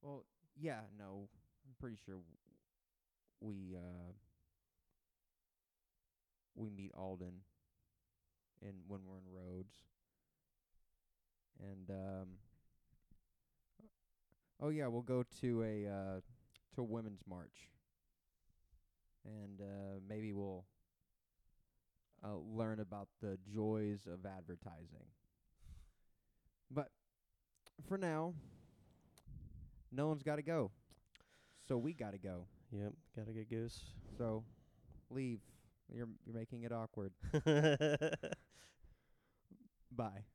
well 0.01 0.25
yeah, 0.59 0.81
no. 0.97 1.29
I'm 1.65 1.75
pretty 1.79 1.97
sure 2.05 2.15
we 3.41 3.75
uh 3.75 4.11
we 6.55 6.69
meet 6.69 6.91
Alden 6.95 7.41
in 8.61 8.73
when 8.87 9.01
we're 9.05 9.17
in 9.17 9.31
Rhodes. 9.31 9.75
And 11.59 11.89
um 11.89 12.27
Oh 14.59 14.69
yeah, 14.69 14.87
we'll 14.87 15.01
go 15.01 15.23
to 15.41 15.63
a 15.63 15.87
uh 15.87 16.19
to 16.75 16.81
a 16.81 16.83
women's 16.83 17.21
march. 17.27 17.71
And 19.25 19.61
uh 19.61 19.99
maybe 20.07 20.33
we'll 20.33 20.65
uh, 22.23 22.35
learn 22.55 22.79
about 22.79 23.07
the 23.21 23.37
joys 23.53 24.07
of 24.07 24.25
advertising. 24.25 25.05
But 26.71 26.89
for 27.87 27.97
now, 27.97 28.33
no 29.91 30.07
one's 30.07 30.23
got 30.23 30.35
to 30.37 30.41
go. 30.41 30.71
So 31.67 31.77
we 31.77 31.93
got 31.93 32.11
to 32.11 32.17
go. 32.17 32.47
Yep, 32.71 32.93
gotta 33.15 33.31
get 33.31 33.49
goose. 33.49 33.79
So 34.17 34.43
leave. 35.09 35.39
You're 35.93 36.07
you're 36.25 36.35
making 36.35 36.63
it 36.63 36.71
awkward. 36.73 37.13
Bye. 39.91 40.25